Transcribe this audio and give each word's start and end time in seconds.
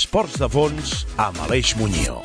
13. 0.00 0.10
Esports 0.10 0.38
de 0.40 0.46
fons 0.48 0.90
amb 1.20 1.36
Aleix 1.44 1.74
Muñoz. 1.76 2.24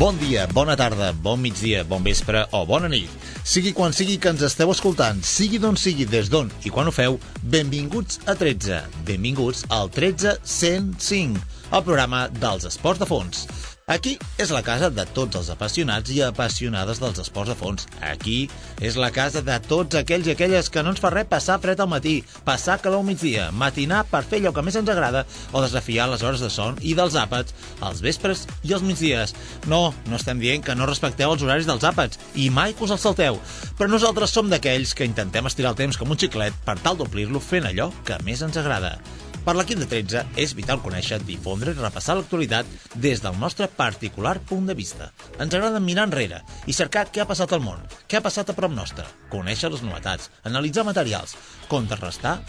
Bon 0.00 0.16
dia, 0.18 0.46
bona 0.50 0.74
tarda, 0.74 1.12
bon 1.12 1.38
migdia, 1.38 1.84
bon 1.84 2.02
vespre 2.02 2.42
o 2.56 2.64
bona 2.66 2.88
nit. 2.90 3.10
Sigui 3.46 3.74
quan 3.76 3.94
sigui 3.94 4.16
que 4.18 4.32
ens 4.32 4.42
esteu 4.42 4.72
escoltant, 4.72 5.20
sigui 5.22 5.60
d'on 5.62 5.78
sigui, 5.78 6.08
des 6.10 6.30
d'on 6.32 6.50
i 6.66 6.72
quan 6.74 6.88
ho 6.88 6.94
feu, 6.94 7.20
benvinguts 7.52 8.22
a 8.26 8.34
13. 8.34 8.80
Benvinguts 9.06 9.66
al 9.68 9.92
13 9.94 10.40
105, 10.42 11.44
el 11.70 11.84
programa 11.86 12.26
dels 12.40 12.66
esports 12.66 13.02
de 13.02 13.06
fons. 13.06 13.44
Aquí 13.90 14.12
és 14.38 14.52
la 14.54 14.60
casa 14.62 14.86
de 14.94 15.02
tots 15.16 15.34
els 15.34 15.48
apassionats 15.50 16.12
i 16.14 16.20
apassionades 16.22 17.00
dels 17.02 17.18
esports 17.18 17.50
de 17.50 17.56
fons. 17.58 17.88
Aquí 18.06 18.44
és 18.78 18.94
la 18.94 19.08
casa 19.10 19.40
de 19.42 19.56
tots 19.64 19.98
aquells 19.98 20.28
i 20.28 20.34
aquelles 20.36 20.68
que 20.70 20.84
no 20.86 20.92
ens 20.94 21.00
fa 21.02 21.10
res 21.10 21.26
passar 21.26 21.56
fred 21.58 21.80
al 21.82 21.88
matí, 21.90 22.20
passar 22.46 22.76
calor 22.84 23.02
al 23.02 23.08
migdia, 23.08 23.48
matinar 23.50 24.04
per 24.06 24.20
fer 24.22 24.38
allò 24.38 24.52
que 24.54 24.62
més 24.62 24.78
ens 24.78 24.92
agrada 24.92 25.24
o 25.50 25.62
desafiar 25.64 26.06
les 26.12 26.22
hores 26.22 26.44
de 26.44 26.52
son 26.54 26.78
i 26.86 26.94
dels 26.94 27.16
àpats, 27.18 27.56
els 27.88 28.02
vespres 28.04 28.44
i 28.62 28.76
els 28.76 28.86
migdies. 28.86 29.34
No, 29.66 29.80
no 30.06 30.20
estem 30.20 30.38
dient 30.38 30.62
que 30.62 30.76
no 30.78 30.86
respecteu 30.86 31.34
els 31.34 31.42
horaris 31.42 31.66
dels 31.66 31.88
àpats 31.90 32.20
i 32.38 32.46
mai 32.46 32.76
que 32.76 32.86
us 32.86 32.94
els 32.94 33.02
salteu, 33.02 33.40
però 33.74 33.90
nosaltres 33.90 34.30
som 34.30 34.54
d'aquells 34.54 34.94
que 34.94 35.08
intentem 35.10 35.50
estirar 35.50 35.74
el 35.74 35.82
temps 35.82 35.98
com 35.98 36.14
un 36.14 36.22
xiclet 36.22 36.62
per 36.62 36.78
tal 36.78 37.00
d'omplir-lo 37.00 37.42
fent 37.42 37.66
allò 37.66 37.90
que 38.06 38.22
més 38.22 38.46
ens 38.46 38.62
agrada. 38.62 39.00
Per 39.44 39.54
l'equip 39.56 39.80
de 39.80 39.88
13 39.88 40.22
és 40.40 40.52
vital 40.56 40.82
conèixer, 40.84 41.20
difondre 41.24 41.72
i 41.72 41.78
repassar 41.78 42.18
l'actualitat 42.18 42.68
des 42.94 43.22
del 43.24 43.38
nostre 43.40 43.68
particular 43.68 44.36
punt 44.50 44.68
de 44.68 44.76
vista. 44.76 45.10
Ens 45.38 45.54
agrada 45.54 45.80
mirar 45.80 46.06
enrere 46.08 46.42
i 46.68 46.76
cercar 46.76 47.06
què 47.08 47.24
ha 47.24 47.28
passat 47.28 47.54
al 47.56 47.64
món, 47.64 47.80
què 48.06 48.20
ha 48.20 48.24
passat 48.24 48.52
a 48.52 48.56
prop 48.56 48.72
nostre, 48.74 49.06
conèixer 49.32 49.72
les 49.72 49.84
novetats, 49.86 50.28
analitzar 50.44 50.84
materials, 50.84 51.36
contrarrestar 51.72 52.40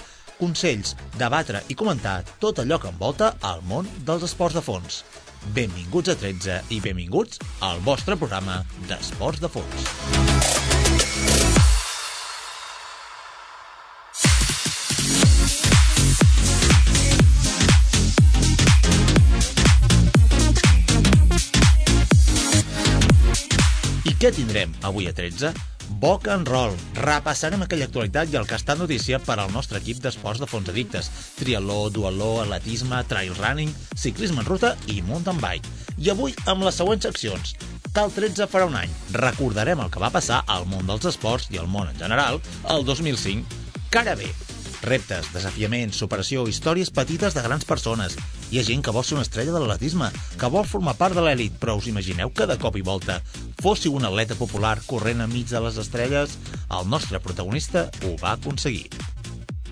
consells, 0.42 0.96
debatre 1.22 1.62
i 1.70 1.78
comentar 1.78 2.22
tot 2.42 2.60
allò 2.60 2.80
que 2.82 2.90
envolta 2.90 3.36
el 3.54 3.62
món 3.70 3.88
dels 4.08 4.26
esports 4.28 4.58
de 4.58 4.66
fons. 4.66 5.04
Benvinguts 5.56 6.14
a 6.14 6.18
13 6.18 6.60
i 6.76 6.82
benvinguts 6.84 7.42
al 7.66 7.82
vostre 7.86 8.18
programa 8.18 8.62
d'Esports 8.90 9.42
de 9.42 9.50
Fons. 9.50 11.71
Què 24.22 24.30
tindrem 24.30 24.70
avui 24.86 25.08
a 25.10 25.12
13? 25.18 25.50
Boc 25.98 26.28
and 26.30 26.46
roll. 26.46 26.76
Repassarem 27.00 27.64
aquella 27.66 27.88
actualitat 27.88 28.30
i 28.30 28.38
el 28.38 28.46
que 28.46 28.54
està 28.54 28.76
notícia 28.78 29.18
per 29.18 29.40
al 29.42 29.50
nostre 29.50 29.82
equip 29.82 29.98
d'esports 30.04 30.38
de 30.44 30.46
fons 30.46 30.70
addictes. 30.70 31.10
Triatló, 31.40 31.80
duatló, 31.90 32.28
atletisme, 32.44 33.00
trail 33.10 33.34
running, 33.40 33.74
ciclisme 33.98 34.44
en 34.44 34.50
ruta 34.52 34.76
i 34.94 35.00
mountain 35.10 35.42
bike. 35.42 35.74
I 35.98 36.14
avui 36.14 36.38
amb 36.46 36.68
les 36.68 36.78
següents 36.78 37.10
seccions. 37.10 37.56
Cal 37.98 38.14
13 38.14 38.46
farà 38.46 38.70
un 38.70 38.78
any. 38.78 38.94
Recordarem 39.18 39.82
el 39.82 39.90
que 39.90 40.06
va 40.06 40.14
passar 40.14 40.44
al 40.46 40.70
món 40.70 40.86
dels 40.86 41.10
esports 41.16 41.50
i 41.50 41.58
al 41.58 41.74
món 41.74 41.90
en 41.90 41.98
general 41.98 42.38
el 42.70 42.86
2005. 42.86 43.62
Cara 43.90 44.14
bé. 44.14 44.30
Reptes, 44.82 45.28
desafiaments, 45.30 46.00
superació, 46.02 46.48
històries 46.50 46.90
petites 46.90 47.36
de 47.38 47.44
grans 47.46 47.68
persones. 47.70 48.16
Hi 48.50 48.60
ha 48.60 48.66
gent 48.66 48.82
que 48.82 48.94
vol 48.96 49.06
ser 49.06 49.20
una 49.20 49.26
estrella 49.28 49.54
de 49.54 49.62
l'atletisme, 49.62 50.10
que 50.42 50.50
vol 50.50 50.66
formar 50.66 50.98
part 50.98 51.16
de 51.16 51.22
l'èlit, 51.22 51.54
però 51.62 51.78
us 51.78 51.90
imagineu 51.92 52.34
que 52.34 52.50
de 52.50 52.58
cop 52.58 52.80
i 52.80 52.86
volta 52.86 53.22
fóssiu 53.62 53.94
un 53.94 54.08
atleta 54.10 54.36
popular 54.40 54.80
corrent 54.88 55.22
enmig 55.22 55.54
de 55.54 55.62
les 55.62 55.78
estrelles? 55.78 56.34
El 56.74 56.90
nostre 56.90 57.22
protagonista 57.22 57.90
ho 58.02 58.16
va 58.24 58.34
aconseguir. 58.34 58.90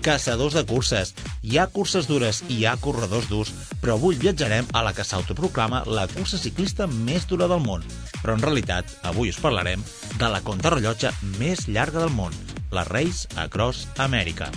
Caçadors 0.00 0.54
de 0.56 0.62
curses. 0.64 1.10
Hi 1.42 1.58
ha 1.58 1.66
curses 1.74 2.06
dures 2.08 2.40
i 2.48 2.60
hi 2.60 2.64
ha 2.64 2.78
corredors 2.80 3.28
durs, 3.28 3.50
però 3.82 3.98
avui 3.98 4.16
viatjarem 4.16 4.70
a 4.72 4.84
la 4.86 4.94
que 4.96 5.04
s'autoproclama 5.04 5.82
la 5.90 6.06
cursa 6.14 6.40
ciclista 6.40 6.86
més 6.86 7.26
dura 7.28 7.50
del 7.50 7.60
món. 7.66 7.84
Però 8.22 8.38
en 8.38 8.46
realitat, 8.46 8.88
avui 9.02 9.34
us 9.34 9.42
parlarem 9.42 9.84
de 10.16 10.32
la 10.32 10.40
contrarrellotge 10.46 11.12
més 11.36 11.66
llarga 11.68 12.00
del 12.06 12.16
món, 12.16 12.32
la 12.72 12.86
Race 12.88 13.28
Across 13.36 13.88
America. 13.98 14.48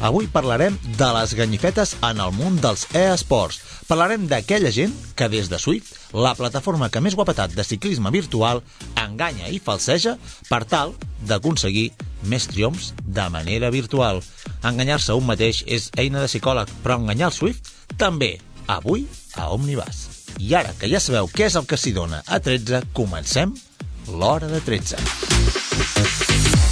Avui 0.00 0.28
parlarem 0.30 0.76
de 0.94 1.06
les 1.16 1.32
ganyifetes 1.34 1.96
en 2.06 2.20
el 2.22 2.30
món 2.36 2.60
dels 2.62 2.84
e-esports. 2.94 3.58
Parlarem 3.88 4.28
d'aquella 4.30 4.70
gent 4.70 4.92
que 5.18 5.26
des 5.32 5.48
de 5.50 5.58
Swift, 5.58 5.90
la 6.14 6.36
plataforma 6.38 6.86
que 6.92 7.02
més 7.02 7.16
guapetat 7.18 7.56
de 7.56 7.64
ciclisme 7.66 8.12
virtual, 8.14 8.62
enganya 8.94 9.48
i 9.50 9.58
falseja 9.58 10.14
per 10.48 10.62
tal 10.70 10.94
d'aconseguir 11.26 11.88
més 12.30 12.46
triomfs 12.46 12.92
de 13.02 13.26
manera 13.34 13.72
virtual. 13.74 14.22
Enganyar-se 14.62 15.16
un 15.18 15.26
mateix 15.26 15.64
és 15.66 15.90
eina 15.98 16.22
de 16.22 16.30
psicòleg, 16.30 16.70
però 16.84 17.00
enganyar 17.00 17.32
el 17.32 17.38
Swift 17.40 17.72
també, 17.98 18.36
avui 18.68 19.08
a 19.34 19.50
Omnibus. 19.56 20.06
I 20.38 20.54
ara 20.54 20.76
que 20.78 20.92
ja 20.92 21.02
sabeu 21.02 21.26
què 21.26 21.48
és 21.48 21.58
el 21.58 21.66
que 21.66 21.80
s'hi 21.80 21.96
dona 21.96 22.22
a 22.26 22.38
13, 22.38 22.84
comencem 22.94 23.56
l'hora 24.14 24.46
de 24.46 24.62
13. 24.62 26.67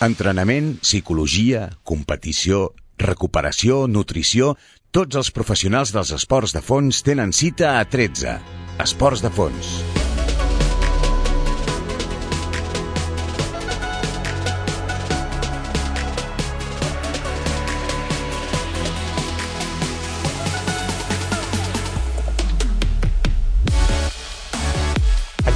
Entrenament, 0.00 0.78
psicologia, 0.80 1.68
competició, 1.84 2.70
recuperació, 3.00 3.86
nutrició... 3.86 4.54
Tots 4.90 5.14
els 5.14 5.28
professionals 5.30 5.92
dels 5.94 6.10
esports 6.16 6.50
de 6.56 6.64
fons 6.66 7.04
tenen 7.06 7.30
cita 7.30 7.76
a 7.78 7.86
13. 7.86 8.34
Esports 8.82 9.22
de 9.22 9.30
fons. 9.30 9.99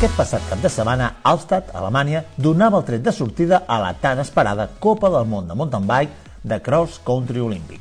Aquest 0.04 0.18
passat 0.20 0.42
cap 0.50 0.60
de 0.60 0.68
setmana, 0.68 1.06
Alstad, 1.24 1.70
Alemanya, 1.72 2.20
donava 2.36 2.76
el 2.76 2.82
tret 2.84 3.00
de 3.00 3.12
sortida 3.16 3.62
a 3.64 3.78
la 3.80 3.94
tan 3.96 4.18
esperada 4.20 4.66
Copa 4.78 5.08
del 5.08 5.24
Món 5.24 5.46
de 5.48 5.54
Mountain 5.56 5.86
Bike 5.88 6.42
de 6.44 6.58
Cross 6.60 6.98
Country 7.06 7.40
Olímpic. 7.40 7.80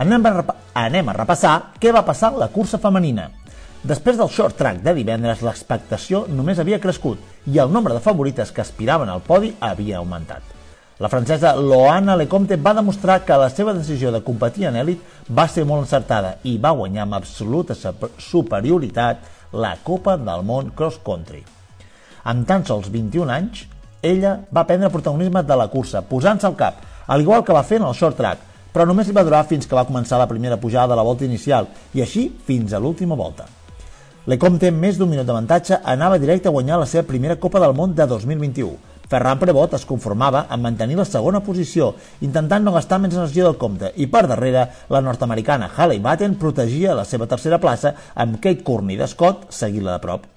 Anem 0.00 0.24
a, 0.30 0.32
anem 0.80 1.10
a 1.12 1.16
repassar 1.18 1.74
què 1.76 1.92
va 1.92 2.06
passar 2.08 2.30
la 2.40 2.48
cursa 2.54 2.80
femenina. 2.80 3.26
Després 3.82 4.16
del 4.16 4.30
short 4.32 4.56
track 4.56 4.80
de 4.80 4.94
divendres, 4.96 5.42
l'expectació 5.44 6.22
només 6.30 6.56
havia 6.56 6.78
crescut 6.80 7.20
i 7.52 7.60
el 7.60 7.68
nombre 7.68 7.92
de 7.92 8.00
favorites 8.00 8.48
que 8.48 8.64
aspiraven 8.64 9.12
al 9.12 9.20
podi 9.28 9.52
havia 9.60 9.98
augmentat. 10.00 10.40
La 11.04 11.12
francesa 11.12 11.52
Loana 11.52 12.16
Lecomte 12.16 12.56
va 12.56 12.72
demostrar 12.80 13.18
que 13.28 13.36
la 13.36 13.50
seva 13.52 13.76
decisió 13.76 14.08
de 14.08 14.22
competir 14.24 14.70
en 14.72 14.80
èlit 14.86 15.04
va 15.28 15.44
ser 15.52 15.68
molt 15.68 15.84
encertada 15.84 16.38
i 16.48 16.56
va 16.56 16.72
guanyar 16.80 17.04
amb 17.04 17.20
absoluta 17.20 17.76
superioritat 17.76 19.52
la 19.52 19.76
Copa 19.84 20.16
del 20.16 20.48
Món 20.48 20.72
Cross 20.72 21.04
Country. 21.04 21.44
Amb 22.28 22.44
tan 22.44 22.64
sols 22.68 22.90
21 22.92 23.30
anys, 23.32 23.62
ella 24.04 24.34
va 24.52 24.66
prendre 24.68 24.90
protagonisme 24.92 25.40
de 25.48 25.56
la 25.56 25.70
cursa, 25.72 26.02
posant-se 26.04 26.44
al 26.44 26.56
cap, 26.58 26.82
al 27.06 27.22
igual 27.24 27.44
que 27.44 27.54
va 27.56 27.62
fer 27.64 27.78
en 27.80 27.86
el 27.88 27.96
short 27.96 28.18
track, 28.20 28.42
però 28.74 28.84
només 28.84 29.08
li 29.08 29.14
va 29.16 29.24
durar 29.24 29.46
fins 29.48 29.64
que 29.64 29.78
va 29.78 29.86
començar 29.88 30.18
la 30.20 30.28
primera 30.28 30.58
pujada 30.60 30.92
de 30.92 30.98
la 31.00 31.06
volta 31.08 31.24
inicial, 31.24 31.70
i 31.96 32.04
així 32.04 32.26
fins 32.44 32.74
a 32.74 32.82
l'última 32.84 33.16
volta. 33.16 33.48
Lecomte, 34.28 34.68
amb 34.68 34.84
més 34.84 35.00
d'un 35.00 35.08
minut 35.08 35.24
d'avantatge, 35.24 35.80
anava 35.88 36.20
directe 36.20 36.52
a 36.52 36.52
guanyar 36.52 36.82
la 36.82 36.86
seva 36.86 37.08
primera 37.08 37.40
Copa 37.40 37.64
del 37.64 37.72
Món 37.72 37.96
de 37.96 38.04
2021. 38.06 38.76
Ferran 39.08 39.40
Prebot 39.40 39.72
es 39.72 39.88
conformava 39.88 40.44
amb 40.52 40.68
mantenir 40.68 41.00
la 41.00 41.08
segona 41.08 41.40
posició, 41.40 41.94
intentant 42.20 42.60
no 42.60 42.76
gastar 42.76 43.00
més 43.00 43.16
energia 43.16 43.48
del 43.48 43.56
compte, 43.56 43.94
i 43.96 44.04
per 44.06 44.26
darrere, 44.28 44.68
la 44.92 45.00
nord-americana 45.00 45.72
Haley 45.74 46.04
Batten 46.04 46.36
protegia 46.36 46.92
la 46.92 47.08
seva 47.08 47.26
tercera 47.26 47.56
plaça 47.56 47.96
amb 48.12 48.36
Kate 48.36 48.60
Courtney 48.68 49.00
de 49.00 49.08
Scott 49.08 49.48
seguint-la 49.48 49.96
de 49.96 50.04
prop. 50.04 50.34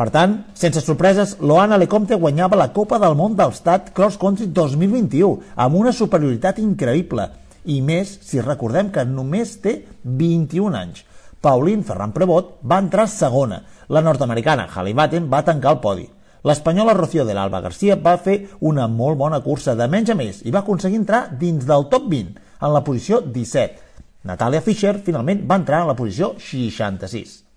Per 0.00 0.06
tant, 0.08 0.34
sense 0.56 0.80
sorpreses, 0.80 1.34
Loana 1.44 1.76
Lecomte 1.76 2.16
guanyava 2.16 2.56
la 2.56 2.70
Copa 2.72 2.96
del 3.02 3.12
Món 3.18 3.34
del 3.36 3.50
Stat 3.52 3.90
Cross 3.92 4.14
Country 4.16 4.46
2021 4.56 5.50
amb 5.60 5.76
una 5.76 5.92
superioritat 5.92 6.56
increïble, 6.62 7.26
i 7.68 7.82
més 7.84 8.14
si 8.24 8.40
recordem 8.40 8.88
que 8.94 9.04
només 9.04 9.58
té 9.60 9.74
21 10.04 10.78
anys. 10.78 11.02
Pauline 11.44 11.84
Ferran 11.84 12.14
Prebot 12.16 12.54
va 12.64 12.78
entrar 12.80 13.04
segona, 13.12 13.58
la 13.92 14.00
nord-americana 14.06 14.70
Haley 14.72 14.96
Batten 14.96 15.28
va 15.28 15.42
tancar 15.44 15.74
el 15.76 15.82
podi. 15.84 16.08
L'espanyola 16.48 16.96
Rocío 16.96 17.28
de 17.28 17.36
l'Alba 17.36 17.60
Garcia 17.60 17.98
va 18.00 18.16
fer 18.16 18.38
una 18.72 18.88
molt 18.88 19.20
bona 19.20 19.42
cursa 19.44 19.76
de 19.76 19.90
menys 19.98 20.14
a 20.14 20.18
més 20.22 20.40
i 20.48 20.56
va 20.56 20.64
aconseguir 20.64 21.02
entrar 21.02 21.26
dins 21.44 21.68
del 21.68 21.90
top 21.92 22.08
20, 22.08 22.40
en 22.56 22.72
la 22.72 22.84
posició 22.88 23.20
17. 23.20 23.84
Natalia 24.32 24.64
Fischer 24.64 24.96
finalment 25.04 25.44
va 25.44 25.60
entrar 25.60 25.84
en 25.84 25.92
la 25.92 26.00
posició 26.00 26.32
66. 26.40 27.49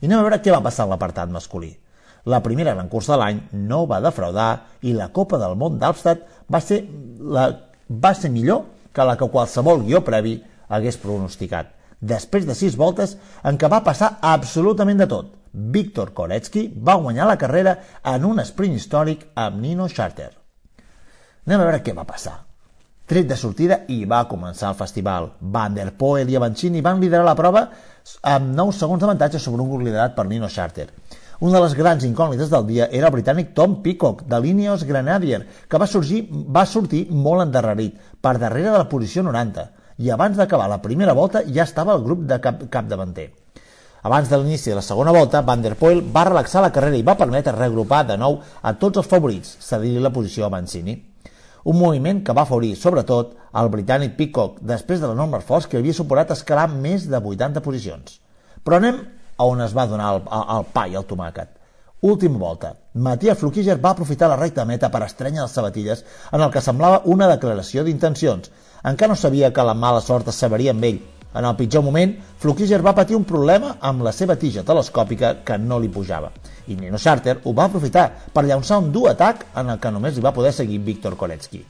I 0.00 0.06
anem 0.06 0.18
a 0.20 0.24
veure 0.26 0.40
què 0.42 0.54
va 0.54 0.64
passar 0.64 0.86
en 0.86 0.92
l'apartat 0.94 1.30
masculí. 1.34 1.72
La 2.28 2.42
primera 2.44 2.74
gran 2.74 2.90
cursa 2.92 3.14
de 3.14 3.20
l'any 3.22 3.40
no 3.70 3.84
va 3.90 4.02
defraudar 4.04 4.50
i 4.82 4.92
la 4.92 5.08
Copa 5.14 5.38
del 5.40 5.56
Món 5.56 5.78
d'Alstad 5.78 6.24
va, 6.52 6.60
ser 6.60 6.82
la, 7.18 7.48
va 7.88 8.12
ser 8.14 8.30
millor 8.34 8.64
que 8.92 9.06
la 9.06 9.16
que 9.16 9.30
qualsevol 9.32 9.84
guió 9.86 10.02
previ 10.04 10.36
hagués 10.68 10.98
pronosticat. 11.00 11.72
Després 12.00 12.46
de 12.46 12.54
sis 12.54 12.76
voltes 12.78 13.16
en 13.42 13.58
què 13.58 13.70
va 13.70 13.82
passar 13.86 14.18
absolutament 14.22 15.00
de 15.00 15.08
tot, 15.10 15.32
Víctor 15.52 16.12
Koretsky 16.14 16.68
va 16.74 16.98
guanyar 17.00 17.26
la 17.26 17.38
carrera 17.38 17.78
en 18.04 18.26
un 18.28 18.42
sprint 18.44 18.76
històric 18.76 19.24
amb 19.34 19.62
Nino 19.62 19.88
Charter. 19.88 20.30
Anem 21.46 21.60
a 21.60 21.64
veure 21.64 21.82
què 21.82 21.96
va 21.96 22.06
passar. 22.06 22.47
Tret 23.08 23.24
de 23.24 23.36
sortida 23.40 23.76
i 23.88 24.02
va 24.04 24.26
començar 24.28 24.68
el 24.68 24.76
festival. 24.76 25.30
Van 25.40 25.72
der 25.72 25.94
Poel 25.96 26.28
i 26.28 26.34
Avancini 26.36 26.82
van 26.84 26.98
liderar 27.00 27.24
la 27.24 27.34
prova 27.38 27.62
amb 28.20 28.50
9 28.58 28.74
segons 28.76 29.00
d'avantatge 29.00 29.40
sobre 29.40 29.64
un 29.64 29.70
grup 29.70 29.86
liderat 29.86 30.12
per 30.12 30.26
Nino 30.28 30.50
Charter. 30.52 30.90
Una 31.40 31.54
de 31.56 31.62
les 31.62 31.76
grans 31.78 32.04
incògnites 32.04 32.52
del 32.52 32.66
dia 32.68 32.90
era 32.92 33.08
el 33.08 33.14
britànic 33.14 33.54
Tom 33.56 33.78
Peacock, 33.80 34.26
de 34.28 34.42
l'Ineos 34.44 34.84
Grenadier, 34.84 35.40
que 35.70 35.80
va, 35.80 35.88
sorgir, 35.88 36.26
va 36.28 36.66
sortir 36.66 37.06
molt 37.08 37.46
endarrerit, 37.46 37.96
per 38.20 38.36
darrere 38.36 38.74
de 38.74 38.76
la 38.76 38.90
posició 38.92 39.24
90, 39.24 39.68
i 40.04 40.12
abans 40.12 40.36
d'acabar 40.36 40.68
la 40.68 40.82
primera 40.84 41.16
volta 41.16 41.46
ja 41.48 41.64
estava 41.64 41.96
el 41.96 42.04
grup 42.04 42.28
de 42.28 42.42
cap, 42.44 42.68
capdavanter. 42.68 43.30
Abans 44.04 44.28
de 44.28 44.36
l'inici 44.36 44.68
de 44.68 44.76
la 44.82 44.84
segona 44.84 45.16
volta, 45.16 45.40
Van 45.40 45.64
der 45.64 45.78
Poel 45.80 46.04
va 46.12 46.28
relaxar 46.28 46.60
la 46.60 46.74
carrera 46.76 47.00
i 47.00 47.08
va 47.08 47.16
permetre 47.16 47.56
reagrupar 47.56 48.04
de 48.04 48.20
nou 48.20 48.42
a 48.60 48.76
tots 48.76 49.00
els 49.00 49.08
favorits, 49.08 49.56
cedir 49.64 49.96
la 49.96 50.12
posició 50.12 50.44
a 50.44 50.52
Mancini 50.52 51.00
un 51.68 51.76
moviment 51.76 52.22
que 52.24 52.32
va 52.32 52.46
afavorir, 52.46 52.72
sobretot, 52.80 53.34
el 53.60 53.68
britànic 53.72 54.14
Peacock 54.16 54.62
després 54.64 55.02
de 55.02 55.10
l'enorme 55.10 55.40
esforç 55.42 55.66
que 55.68 55.76
havia 55.80 55.96
suposat 55.96 56.32
escalar 56.32 56.66
més 56.72 57.04
de 57.12 57.20
80 57.20 57.60
posicions. 57.64 58.14
Però 58.64 58.78
anem 58.78 59.02
a 59.36 59.46
on 59.46 59.60
es 59.60 59.74
va 59.76 59.84
donar 59.90 60.14
el, 60.14 60.22
el, 60.24 60.46
el 60.56 60.68
pa 60.72 60.86
i 60.88 60.96
el 60.96 61.04
tomàquet. 61.10 61.52
Última 62.08 62.38
volta. 62.38 62.72
Matías 62.94 63.38
Flukiger 63.38 63.76
va 63.84 63.92
aprofitar 63.92 64.30
la 64.30 64.38
recta 64.40 64.64
meta 64.64 64.88
per 64.94 65.02
estrènyer 65.04 65.42
les 65.42 65.58
sabatilles 65.58 66.04
en 66.32 66.40
el 66.40 66.52
que 66.54 66.64
semblava 66.64 67.02
una 67.04 67.28
declaració 67.28 67.84
d'intencions. 67.84 68.48
Encara 68.88 69.12
no 69.12 69.20
sabia 69.20 69.52
que 69.52 69.66
la 69.66 69.74
mala 69.74 70.00
sort 70.00 70.32
es 70.32 70.40
saberia 70.40 70.72
amb 70.72 70.88
ell. 70.88 71.02
En 71.34 71.44
el 71.44 71.56
pitjor 71.56 71.84
moment, 71.84 72.14
Flukiger 72.40 72.80
va 72.84 72.96
patir 72.96 73.16
un 73.16 73.26
problema 73.28 73.76
amb 73.80 74.02
la 74.06 74.12
seva 74.16 74.36
tija 74.36 74.64
telescòpica 74.64 75.36
que 75.44 75.58
no 75.58 75.78
li 75.78 75.90
pujava 75.92 76.32
i 76.68 76.76
Nino 76.76 76.98
Charter 76.98 77.40
ho 77.44 77.52
va 77.56 77.66
aprofitar 77.68 78.06
per 78.32 78.44
llançar 78.44 78.78
un 78.82 78.92
dur 78.92 79.08
atac 79.10 79.46
en 79.56 79.72
el 79.72 79.80
que 79.80 79.92
només 79.92 80.16
li 80.16 80.24
va 80.24 80.34
poder 80.36 80.52
seguir 80.52 80.78
Víctor 80.84 81.16
Koretsky. 81.16 81.62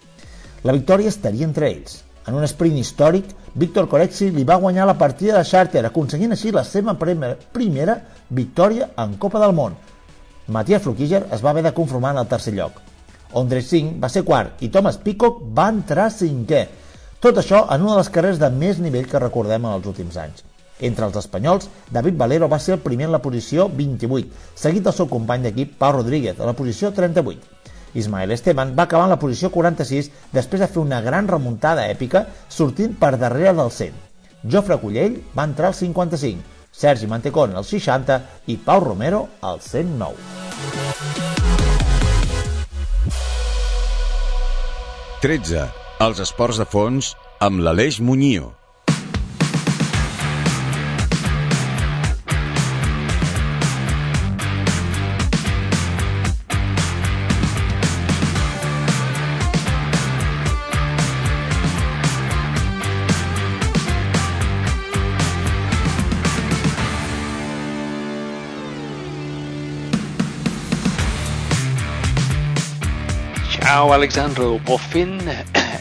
La 0.66 0.75
victòria 0.75 1.08
estaria 1.08 1.46
entre 1.46 1.70
ells. 1.70 2.02
En 2.28 2.37
un 2.37 2.44
sprint 2.44 2.76
històric, 2.76 3.31
Víctor 3.55 3.88
Koretsky 3.88 4.31
li 4.34 4.44
va 4.44 4.58
guanyar 4.60 4.87
la 4.87 4.99
partida 4.99 5.38
de 5.38 5.46
Charter, 5.49 5.84
aconseguint 5.87 6.34
així 6.34 6.50
la 6.52 6.64
seva 6.64 6.94
primera 6.99 7.96
victòria 8.28 8.90
en 8.99 9.14
Copa 9.22 9.40
del 9.40 9.54
Món. 9.56 9.78
Matías 10.49 10.82
Flukiger 10.82 11.25
es 11.32 11.44
va 11.44 11.50
haver 11.54 11.64
de 11.64 11.72
conformar 11.76 12.12
en 12.16 12.22
el 12.25 12.28
tercer 12.28 12.54
lloc. 12.54 12.82
Ondre 13.38 13.62
Singh 13.62 13.96
va 14.02 14.08
ser 14.08 14.25
quart 14.25 14.62
i 14.64 14.70
Thomas 14.72 14.99
Peacock 14.99 15.40
va 15.54 15.69
entrar 15.72 16.11
cinquè. 16.12 16.66
Tot 17.18 17.38
això 17.40 17.64
en 17.74 17.82
una 17.82 17.96
de 17.96 17.98
les 17.98 18.08
carreres 18.14 18.38
de 18.38 18.48
més 18.54 18.78
nivell 18.78 19.08
que 19.10 19.18
recordem 19.18 19.64
en 19.64 19.72
els 19.74 19.86
últims 19.90 20.16
anys. 20.22 20.44
Entre 20.78 21.02
els 21.02 21.16
espanyols, 21.18 21.66
David 21.90 22.14
Valero 22.20 22.46
va 22.48 22.60
ser 22.62 22.76
el 22.76 22.82
primer 22.84 23.08
en 23.08 23.14
la 23.16 23.18
posició 23.24 23.66
28, 23.68 24.28
seguit 24.54 24.84
del 24.86 24.94
seu 24.94 25.08
company 25.10 25.42
d'equip 25.42 25.72
Pau 25.80 25.96
Rodríguez, 25.96 26.38
a 26.38 26.46
la 26.46 26.54
posició 26.54 26.92
38. 26.94 27.40
Ismael 27.98 28.30
Esteban 28.30 28.76
va 28.78 28.84
acabar 28.84 29.08
en 29.08 29.14
la 29.16 29.18
posició 29.18 29.50
46 29.50 30.12
després 30.30 30.62
de 30.62 30.68
fer 30.70 30.78
una 30.84 31.00
gran 31.02 31.26
remuntada 31.26 31.88
èpica 31.90 32.28
sortint 32.46 32.94
per 33.00 33.16
darrere 33.18 33.56
del 33.58 33.74
100. 33.74 33.98
Jofre 34.46 34.78
Cullell 34.78 35.18
va 35.34 35.48
entrar 35.50 35.72
al 35.72 35.74
55, 35.74 36.38
Sergi 36.70 37.10
Mantecón 37.10 37.58
al 37.58 37.66
60 37.66 38.20
i 38.46 38.60
Pau 38.62 38.84
Romero 38.86 39.26
al 39.42 39.58
109. 39.58 40.14
Tretze. 45.18 45.66
Els 46.04 46.20
esports 46.22 46.60
de 46.60 46.64
fons 46.64 47.08
amb 47.42 47.58
l'Aleix 47.58 47.98
Muñoz. 47.98 48.54
Ciao 73.50 73.92
Alexandro, 73.92 74.60
por 74.64 74.78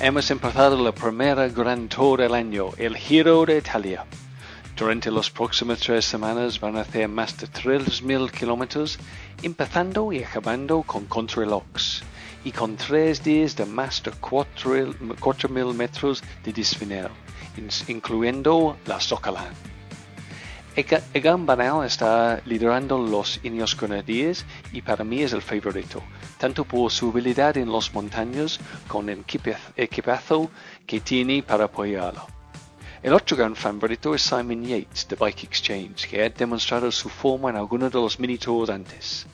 hemos 0.01 0.29
empezado 0.29 0.81
la 0.83 0.91
primera 0.91 1.47
Gran 1.47 1.87
Tour 1.87 2.21
del 2.21 2.33
año, 2.33 2.69
el 2.77 2.95
Giro 2.95 3.45
de 3.45 3.57
Italia. 3.57 4.05
Durante 4.75 5.09
las 5.09 5.29
próximas 5.29 5.79
tres 5.79 6.05
semanas 6.05 6.59
van 6.59 6.77
a 6.77 6.81
hacer 6.81 7.07
más 7.07 7.35
de 7.37 7.47
3.000 7.47 8.29
kilómetros, 8.31 8.99
empezando 9.41 10.13
y 10.13 10.23
acabando 10.23 10.83
con 10.83 11.05
contrarrelojes, 11.05 12.03
y 12.43 12.51
con 12.51 12.75
tres 12.75 13.23
días 13.23 13.55
de 13.55 13.65
más 13.65 14.03
de 14.03 14.11
4.000 14.11 15.73
metros 15.73 16.23
de 16.43 16.53
desfilar, 16.53 17.09
incluyendo 17.87 18.77
la 18.85 18.99
Socalan. 18.99 19.76
Egan 20.77 21.47
Banal 21.47 21.83
está 21.83 22.39
liderando 22.45 22.99
los 22.99 23.39
Ineos 23.43 23.75
Grenadiers 23.75 24.45
y 24.71 24.83
para 24.83 25.03
mí 25.03 25.23
es 25.23 25.33
el 25.33 25.41
favorito, 25.41 26.03
tanto 26.37 26.65
por 26.65 26.91
su 26.91 27.09
habilidad 27.09 27.57
en 27.57 27.71
las 27.71 27.91
montañas 27.95 28.59
con 28.87 29.09
el 29.09 29.25
equipazo 29.75 30.51
que 30.85 30.99
tiene 30.99 31.41
para 31.41 31.63
apoyarlo. 31.63 32.27
El 33.01 33.13
otro 33.13 33.35
gran 33.35 33.55
favorito 33.55 34.13
es 34.13 34.21
Simon 34.21 34.65
Yates 34.65 35.07
de 35.07 35.15
Bike 35.15 35.45
Exchange, 35.45 36.07
que 36.07 36.23
ha 36.23 36.29
demostrado 36.29 36.91
su 36.91 37.09
forma 37.09 37.49
en 37.49 37.55
algunos 37.55 37.91
de 37.91 37.99
los 37.99 38.19
mini 38.19 38.37
tours 38.37 38.69
antes. 38.69 39.25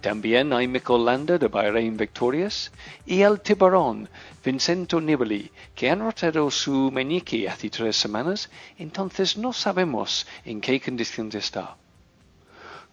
También 0.00 0.52
hay 0.54 0.66
Mikel 0.66 1.04
Landa 1.04 1.36
de 1.36 1.48
Bahrain 1.48 1.96
Victorious 1.98 2.72
y 3.04 3.20
el 3.20 3.40
tiburón 3.40 4.08
Vincento 4.46 5.00
Nibali, 5.00 5.50
que 5.74 5.90
han 5.90 5.98
rotado 5.98 6.52
su 6.52 6.92
meñique 6.92 7.48
hace 7.48 7.68
tres 7.68 7.96
semanas, 7.96 8.48
entonces 8.78 9.36
no 9.36 9.52
sabemos 9.52 10.24
en 10.44 10.60
qué 10.60 10.80
condición 10.80 11.28
está. 11.34 11.76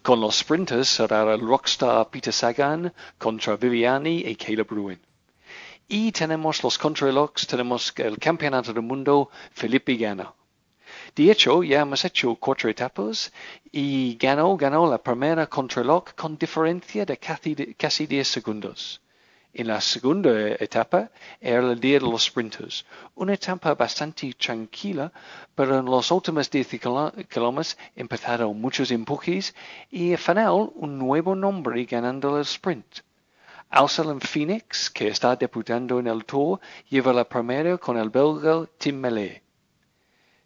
Con 0.02 0.20
los 0.20 0.38
sprinters 0.38 0.88
será 0.88 1.32
el 1.32 1.38
rockstar 1.38 2.10
Peter 2.10 2.32
Sagan 2.32 2.92
contra 3.18 3.54
Viviani 3.54 4.24
y 4.26 4.34
Caleb 4.34 4.66
Bruin. 4.66 5.00
Y 5.86 6.10
tenemos 6.10 6.60
los 6.64 6.76
contrarrelojes, 6.76 7.46
tenemos 7.46 7.94
el 7.98 8.18
campeonato 8.18 8.72
del 8.72 8.82
mundo 8.82 9.30
Felipe 9.52 9.94
Gana. 9.94 10.34
De 11.14 11.30
hecho, 11.30 11.62
ya 11.62 11.82
hemos 11.82 12.04
hecho 12.04 12.34
cuatro 12.34 12.68
etapas 12.68 13.32
y 13.70 14.16
ganó, 14.16 14.56
ganó 14.56 14.90
la 14.90 14.98
primera 14.98 15.46
contrarreloj 15.46 16.14
con 16.16 16.36
diferencia 16.36 17.06
de 17.06 17.16
casi, 17.16 17.54
casi 17.76 18.08
10 18.08 18.26
segundos. 18.26 19.03
En 19.56 19.68
la 19.68 19.80
segunda 19.80 20.56
etapa 20.58 21.12
era 21.40 21.60
el 21.60 21.78
día 21.78 22.00
de 22.00 22.06
los 22.06 22.24
sprinters, 22.24 22.84
una 23.14 23.34
etapa 23.34 23.76
bastante 23.76 24.32
tranquila, 24.34 25.12
pero 25.54 25.78
en 25.78 25.84
los 25.84 26.10
últimos 26.10 26.50
10 26.50 26.80
kilómetros 27.30 27.78
empezaron 27.94 28.60
muchos 28.60 28.90
empujes 28.90 29.54
y 29.92 30.10
al 30.10 30.18
final 30.18 30.72
un 30.74 30.98
nuevo 30.98 31.36
nombre 31.36 31.84
ganando 31.84 32.36
el 32.36 32.42
sprint. 32.42 33.02
Alsalem 33.70 34.18
Phoenix, 34.18 34.90
que 34.90 35.06
está 35.06 35.36
debutando 35.36 36.00
en 36.00 36.08
el 36.08 36.24
Tour, 36.24 36.58
lleva 36.90 37.12
la 37.12 37.28
primera 37.28 37.78
con 37.78 37.96
el 37.96 38.10
belga 38.10 38.66
Tim 38.76 38.96
Mellet. 38.96 39.40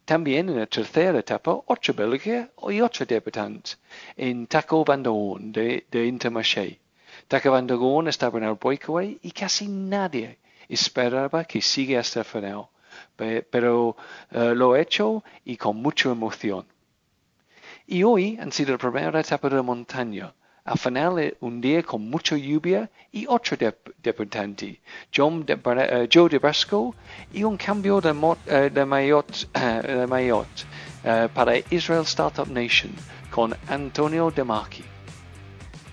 También 0.05 0.51
en 0.51 0.59
la 0.59 0.67
tercera 0.67 1.19
etapa, 1.19 1.63
ocho 1.65 1.95
belgas 1.95 2.51
y 2.69 2.81
ocho 2.83 3.07
debutantes 3.07 3.79
en 4.19 4.47
Taco 4.47 4.85
Van 4.85 5.03
de, 5.03 5.87
de 5.91 6.07
Intermarché. 6.07 6.88
Taco 7.29 7.51
Van 7.53 8.09
estaba 8.09 8.39
en 8.39 8.45
el 8.45 8.55
breakaway. 8.55 9.19
Y 9.23 9.31
casi 9.31 9.69
nadie. 9.69 10.39
Esperaba 10.69 11.45
que 11.45 11.63
siga 11.63 12.01
hasta 12.01 12.21
el 12.21 12.27
final, 12.27 12.67
pero 13.17 13.97
lo 14.31 14.73
ha 14.73 14.81
hecho 14.81 15.25
y 15.45 15.57
con 15.57 15.81
mucha 15.81 16.11
emoción. 16.11 16.67
Y 17.87 18.03
hoy 18.03 18.37
han 18.39 18.53
sido 18.53 18.73
la 18.73 18.79
primera 18.79 19.19
etapa 19.19 19.49
de 19.49 19.63
montaña, 19.63 20.35
al 20.63 20.77
final 20.77 21.35
un 21.41 21.59
día 21.63 21.83
con 21.83 22.11
mucha 22.11 22.37
lluvia 22.37 22.91
y 23.11 23.27
otro 23.27 23.57
debutante, 24.03 24.83
John 25.11 25.47
de, 25.47 25.55
uh, 25.55 26.07
Joe 26.13 26.29
de 26.29 26.39
Brasco, 26.39 26.95
y 27.33 27.45
un 27.45 27.57
cambio 27.57 28.03
de, 28.03 28.13
uh, 28.13 28.37
de 28.71 28.85
maillot 28.85 30.67
para 31.33 31.57
Israel 31.71 32.03
Startup 32.03 32.47
Nation 32.47 32.93
con 33.31 33.57
Antonio 33.69 34.31
De. 34.31 34.45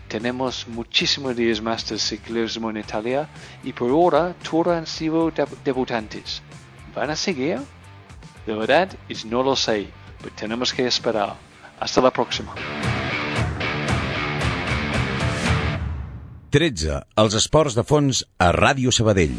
Tenemos 0.08 0.68
muchísimos 0.68 1.36
días 1.36 1.62
más 1.62 1.88
de 1.90 1.98
ciclismo 1.98 2.70
en 2.70 2.78
Italia 2.78 3.28
y 3.64 3.74
por 3.74 3.90
ahora 3.90 4.36
todos 4.50 4.68
han 4.68 4.88
sido 4.88 5.32
deb 5.32 5.50
debutantes. 5.64 6.42
¿Van 6.94 7.10
a 7.10 7.16
seguir? 7.16 7.60
La 8.46 8.56
verdad 8.56 8.90
es 9.10 9.26
no 9.26 9.42
lo 9.44 9.56
sé, 9.56 9.88
pero 10.22 10.34
tenemos 10.36 10.72
que 10.74 10.86
esperar. 10.86 11.36
Hasta 11.80 12.02
la 12.02 12.12
próxima. 12.12 12.54
13. 16.56 17.02
Els 17.20 17.34
esports 17.36 17.76
de 17.76 17.84
fons 17.84 18.22
a 18.40 18.54
Ràdio 18.56 18.94
Sabadell. 18.96 19.34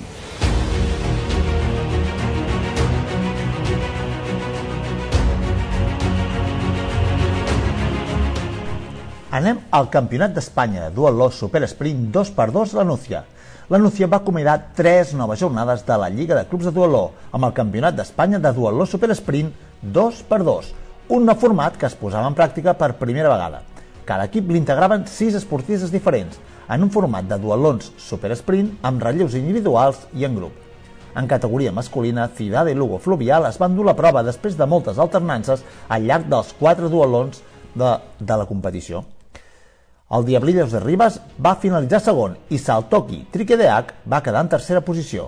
Anem 9.36 9.58
al 9.76 9.90
Campionat 9.92 10.32
d'Espanya 10.32 10.86
Loss 10.96 11.42
Super 11.42 11.60
Sprint 11.68 12.06
2x2 12.14 12.72
la 12.72 12.84
Núcia. 12.84 13.24
la 13.68 13.78
Nucia 13.78 14.06
va 14.06 14.16
acomiadar 14.16 14.72
tres 14.74 15.12
noves 15.12 15.40
jornades 15.40 15.84
de 15.84 15.96
la 15.98 16.08
Lliga 16.08 16.34
de 16.34 16.46
Clubs 16.48 16.64
de 16.64 16.70
Dualó 16.70 17.10
amb 17.32 17.44
el 17.44 17.52
Campionat 17.52 17.94
d'Espanya 17.94 18.38
de 18.38 18.52
Dualó 18.56 18.86
Super 18.86 19.10
Sprint 19.10 19.52
2x2, 19.92 20.70
un 21.08 21.26
nou 21.26 21.36
format 21.36 21.76
que 21.76 21.84
es 21.84 21.94
posava 21.94 22.30
en 22.30 22.36
pràctica 22.38 22.72
per 22.72 22.96
primera 22.96 23.28
vegada. 23.28 23.60
Cada 24.06 24.24
equip 24.24 24.48
l'integraven 24.48 25.04
sis 25.06 25.34
esportistes 25.34 25.92
diferents, 25.92 26.38
en 26.70 26.86
un 26.86 26.90
format 26.94 27.28
de 27.28 27.36
dualons 27.36 27.90
super 27.98 28.32
sprint 28.32 28.78
amb 28.82 29.04
relleus 29.04 29.34
individuals 29.34 30.06
i 30.14 30.24
en 30.24 30.38
grup. 30.38 30.54
En 31.14 31.28
categoria 31.28 31.74
masculina, 31.76 32.30
Cidade 32.38 32.72
i 32.72 32.78
Lugo 32.78 32.96
Fluvial 32.96 33.50
es 33.50 33.60
van 33.60 33.76
dur 33.76 33.84
la 33.84 33.96
prova 34.00 34.24
després 34.24 34.56
de 34.56 34.64
moltes 34.64 34.96
alternances 34.96 35.66
al 35.88 36.08
llarg 36.08 36.24
dels 36.32 36.56
quatre 36.56 36.88
dualons 36.88 37.44
de, 37.74 37.92
de 38.18 38.40
la 38.40 38.48
competició. 38.48 39.04
El 40.08 40.24
Diablillos 40.24 40.70
de 40.70 40.78
Ribas 40.78 41.16
va 41.42 41.56
finalitzar 41.58 41.98
segon 41.98 42.36
i 42.54 42.60
Saltoki 42.62 43.24
Triquedeac 43.34 43.88
va 44.06 44.20
quedar 44.22 44.44
en 44.44 44.50
tercera 44.52 44.78
posició. 44.86 45.24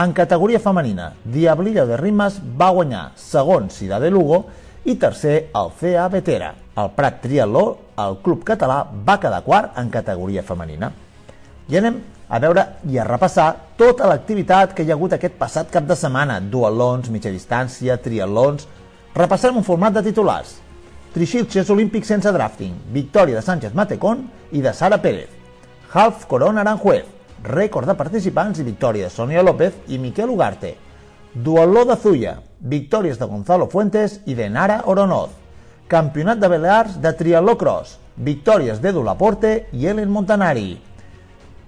En 0.00 0.14
categoria 0.16 0.60
femenina, 0.64 1.10
Diablillo 1.24 1.84
de 1.84 1.98
Rimas 2.00 2.38
va 2.40 2.70
guanyar 2.72 3.10
segon 3.20 3.68
Cidade 3.68 4.08
Lugo 4.10 4.46
i 4.88 4.94
tercer 4.96 5.50
el 5.52 5.68
CA 5.76 6.06
Vetera. 6.08 6.54
El 6.80 6.88
Prat 6.96 7.20
Triatló, 7.20 7.64
el 8.00 8.16
club 8.24 8.46
català, 8.48 8.78
va 8.88 9.18
quedar 9.20 9.42
quart 9.44 9.76
en 9.76 9.92
categoria 9.92 10.46
femenina. 10.48 10.88
I 11.68 11.76
anem 11.76 12.00
a 12.30 12.40
veure 12.40 12.64
i 12.88 12.96
a 12.96 13.04
repassar 13.04 13.50
tota 13.76 14.08
l'activitat 14.08 14.72
que 14.72 14.86
hi 14.86 14.94
ha 14.94 14.96
hagut 14.96 15.18
aquest 15.18 15.36
passat 15.36 15.68
cap 15.76 15.84
de 15.84 15.98
setmana. 15.98 16.40
Dualons, 16.40 17.12
mitja 17.12 17.28
distància, 17.28 18.00
triatlons... 18.00 18.64
Repassarem 19.10 19.56
un 19.58 19.66
format 19.66 19.92
de 19.92 20.06
titulars. 20.06 20.54
Trixilxes 21.10 21.68
olímpics 21.74 22.06
sense 22.06 22.30
drafting, 22.30 22.74
victòria 22.94 23.34
de 23.34 23.42
Sánchez 23.42 23.74
Matecón 23.74 24.28
i 24.54 24.60
de 24.62 24.70
Sara 24.72 25.00
Pérez. 25.02 25.26
Half 25.92 26.28
Corona 26.30 26.60
Aranjuez, 26.62 27.02
rècord 27.42 27.90
de 27.90 27.96
participants 27.98 28.60
i 28.62 28.66
victòria 28.68 29.08
de 29.08 29.10
Sonia 29.10 29.42
López 29.42 29.74
i 29.88 29.98
Miquel 29.98 30.30
Ugarte. 30.30 30.76
Dualó 31.34 31.82
de 31.84 31.96
Zuya, 31.96 32.36
victòries 32.60 33.18
de 33.18 33.26
Gonzalo 33.26 33.66
Fuentes 33.66 34.20
i 34.26 34.36
de 34.38 34.46
Nara 34.50 34.84
Oronoz. 34.86 35.32
Campionat 35.88 36.38
de 36.38 36.52
Balears 36.52 37.00
de 37.02 37.12
Triatló 37.18 37.56
Cross, 37.58 37.96
victòries 38.14 38.78
d'Edu 38.78 39.02
Laporte 39.02 39.66
i 39.72 39.88
Ellen 39.90 40.14
Montanari. 40.14 40.78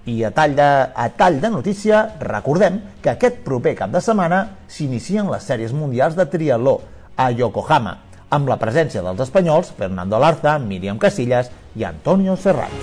I 0.05 0.23
a 0.23 0.31
tall, 0.31 0.55
de, 0.55 0.69
a 0.95 1.09
tall 1.19 1.41
de 1.43 1.51
notícia, 1.51 2.15
recordem 2.21 2.79
que 3.03 3.11
aquest 3.11 3.43
proper 3.43 3.75
cap 3.75 3.91
de 3.91 3.99
setmana 3.99 4.41
s'inicien 4.71 5.27
les 5.27 5.43
sèries 5.43 5.75
mundials 5.75 6.15
de 6.15 6.29
triatló 6.31 6.79
a 7.17 7.29
Yokohama, 7.31 7.97
amb 8.33 8.49
la 8.49 8.57
presència 8.61 9.03
dels 9.05 9.21
espanyols 9.27 9.71
Fernando 9.77 10.19
Larza, 10.21 10.57
Míriam 10.59 10.99
Casillas 11.01 11.51
i 11.77 11.85
Antonio 11.85 12.35
Serrat. 12.37 12.73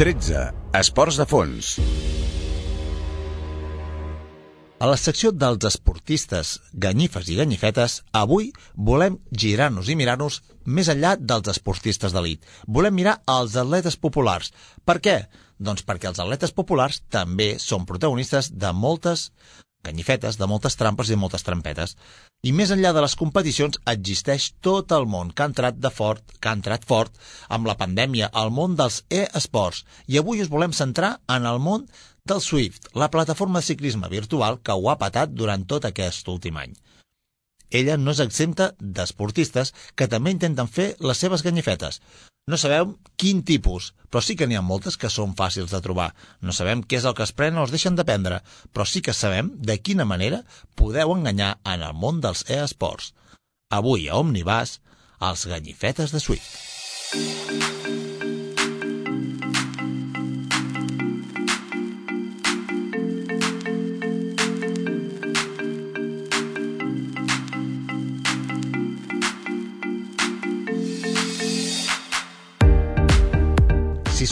13. 0.00 0.48
Esports 0.76 1.20
de 1.20 1.28
fons. 1.28 1.76
A 4.82 4.88
la 4.90 4.96
secció 4.98 5.30
dels 5.30 5.62
esportistes, 5.68 6.56
ganyifes 6.74 7.28
i 7.30 7.36
ganyifetes, 7.38 8.00
avui 8.18 8.48
volem 8.74 9.20
girar-nos 9.30 9.86
i 9.92 9.94
mirar-nos 9.94 10.40
més 10.66 10.90
enllà 10.90 11.12
dels 11.20 11.52
esportistes 11.52 12.10
d'elit. 12.12 12.42
Volem 12.66 12.96
mirar 12.98 13.20
els 13.30 13.54
atletes 13.62 13.96
populars. 13.96 14.50
Per 14.84 14.98
què? 15.04 15.16
Doncs 15.62 15.86
perquè 15.86 16.10
els 16.10 16.18
atletes 16.18 16.50
populars 16.50 16.98
també 17.14 17.52
són 17.62 17.86
protagonistes 17.86 18.50
de 18.58 18.72
moltes 18.74 19.28
ganyifetes, 19.86 20.38
de 20.38 20.48
moltes 20.50 20.76
trampes 20.78 21.10
i 21.10 21.14
de 21.14 21.20
moltes 21.20 21.44
trampetes. 21.46 21.96
I 22.42 22.52
més 22.56 22.72
enllà 22.74 22.92
de 22.94 23.02
les 23.04 23.16
competicions 23.18 23.80
existeix 23.92 24.52
tot 24.66 24.94
el 24.96 25.06
món 25.10 25.32
que 25.32 25.44
ha 25.44 25.50
entrat 25.50 25.78
de 25.82 25.90
fort, 25.90 26.22
que 26.40 26.50
ha 26.50 26.56
entrat 26.58 26.86
fort 26.88 27.18
amb 27.48 27.68
la 27.70 27.76
pandèmia, 27.78 28.30
el 28.42 28.54
món 28.54 28.78
dels 28.78 29.02
e-esports. 29.10 29.84
I 30.06 30.18
avui 30.22 30.42
us 30.42 30.50
volem 30.52 30.74
centrar 30.76 31.16
en 31.36 31.46
el 31.50 31.60
món 31.62 31.86
del 32.24 32.40
Swift, 32.40 32.92
la 32.94 33.10
plataforma 33.10 33.60
de 33.60 33.66
ciclisme 33.66 34.08
virtual 34.08 34.60
que 34.62 34.74
ho 34.74 34.90
ha 34.90 34.98
patat 34.98 35.34
durant 35.34 35.66
tot 35.66 35.86
aquest 35.88 36.28
últim 36.30 36.58
any. 36.62 36.74
Ella 37.72 37.96
no 37.96 38.12
és 38.12 38.20
exempta 38.20 38.72
d'esportistes 38.78 39.72
que 39.96 40.08
també 40.12 40.34
intenten 40.34 40.68
fer 40.68 40.92
les 41.00 41.18
seves 41.24 41.44
ganyifetes. 41.46 42.00
No 42.50 42.58
sabem 42.58 42.96
quin 43.16 43.44
tipus, 43.46 43.92
però 44.10 44.20
sí 44.20 44.34
que 44.36 44.48
n'hi 44.50 44.58
ha 44.58 44.64
moltes 44.66 44.98
que 44.98 45.10
són 45.14 45.36
fàcils 45.38 45.70
de 45.70 45.80
trobar. 45.84 46.08
No 46.42 46.54
sabem 46.56 46.82
què 46.82 46.98
és 46.98 47.06
el 47.06 47.14
que 47.18 47.22
es 47.26 47.34
prenen 47.38 47.62
o 47.62 47.66
es 47.68 47.74
deixen 47.74 47.98
de 47.98 48.06
prendre, 48.08 48.40
però 48.74 48.86
sí 48.88 49.00
que 49.00 49.14
sabem 49.14 49.52
de 49.70 49.78
quina 49.78 50.08
manera 50.08 50.42
podeu 50.74 51.14
enganyar 51.14 51.54
en 51.74 51.86
el 51.86 51.94
món 51.94 52.20
dels 52.24 52.42
e-esports. 52.50 53.12
Avui 53.70 54.08
a 54.08 54.18
Omnibus, 54.18 54.80
els 55.30 55.46
ganyifetes 55.54 56.12
de 56.12 56.20
Swift. 56.20 57.81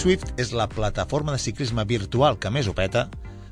Swift 0.01 0.31
és 0.41 0.55
la 0.57 0.65
plataforma 0.65 1.35
de 1.35 1.39
ciclisme 1.43 1.83
virtual 1.85 2.39
que 2.41 2.49
més 2.49 2.71
ho 2.71 2.73
peta, 2.73 3.03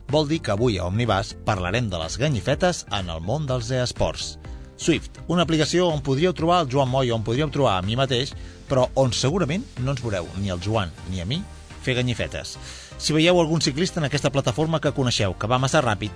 vol 0.08 0.24
dir 0.30 0.38
que 0.40 0.54
avui 0.54 0.78
a 0.78 0.86
Omnibus 0.88 1.34
parlarem 1.44 1.90
de 1.92 1.98
les 2.00 2.16
ganyifetes 2.16 2.86
en 2.96 3.10
el 3.12 3.20
món 3.20 3.44
dels 3.44 3.68
esports. 3.76 4.38
Swift, 4.80 5.18
una 5.28 5.44
aplicació 5.44 5.90
on 5.92 6.00
podríeu 6.06 6.32
trobar 6.32 6.62
el 6.62 6.70
Joan 6.72 6.88
Moy 6.88 7.12
o 7.12 7.18
on 7.18 7.26
podríeu 7.26 7.50
trobar 7.52 7.74
a 7.76 7.84
mi 7.84 7.98
mateix, 8.00 8.32
però 8.64 8.86
on 8.96 9.12
segurament 9.12 9.66
no 9.82 9.92
ens 9.92 10.00
veureu 10.00 10.24
ni 10.40 10.48
el 10.48 10.64
Joan 10.64 10.94
ni 11.10 11.20
a 11.20 11.28
mi 11.28 11.42
fer 11.84 11.98
ganyifetes. 12.00 12.56
Si 12.96 13.12
veieu 13.12 13.42
algun 13.42 13.60
ciclista 13.60 14.00
en 14.00 14.08
aquesta 14.08 14.32
plataforma 14.32 14.80
que 14.80 14.96
coneixeu 14.96 15.36
que 15.36 15.52
va 15.52 15.60
massa 15.60 15.84
ràpid, 15.84 16.14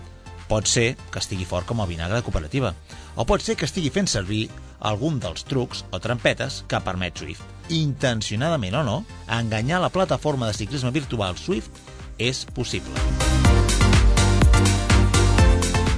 pot 0.49 0.65
ser 0.65 0.95
que 1.13 1.21
estigui 1.21 1.45
fort 1.45 1.69
com 1.69 1.85
el 1.85 1.93
vinagre 1.93 2.17
de 2.17 2.25
cooperativa, 2.25 2.73
o 3.21 3.29
pot 3.29 3.45
ser 3.45 3.61
que 3.61 3.69
estigui 3.69 3.93
fent 3.93 4.09
servir 4.09 4.47
algun 4.83 5.21
dels 5.23 5.47
trucs 5.49 5.85
o 5.91 6.01
trampetes 6.03 6.63
que 6.69 6.81
permet 6.83 7.19
Swift. 7.19 7.43
Intencionadament 7.73 8.77
o 8.77 8.85
no, 8.87 8.99
enganyar 9.31 9.81
la 9.81 9.93
plataforma 9.95 10.51
de 10.51 10.59
ciclisme 10.59 10.91
virtual 10.91 11.39
Swift 11.39 11.79
és 12.19 12.45
possible. 12.55 12.99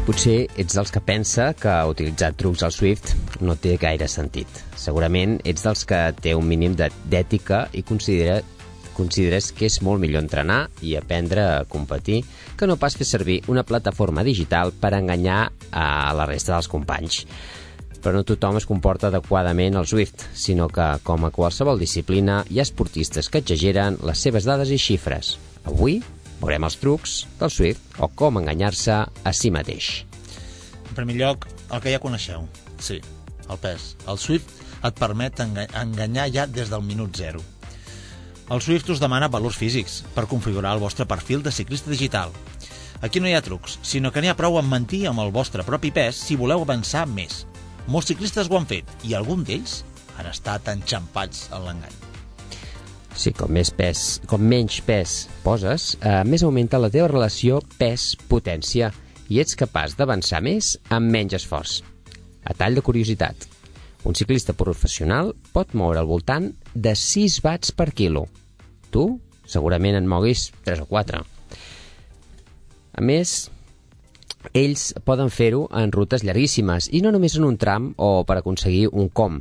Potser 0.05 0.51
ets 0.61 0.77
dels 0.77 0.93
que 0.93 1.01
pensa 1.01 1.55
que 1.57 1.73
utilitzar 1.89 2.35
trucs 2.37 2.63
al 2.67 2.75
Swift 2.77 3.15
no 3.41 3.57
té 3.57 3.79
gaire 3.81 4.05
sentit. 4.13 4.61
Segurament 4.77 5.39
ets 5.49 5.65
dels 5.65 5.87
que 5.89 6.01
té 6.21 6.35
un 6.37 6.45
mínim 6.45 6.77
d'ètica 6.77 7.65
i 7.73 7.81
considera 7.89 8.43
consideres 8.95 9.49
que 9.51 9.67
és 9.67 9.81
molt 9.83 9.99
millor 9.99 10.23
entrenar 10.23 10.69
i 10.85 10.93
aprendre 10.95 11.43
a 11.43 11.65
competir 11.67 12.21
que 12.55 12.69
no 12.71 12.77
pas 12.79 12.95
fer 12.95 13.09
servir 13.09 13.41
una 13.51 13.65
plataforma 13.67 14.23
digital 14.23 14.71
per 14.71 14.93
enganyar 14.95 15.49
a 15.73 16.13
la 16.15 16.29
resta 16.31 16.55
dels 16.55 16.71
companys 16.71 17.25
però 18.05 18.21
no 18.21 18.27
tothom 18.29 18.59
es 18.61 18.67
comporta 18.69 19.09
adequadament 19.09 19.79
al 19.81 19.89
Swift, 19.89 20.27
sinó 20.37 20.69
que, 20.69 20.85
com 21.03 21.25
a 21.25 21.31
qualsevol 21.33 21.81
disciplina, 21.81 22.43
hi 22.53 22.61
ha 22.61 22.67
esportistes 22.69 23.31
que 23.33 23.41
exageren 23.41 23.97
les 24.05 24.21
seves 24.21 24.45
dades 24.45 24.69
i 24.69 24.79
xifres. 24.79 25.39
Avui 25.65 26.03
veurem 26.43 26.67
els 26.69 26.77
trucs 26.77 27.15
del 27.41 27.53
Swift 27.55 27.97
o 28.05 28.11
com 28.13 28.43
enganyar-se 28.43 28.99
a 29.09 29.33
si 29.33 29.51
mateix. 29.55 30.05
En 30.91 30.99
primer 30.99 31.17
lloc, 31.17 31.49
el 31.73 31.81
que 31.81 31.95
ja 31.95 32.03
coneixeu. 32.03 32.45
Sí, 32.77 33.01
el 33.49 33.61
pes. 33.63 33.95
El 34.05 34.21
Swift 34.21 34.53
et 34.85 35.01
permet 35.01 35.41
enganyar 35.41 36.29
ja 36.35 36.45
des 36.45 36.69
del 36.69 36.85
minut 36.85 37.17
zero. 37.17 37.41
El 38.53 38.61
Swift 38.61 38.93
us 38.93 39.01
demana 39.01 39.33
valors 39.33 39.57
físics 39.57 40.03
per 40.13 40.29
configurar 40.29 40.75
el 40.77 40.85
vostre 40.85 41.09
perfil 41.09 41.41
de 41.43 41.53
ciclista 41.57 41.89
digital. 41.89 42.37
Aquí 43.01 43.21
no 43.21 43.29
hi 43.29 43.35
ha 43.37 43.43
trucs, 43.45 43.79
sinó 43.83 44.13
que 44.13 44.21
n'hi 44.21 44.29
ha 44.29 44.37
prou 44.37 44.61
amb 44.61 44.69
mentir 44.69 45.07
amb 45.09 45.25
el 45.25 45.33
vostre 45.33 45.65
propi 45.65 45.91
pes 45.97 46.21
si 46.29 46.37
voleu 46.37 46.61
avançar 46.65 47.07
més. 47.09 47.47
Molts 47.87 48.09
ciclistes 48.09 48.49
ho 48.49 48.57
han 48.57 48.69
fet 48.69 48.89
i 49.05 49.15
algun 49.17 49.45
d'ells 49.45 49.83
han 50.17 50.29
estat 50.31 50.69
enxampats 50.73 51.49
en 51.53 51.67
l'engany. 51.67 51.97
Sí, 53.15 53.31
com 53.37 53.53
més 53.55 53.71
pes, 53.71 54.21
com 54.27 54.43
menys 54.43 54.81
pes 54.83 55.29
poses, 55.45 55.95
eh, 56.01 56.23
més 56.27 56.43
augmenta 56.43 56.81
la 56.83 56.91
teva 56.91 57.11
relació 57.13 57.61
pes-potència 57.79 58.91
i 59.31 59.39
ets 59.41 59.55
capaç 59.55 59.95
d'avançar 59.99 60.41
més 60.43 60.75
amb 60.91 61.13
menys 61.13 61.37
esforç. 61.39 61.83
A 62.45 62.55
tall 62.59 62.75
de 62.75 62.83
curiositat, 62.83 63.47
un 64.05 64.15
ciclista 64.15 64.53
professional 64.53 65.33
pot 65.53 65.73
moure 65.75 66.01
al 66.01 66.11
voltant 66.11 66.51
de 66.75 66.95
6 66.99 67.39
watts 67.45 67.73
per 67.73 67.93
quilo. 67.93 68.27
Tu 68.91 69.07
segurament 69.47 69.97
en 69.97 70.09
moguis 70.09 70.51
3 70.65 70.83
o 70.83 70.89
4. 70.91 71.23
A 72.95 73.01
més, 73.03 73.51
ells 74.53 74.93
poden 75.05 75.31
fer-ho 75.33 75.65
en 75.73 75.93
rutes 75.95 76.25
llarguíssimes 76.27 76.91
i 76.93 77.01
no 77.05 77.13
només 77.15 77.37
en 77.39 77.47
un 77.49 77.57
tram 77.57 77.93
o 77.97 78.25
per 78.29 78.39
aconseguir 78.41 78.89
un 78.93 79.09
com. 79.09 79.41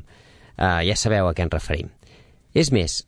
Uh, 0.53 0.81
ja 0.85 0.95
sabeu 0.95 1.27
a 1.27 1.33
què 1.33 1.45
ens 1.45 1.53
referim. 1.53 1.89
És 2.53 2.69
més, 2.71 3.01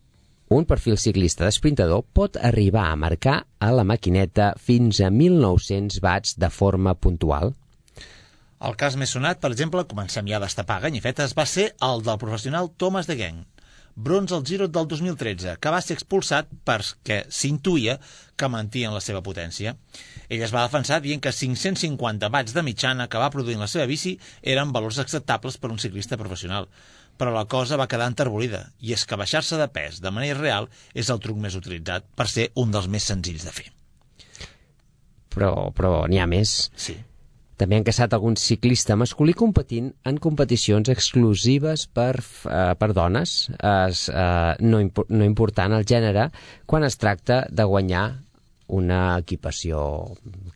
un 0.49 0.65
perfil 0.69 0.97
ciclista 1.01 1.45
d'esprintador 1.45 2.03
pot 2.13 2.37
arribar 2.37 2.89
a 2.89 2.97
marcar 2.99 3.43
a 3.59 3.71
la 3.73 3.85
maquineta 3.85 4.51
fins 4.61 4.99
a 5.01 5.09
1.900 5.09 6.01
watts 6.03 6.35
de 6.41 6.49
forma 6.53 6.93
puntual. 6.93 7.55
El 8.65 8.77
cas 8.79 8.95
més 8.97 9.11
sonat, 9.13 9.41
per 9.41 9.51
exemple, 9.51 9.83
comencem 9.89 10.29
ja 10.29 10.37
a 10.37 10.43
destapar 10.45 10.79
ganyifetes, 10.85 11.33
va 11.37 11.45
ser 11.49 11.71
el 11.85 12.05
del 12.05 12.21
professional 12.21 12.71
Thomas 12.77 13.09
de 13.09 13.17
Geng. 13.19 13.43
Bronze 13.95 14.35
al 14.35 14.43
Giro 14.45 14.67
del 14.67 14.87
2013, 14.87 15.55
que 15.59 15.71
va 15.71 15.79
ser 15.81 15.95
expulsat 15.95 16.49
perquè 16.67 17.21
s'intuïa 17.31 17.95
que 18.35 18.49
mentien 18.51 18.93
la 18.93 19.01
seva 19.01 19.23
potència. 19.23 19.75
Ell 20.27 20.43
es 20.43 20.53
va 20.53 20.65
defensar 20.67 20.99
dient 21.01 21.23
que 21.23 21.31
550 21.31 22.29
watts 22.33 22.53
de 22.53 22.63
mitjana 22.67 23.07
que 23.07 23.21
va 23.21 23.31
produir 23.31 23.57
la 23.57 23.71
seva 23.71 23.87
bici 23.87 24.17
eren 24.43 24.75
valors 24.75 24.99
acceptables 24.99 25.57
per 25.57 25.71
un 25.71 25.79
ciclista 25.79 26.19
professional. 26.19 26.67
Però 27.15 27.31
la 27.31 27.45
cosa 27.47 27.79
va 27.79 27.87
quedar 27.87 28.09
enterbolida, 28.11 28.65
i 28.83 28.91
és 28.91 29.05
que 29.07 29.15
baixar-se 29.15 29.55
de 29.55 29.69
pes 29.71 30.01
de 30.03 30.11
manera 30.11 30.39
real 30.41 30.67
és 30.93 31.09
el 31.09 31.23
truc 31.23 31.39
més 31.39 31.55
utilitzat 31.55 32.03
per 32.19 32.27
ser 32.27 32.49
un 32.59 32.75
dels 32.75 32.91
més 32.91 33.07
senzills 33.07 33.47
de 33.47 33.55
fer. 33.55 33.69
Però, 35.31 35.71
però 35.75 36.01
n'hi 36.11 36.19
ha 36.19 36.27
més. 36.27 36.65
Sí. 36.75 36.97
També 37.55 37.77
han 37.77 37.85
caçat 37.87 38.13
algun 38.15 38.35
ciclista 38.39 38.97
masculí 38.99 39.35
competint 39.37 39.93
en 40.09 40.19
competicions 40.19 40.91
exclusives 40.91 41.85
per, 41.87 42.19
uh, 42.19 42.73
per 42.79 42.91
dones, 42.97 43.35
es, 43.55 44.05
uh, 44.11 44.51
no, 44.59 44.81
impo 44.83 45.05
no 45.09 45.23
important 45.27 45.77
el 45.77 45.87
gènere, 45.87 46.29
quan 46.67 46.83
es 46.83 46.99
tracta 46.99 47.45
de 47.49 47.63
guanyar 47.63 48.05
una 48.75 49.17
equipació 49.21 49.79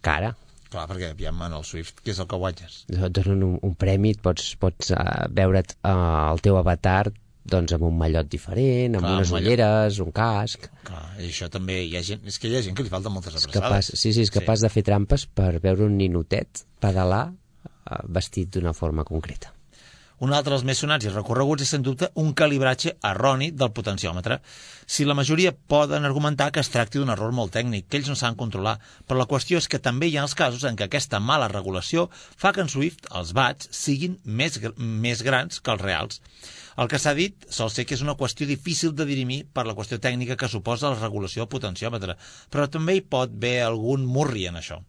cara. 0.03 0.33
Clar, 0.69 0.85
perquè 0.89 1.13
aviam 1.13 1.39
en 1.47 1.55
el 1.57 1.63
Swift, 1.65 2.03
què 2.03 2.11
és 2.13 2.19
el 2.21 2.27
que 2.29 2.37
guanyes? 2.37 2.83
Et 2.91 3.15
donen 3.15 3.47
un, 3.47 3.55
un 3.65 3.73
premi, 3.79 4.11
et 4.13 4.21
pots, 4.21 4.51
pots 4.61 4.91
uh, 4.93 5.25
veure't 5.33 5.73
uh, 5.79 6.29
el 6.33 6.43
teu 6.45 6.59
avatar 6.59 7.07
doncs 7.51 7.75
amb 7.75 7.85
un 7.89 7.97
mallot 7.99 8.29
diferent, 8.31 8.95
amb 8.97 9.05
Clar, 9.05 9.15
unes 9.17 9.33
mallot. 9.33 9.47
ulleres, 9.47 9.99
un 10.05 10.11
casc... 10.15 10.69
Clar, 10.87 11.03
i 11.19 11.27
això 11.29 11.49
també 11.53 11.81
hi 11.85 11.93
ha 11.99 12.03
gent... 12.05 12.25
És 12.29 12.39
que 12.39 12.49
hi 12.49 12.57
ha 12.57 12.63
gent 12.65 12.77
que 12.77 12.85
li 12.87 12.93
falten 12.93 13.13
moltes 13.15 13.35
És 13.35 13.45
abraçades. 13.45 13.61
capaç, 13.69 13.91
sí, 13.93 14.13
sí, 14.15 14.25
és 14.25 14.33
capaç 14.33 14.63
sí. 14.63 14.67
de 14.67 14.73
fer 14.77 14.85
trampes 14.87 15.27
per 15.27 15.53
veure 15.63 15.87
un 15.89 15.97
ninotet 15.99 16.65
pedalar 16.81 17.29
eh, 17.29 18.03
vestit 18.07 18.53
d'una 18.55 18.73
forma 18.77 19.05
concreta. 19.07 19.53
Un 20.19 20.33
altre 20.35 20.51
dels 20.51 20.65
més 20.67 20.79
sonats 20.83 21.05
i 21.07 21.11
recorreguts 21.13 21.63
és, 21.63 21.69
sens 21.71 21.85
dubte, 21.85 22.09
un 22.19 22.33
calibratge 22.35 22.91
erroni 23.07 23.53
del 23.55 23.69
potenciòmetre. 23.71 24.41
Si 24.83 25.05
la 25.07 25.15
majoria 25.15 25.53
poden 25.55 26.03
argumentar 26.03 26.49
que 26.51 26.59
es 26.59 26.71
tracti 26.73 26.99
d'un 26.99 27.13
error 27.13 27.31
molt 27.31 27.53
tècnic, 27.55 27.85
que 27.87 28.01
ells 28.01 28.09
no 28.11 28.17
saben 28.19 28.35
controlar, 28.35 28.75
però 29.07 29.21
la 29.21 29.29
qüestió 29.31 29.61
és 29.63 29.69
que 29.71 29.79
també 29.79 30.09
hi 30.09 30.17
ha 30.19 30.25
els 30.27 30.35
casos 30.35 30.65
en 30.67 30.75
què 30.75 30.89
aquesta 30.89 31.21
mala 31.23 31.47
regulació 31.47 32.09
fa 32.11 32.51
que 32.51 32.65
en 32.65 32.71
Swift 32.73 33.07
els 33.15 33.31
bats 33.37 33.71
siguin 33.71 34.19
més, 34.25 34.59
més 34.75 35.23
grans 35.23 35.63
que 35.63 35.71
els 35.71 35.85
reals. 35.87 36.19
El 36.77 36.89
que 36.91 36.99
s'ha 37.01 37.15
dit 37.17 37.47
sol 37.49 37.71
ser 37.73 37.85
que 37.87 37.95
és 37.97 38.03
una 38.05 38.17
qüestió 38.19 38.47
difícil 38.47 38.93
de 38.95 39.07
dirimir 39.09 39.41
per 39.53 39.65
la 39.67 39.75
qüestió 39.77 39.99
tècnica 40.01 40.37
que 40.39 40.51
suposa 40.51 40.91
la 40.91 40.99
regulació 40.99 41.43
del 41.43 41.51
potenciòmetre, 41.55 42.15
però 42.51 42.67
també 42.69 42.97
hi 42.97 43.01
pot 43.01 43.33
haver 43.33 43.57
algun 43.65 44.05
murri 44.05 44.45
en 44.49 44.59
això. 44.61 44.79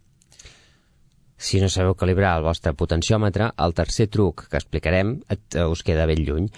Si 1.41 1.61
no 1.61 1.71
sabeu 1.73 1.97
calibrar 1.97 2.35
el 2.37 2.45
vostre 2.45 2.75
potenciòmetre, 2.77 3.55
el 3.57 3.73
tercer 3.75 4.11
truc 4.13 4.45
que 4.51 4.61
explicarem 4.61 5.15
et, 5.33 5.41
eh, 5.55 5.65
us 5.65 5.83
queda 5.83 6.05
ben 6.07 6.21
lluny, 6.21 6.51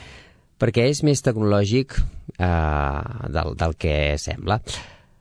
perquè 0.58 0.88
és 0.90 1.04
més 1.06 1.22
tecnològic 1.22 1.94
eh, 1.98 3.28
del, 3.30 3.54
del 3.58 3.76
que 3.78 4.18
sembla. 4.18 4.58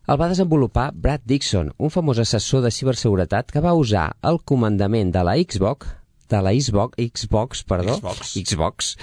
El 0.10 0.18
va 0.18 0.32
desenvolupar 0.32 0.90
Brad 0.98 1.22
Dixon, 1.30 1.70
un 1.78 1.94
famós 1.94 2.20
assessor 2.20 2.66
de 2.66 2.74
ciberseguretat 2.74 3.54
que 3.54 3.62
va 3.62 3.78
usar 3.78 4.10
el 4.26 4.42
comandament 4.42 5.14
de 5.14 5.22
la 5.24 5.38
Xbox 5.38 6.02
de 6.32 6.42
la 6.42 6.54
Xbox, 6.56 6.96
Xbox, 6.98 7.64
perdó, 7.64 7.98
Xbox. 8.00 8.34
Xbox, 8.34 8.98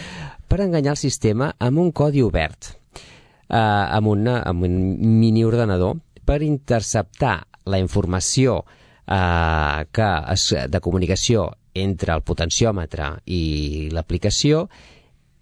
per 0.48 0.62
enganyar 0.64 0.96
el 0.96 1.00
sistema 1.00 1.52
amb 1.60 1.78
un 1.78 1.92
codi 1.92 2.24
obert, 2.24 2.72
eh, 2.72 3.56
amb, 3.56 4.08
una, 4.08 4.40
amb 4.48 4.64
un 4.66 4.76
mini 5.20 5.44
ordenador, 5.44 6.00
per 6.24 6.42
interceptar 6.42 7.38
la 7.68 7.78
informació 7.80 8.62
eh, 9.06 9.86
que 9.92 10.10
es, 10.34 10.50
de 10.68 10.80
comunicació 10.84 11.50
entre 11.78 12.14
el 12.16 12.24
potenciòmetre 12.26 13.10
i 13.30 13.88
l'aplicació, 13.94 14.66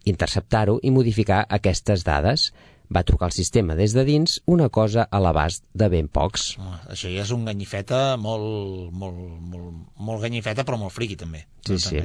interceptar-ho 0.07 0.79
i 0.83 0.93
modificar 0.95 1.45
aquestes 1.49 2.05
dades. 2.07 2.51
Va 2.87 3.03
trucar 3.03 3.27
al 3.27 3.35
sistema 3.35 3.75
des 3.75 3.97
de 3.97 4.05
dins, 4.07 4.37
una 4.47 4.69
cosa 4.71 5.09
a 5.11 5.19
l'abast 5.19 5.65
de 5.75 5.89
ben 5.91 6.07
pocs. 6.07 6.53
Home, 6.61 6.77
això 6.95 7.11
ja 7.11 7.25
és 7.25 7.33
un 7.35 7.43
ganyifeta 7.49 8.15
molt, 8.23 8.93
molt, 8.95 9.19
molt, 9.43 9.81
molt 9.99 10.23
ganyifeta, 10.23 10.63
però 10.63 10.79
molt 10.79 10.95
friqui, 10.95 11.17
també. 11.19 11.43
Sí, 11.67 11.75
no 11.75 11.83
sí. 11.83 12.05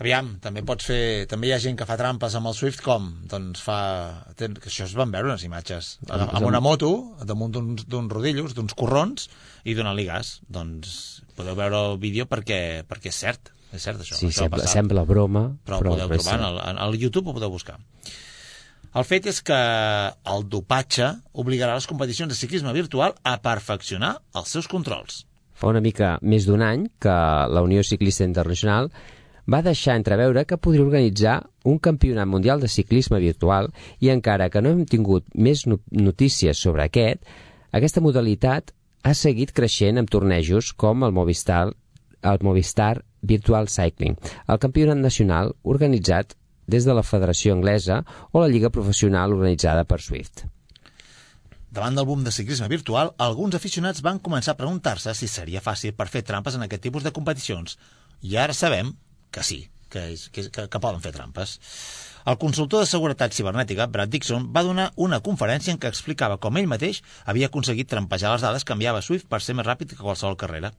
Aviam, 0.00 0.30
també 0.40 0.62
pots 0.64 0.86
fer... 0.88 1.00
També 1.28 1.50
hi 1.50 1.52
ha 1.52 1.60
gent 1.60 1.76
que 1.76 1.84
fa 1.84 1.98
trampes 2.00 2.32
amb 2.38 2.48
el 2.48 2.56
Swift, 2.56 2.80
com? 2.84 3.10
Doncs 3.28 3.60
fa... 3.60 3.78
Que 4.38 4.48
això 4.70 4.86
es 4.86 4.94
van 4.96 5.12
veure 5.12 5.28
unes 5.28 5.44
imatges. 5.44 5.98
Amb, 6.08 6.30
amb 6.38 6.48
una 6.48 6.62
moto, 6.64 6.90
damunt 7.28 7.52
d'uns 7.52 8.12
rodillos, 8.12 8.56
d'uns 8.56 8.72
corrons, 8.80 9.28
i 9.68 9.76
donant-li 9.76 10.06
gas. 10.08 10.38
Doncs 10.48 10.94
podeu 11.36 11.58
veure 11.58 11.84
el 11.90 12.00
vídeo 12.00 12.24
perquè, 12.30 12.60
perquè 12.88 13.12
és 13.12 13.20
cert. 13.26 13.52
És 13.70 13.84
cert, 13.84 14.00
això. 14.00 14.16
Sí, 14.16 14.30
això 14.32 14.46
sembla, 14.46 14.66
sembla 14.72 15.04
broma, 15.06 15.44
però, 15.68 15.82
però, 15.84 15.94
podeu 15.94 16.16
trobar, 16.16 16.48
en 16.72 16.80
el 16.80 16.96
YouTube 16.98 17.30
ho 17.30 17.36
podeu 17.36 17.52
buscar. 17.52 17.76
El 18.90 19.04
fet 19.06 19.28
és 19.30 19.38
que 19.46 19.56
el 20.32 20.48
dopatge 20.50 21.12
obligarà 21.38 21.76
les 21.76 21.86
competicions 21.86 22.32
de 22.32 22.38
ciclisme 22.40 22.72
virtual 22.74 23.14
a 23.22 23.36
perfeccionar 23.44 24.16
els 24.34 24.56
seus 24.56 24.66
controls. 24.66 25.26
Fa 25.54 25.68
una 25.70 25.84
mica 25.84 26.16
més 26.24 26.48
d'un 26.48 26.64
any 26.64 26.88
que 26.98 27.14
la 27.52 27.62
Unió 27.62 27.84
Ciclista 27.86 28.24
Internacional 28.24 28.88
va 29.50 29.62
deixar 29.66 29.96
entreveure 29.98 30.44
que 30.46 30.58
podria 30.62 30.84
organitzar 30.84 31.36
un 31.64 31.78
campionat 31.78 32.28
mundial 32.30 32.60
de 32.60 32.68
ciclisme 32.68 33.18
virtual 33.18 33.70
i 33.98 34.10
encara 34.14 34.50
que 34.50 34.62
no 34.62 34.70
hem 34.70 34.84
tingut 34.86 35.26
més 35.34 35.66
no- 35.66 35.80
notícies 35.90 36.58
sobre 36.58 36.84
aquest, 36.84 37.24
aquesta 37.72 38.02
modalitat 38.04 38.70
ha 39.02 39.14
seguit 39.14 39.52
creixent 39.56 39.98
amb 39.98 40.10
tornejos 40.12 40.72
com 40.76 41.02
el 41.04 41.12
Movistar, 41.16 41.72
el 42.22 42.38
Movistar 42.42 43.02
Virtual 43.22 43.68
Cycling, 43.68 44.16
el 44.46 44.60
campionat 44.62 45.00
nacional 45.00 45.54
organitzat 45.62 46.36
des 46.70 46.86
de 46.86 46.94
la 46.94 47.02
Federació 47.02 47.54
Anglesa 47.56 48.04
o 48.30 48.40
la 48.40 48.48
Lliga 48.48 48.70
Professional 48.70 49.34
organitzada 49.34 49.84
per 49.84 50.00
Swift. 50.00 50.44
Davant 51.70 51.94
del 51.94 52.06
boom 52.06 52.24
de 52.26 52.32
ciclisme 52.34 52.66
virtual, 52.68 53.12
alguns 53.18 53.54
aficionats 53.54 54.02
van 54.02 54.18
començar 54.18 54.54
a 54.54 54.58
preguntar-se 54.58 55.14
si 55.14 55.28
seria 55.30 55.62
fàcil 55.62 55.94
per 55.94 56.08
fer 56.10 56.22
trampes 56.26 56.56
en 56.58 56.66
aquest 56.66 56.82
tipus 56.82 57.06
de 57.06 57.12
competicions. 57.14 57.78
I 58.26 58.36
ara 58.36 58.54
sabem 58.54 58.90
que 59.30 59.44
sí, 59.46 59.60
que, 59.90 60.06
és, 60.14 60.28
que, 60.32 60.46
que, 60.50 60.66
que 60.70 60.80
poden 60.82 61.02
fer 61.04 61.12
trampes. 61.14 61.58
El 62.28 62.36
consultor 62.40 62.84
de 62.84 62.88
seguretat 62.90 63.34
cibernètica, 63.34 63.88
Brad 63.92 64.12
Dixon, 64.12 64.50
va 64.54 64.64
donar 64.66 64.90
una 65.00 65.20
conferència 65.24 65.72
en 65.72 65.80
què 65.80 65.88
explicava 65.90 66.38
com 66.42 66.58
ell 66.60 66.68
mateix 66.70 67.00
havia 67.24 67.48
aconseguit 67.48 67.88
trampejar 67.90 68.34
les 68.34 68.44
dades 68.44 68.66
que 68.66 68.76
enviava 68.76 69.02
Swift 69.04 69.28
per 69.30 69.40
ser 69.40 69.56
més 69.58 69.66
ràpid 69.66 69.94
que 69.94 70.02
qualsevol 70.02 70.38
carrera. 70.40 70.72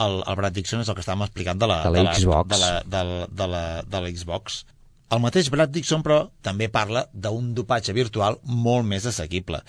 El, 0.00 0.20
el 0.24 0.36
Brad 0.40 0.56
Dixon 0.56 0.82
és 0.82 0.88
el 0.88 0.96
que 0.96 1.04
estàvem 1.04 1.26
explicant 1.26 1.60
de 1.60 1.68
la, 1.70 1.82
De 1.86 2.02
la 2.02 2.16
Xbox. 2.16 2.50
De 2.50 2.60
la, 2.60 2.70
de, 2.82 3.02
la, 3.06 3.24
de, 3.28 3.48
la, 3.54 3.64
de 3.86 4.02
la 4.04 4.12
Xbox. 4.16 4.62
El 5.10 5.22
mateix 5.22 5.50
Brad 5.52 5.72
Dixon, 5.74 6.02
però, 6.06 6.22
també 6.42 6.70
parla 6.72 7.04
d'un 7.12 7.52
dopatge 7.54 7.94
virtual 7.94 8.38
molt 8.42 8.86
més 8.88 9.06
assequible, 9.10 9.62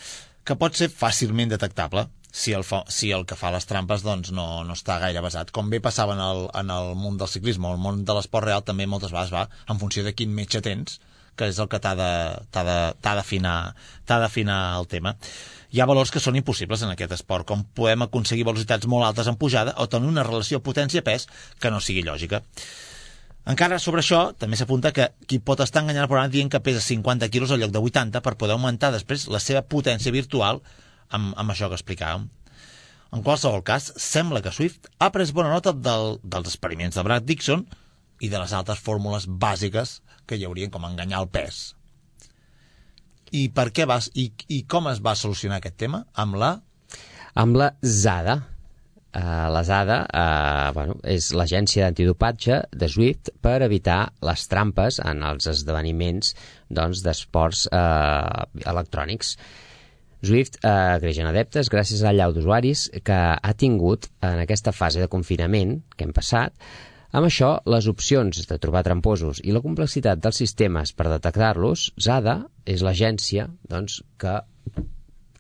que 0.46 0.58
pot 0.58 0.78
ser 0.78 0.90
fàcilment 0.94 1.52
detectable 1.52 2.08
si 2.32 2.54
el, 2.56 2.64
fa, 2.64 2.86
si 2.88 3.12
el 3.12 3.26
que 3.28 3.36
fa 3.36 3.52
les 3.52 3.68
trampes 3.68 4.06
doncs, 4.08 4.32
no, 4.32 4.64
no 4.64 4.76
està 4.78 4.98
gaire 5.04 5.22
basat. 5.24 5.52
Com 5.52 5.70
bé 5.70 5.82
passava 5.84 6.16
en 6.16 6.22
el, 6.24 6.46
en 6.58 6.72
el 6.72 6.94
món 6.96 7.18
del 7.20 7.30
ciclisme 7.30 7.68
el 7.70 7.82
món 7.82 8.06
de 8.08 8.14
l'esport 8.16 8.48
real, 8.48 8.64
també 8.64 8.88
moltes 8.88 9.12
vegades 9.12 9.34
va 9.36 9.50
en 9.70 9.82
funció 9.82 10.06
de 10.08 10.16
quin 10.16 10.32
metge 10.34 10.64
tens, 10.64 11.02
que 11.36 11.50
és 11.52 11.60
el 11.60 11.68
que 11.72 11.80
t'ha 11.84 11.96
d'afinar 11.96 13.74
el 14.80 14.88
tema. 14.92 15.16
Hi 15.72 15.80
ha 15.80 15.88
valors 15.88 16.12
que 16.12 16.20
són 16.24 16.36
impossibles 16.40 16.82
en 16.84 16.92
aquest 16.94 17.14
esport, 17.16 17.48
com 17.48 17.64
podem 17.76 18.02
aconseguir 18.08 18.48
velocitats 18.48 18.88
molt 18.92 19.08
altes 19.08 19.28
en 19.32 19.38
pujada 19.40 19.76
o 19.80 19.88
tenir 19.92 20.10
una 20.12 20.28
relació 20.28 20.56
potència-pes 20.64 21.28
que 21.60 21.72
no 21.72 21.84
sigui 21.84 22.04
lògica. 22.08 22.38
Encara 23.52 23.80
sobre 23.82 24.04
això, 24.04 24.20
també 24.38 24.56
s'apunta 24.60 24.92
que 24.94 25.08
qui 25.28 25.40
pot 25.40 25.60
estar 25.64 25.82
enganyant 25.82 26.06
el 26.06 26.12
programa 26.12 26.30
dient 26.30 26.52
que 26.52 26.62
pesa 26.62 26.82
50 26.84 27.32
quilos 27.34 27.52
al 27.52 27.60
lloc 27.64 27.72
de 27.74 27.82
80 27.82 28.22
per 28.22 28.38
poder 28.38 28.54
augmentar 28.54 28.92
després 28.94 29.26
la 29.34 29.42
seva 29.42 29.64
potència 29.66 30.14
virtual 30.14 30.62
amb, 31.16 31.36
amb 31.38 31.54
això 31.54 31.70
que 31.70 31.80
explicàvem. 31.80 32.30
En 33.12 33.24
qualsevol 33.28 33.64
cas, 33.68 33.90
sembla 34.00 34.40
que 34.44 34.54
Swift 34.56 34.88
ha 35.00 35.12
pres 35.12 35.34
bona 35.36 35.52
nota 35.52 35.74
del, 35.76 36.18
dels 36.24 36.48
experiments 36.54 36.96
de 36.96 37.04
Brad 37.04 37.28
Dixon 37.28 37.66
i 38.24 38.30
de 38.32 38.40
les 38.40 38.54
altres 38.56 38.80
fórmules 38.80 39.28
bàsiques 39.28 40.00
que 40.26 40.38
hi 40.40 40.46
haurien 40.48 40.72
com 40.72 40.88
enganyar 40.88 41.24
el 41.26 41.32
pes. 41.34 41.62
I 43.36 43.48
per 43.56 43.70
què 43.76 43.88
vas 43.88 44.10
i, 44.16 44.30
i 44.48 44.64
com 44.68 44.88
es 44.92 45.02
va 45.04 45.18
solucionar 45.20 45.60
aquest 45.60 45.78
tema? 45.84 46.06
Amb 46.16 46.40
la 46.40 46.56
amb 47.34 47.56
la 47.56 47.72
ZADA. 47.84 48.42
Uh, 49.12 49.48
la 49.52 49.62
ZADA 49.68 49.98
uh, 50.08 50.72
bueno, 50.76 50.94
és 51.04 51.34
l'agència 51.36 51.84
d'antidopatge 51.84 52.62
de 52.72 52.88
Swift 52.88 53.34
per 53.44 53.58
evitar 53.66 54.14
les 54.24 54.46
trampes 54.48 55.02
en 55.04 55.24
els 55.28 55.50
esdeveniments 55.52 56.32
doncs, 56.72 57.04
d'esports 57.04 57.66
uh, 57.76 58.48
electrònics. 58.64 59.36
Swift 60.22 60.60
eh, 60.62 61.00
creix 61.02 61.18
en 61.22 61.32
adeptes 61.32 61.70
gràcies 61.74 62.04
a 62.04 62.12
l'allau 62.12 62.36
d'usuaris 62.36 62.86
que 63.06 63.20
ha 63.34 63.54
tingut 63.58 64.06
en 64.22 64.44
aquesta 64.44 64.74
fase 64.76 65.02
de 65.02 65.10
confinament 65.10 65.80
que 65.96 66.06
hem 66.06 66.14
passat. 66.14 66.54
Amb 67.12 67.28
això, 67.28 67.56
les 67.68 67.90
opcions 67.92 68.46
de 68.48 68.58
trobar 68.62 68.86
tramposos 68.88 69.42
i 69.44 69.52
la 69.52 69.64
complexitat 69.66 70.22
dels 70.24 70.38
sistemes 70.44 70.94
per 70.96 71.10
detectar-los, 71.10 71.90
ZADA 72.00 72.38
és 72.70 72.86
l'agència 72.86 73.50
doncs, 73.74 73.98
que, 74.22 74.38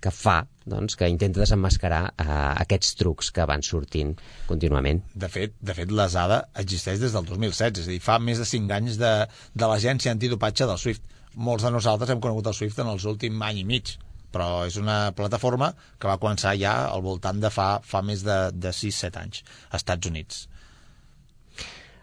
que 0.01 0.11
fa, 0.11 0.41
doncs, 0.65 0.97
que 0.99 1.07
intenta 1.13 1.43
desenmascarar 1.45 2.01
eh, 2.09 2.27
aquests 2.65 2.97
trucs 2.99 3.31
que 3.31 3.47
van 3.47 3.63
sortint 3.63 4.17
contínuament. 4.49 5.05
De 5.13 5.29
fet, 5.31 5.55
de 5.61 5.77
fet, 5.77 5.93
l'ASADA 5.93 6.41
existeix 6.65 6.99
des 7.05 7.15
del 7.15 7.29
2016, 7.29 7.85
és 7.85 7.87
a 7.87 7.93
dir, 7.93 8.03
fa 8.03 8.19
més 8.19 8.41
de 8.41 8.49
5 8.49 8.79
anys 8.81 8.99
de, 8.99 9.15
de 9.53 9.71
l'agència 9.71 10.11
antidopatge 10.17 10.67
del 10.67 10.81
Swift. 10.81 11.05
molts 11.35 11.63
de 11.63 11.69
nosaltres 11.71 12.09
hem 12.11 12.19
conegut 12.19 12.47
el 12.49 12.55
Swift 12.57 12.79
en 12.83 12.89
els 12.91 13.05
últims 13.07 13.45
any 13.47 13.61
i 13.61 13.63
mig 13.63 13.93
però 14.31 14.65
és 14.67 14.77
una 14.79 15.11
plataforma 15.17 15.71
que 15.99 16.09
va 16.09 16.19
començar 16.21 16.55
ja 16.59 16.73
al 16.89 17.03
voltant 17.05 17.41
de 17.41 17.51
fa, 17.53 17.73
fa 17.83 18.01
més 18.05 18.23
de, 18.27 18.37
de 18.53 18.73
6-7 18.75 19.21
anys 19.21 19.43
als 19.69 19.83
Estats 19.83 20.11
Units. 20.11 20.47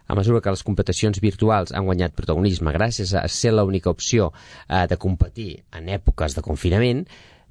A 0.09 0.17
mesura 0.17 0.41
que 0.41 0.53
les 0.53 0.65
competicions 0.65 1.21
virtuals 1.21 1.75
han 1.77 1.85
guanyat 1.85 2.15
protagonisme 2.17 2.73
gràcies 2.73 3.13
a 3.13 3.27
ser 3.29 3.53
l'única 3.53 3.93
opció 3.93 4.31
eh, 4.33 4.87
de 4.89 4.97
competir 4.97 5.51
en 5.77 5.91
èpoques 5.93 6.37
de 6.37 6.45
confinament, 6.45 7.05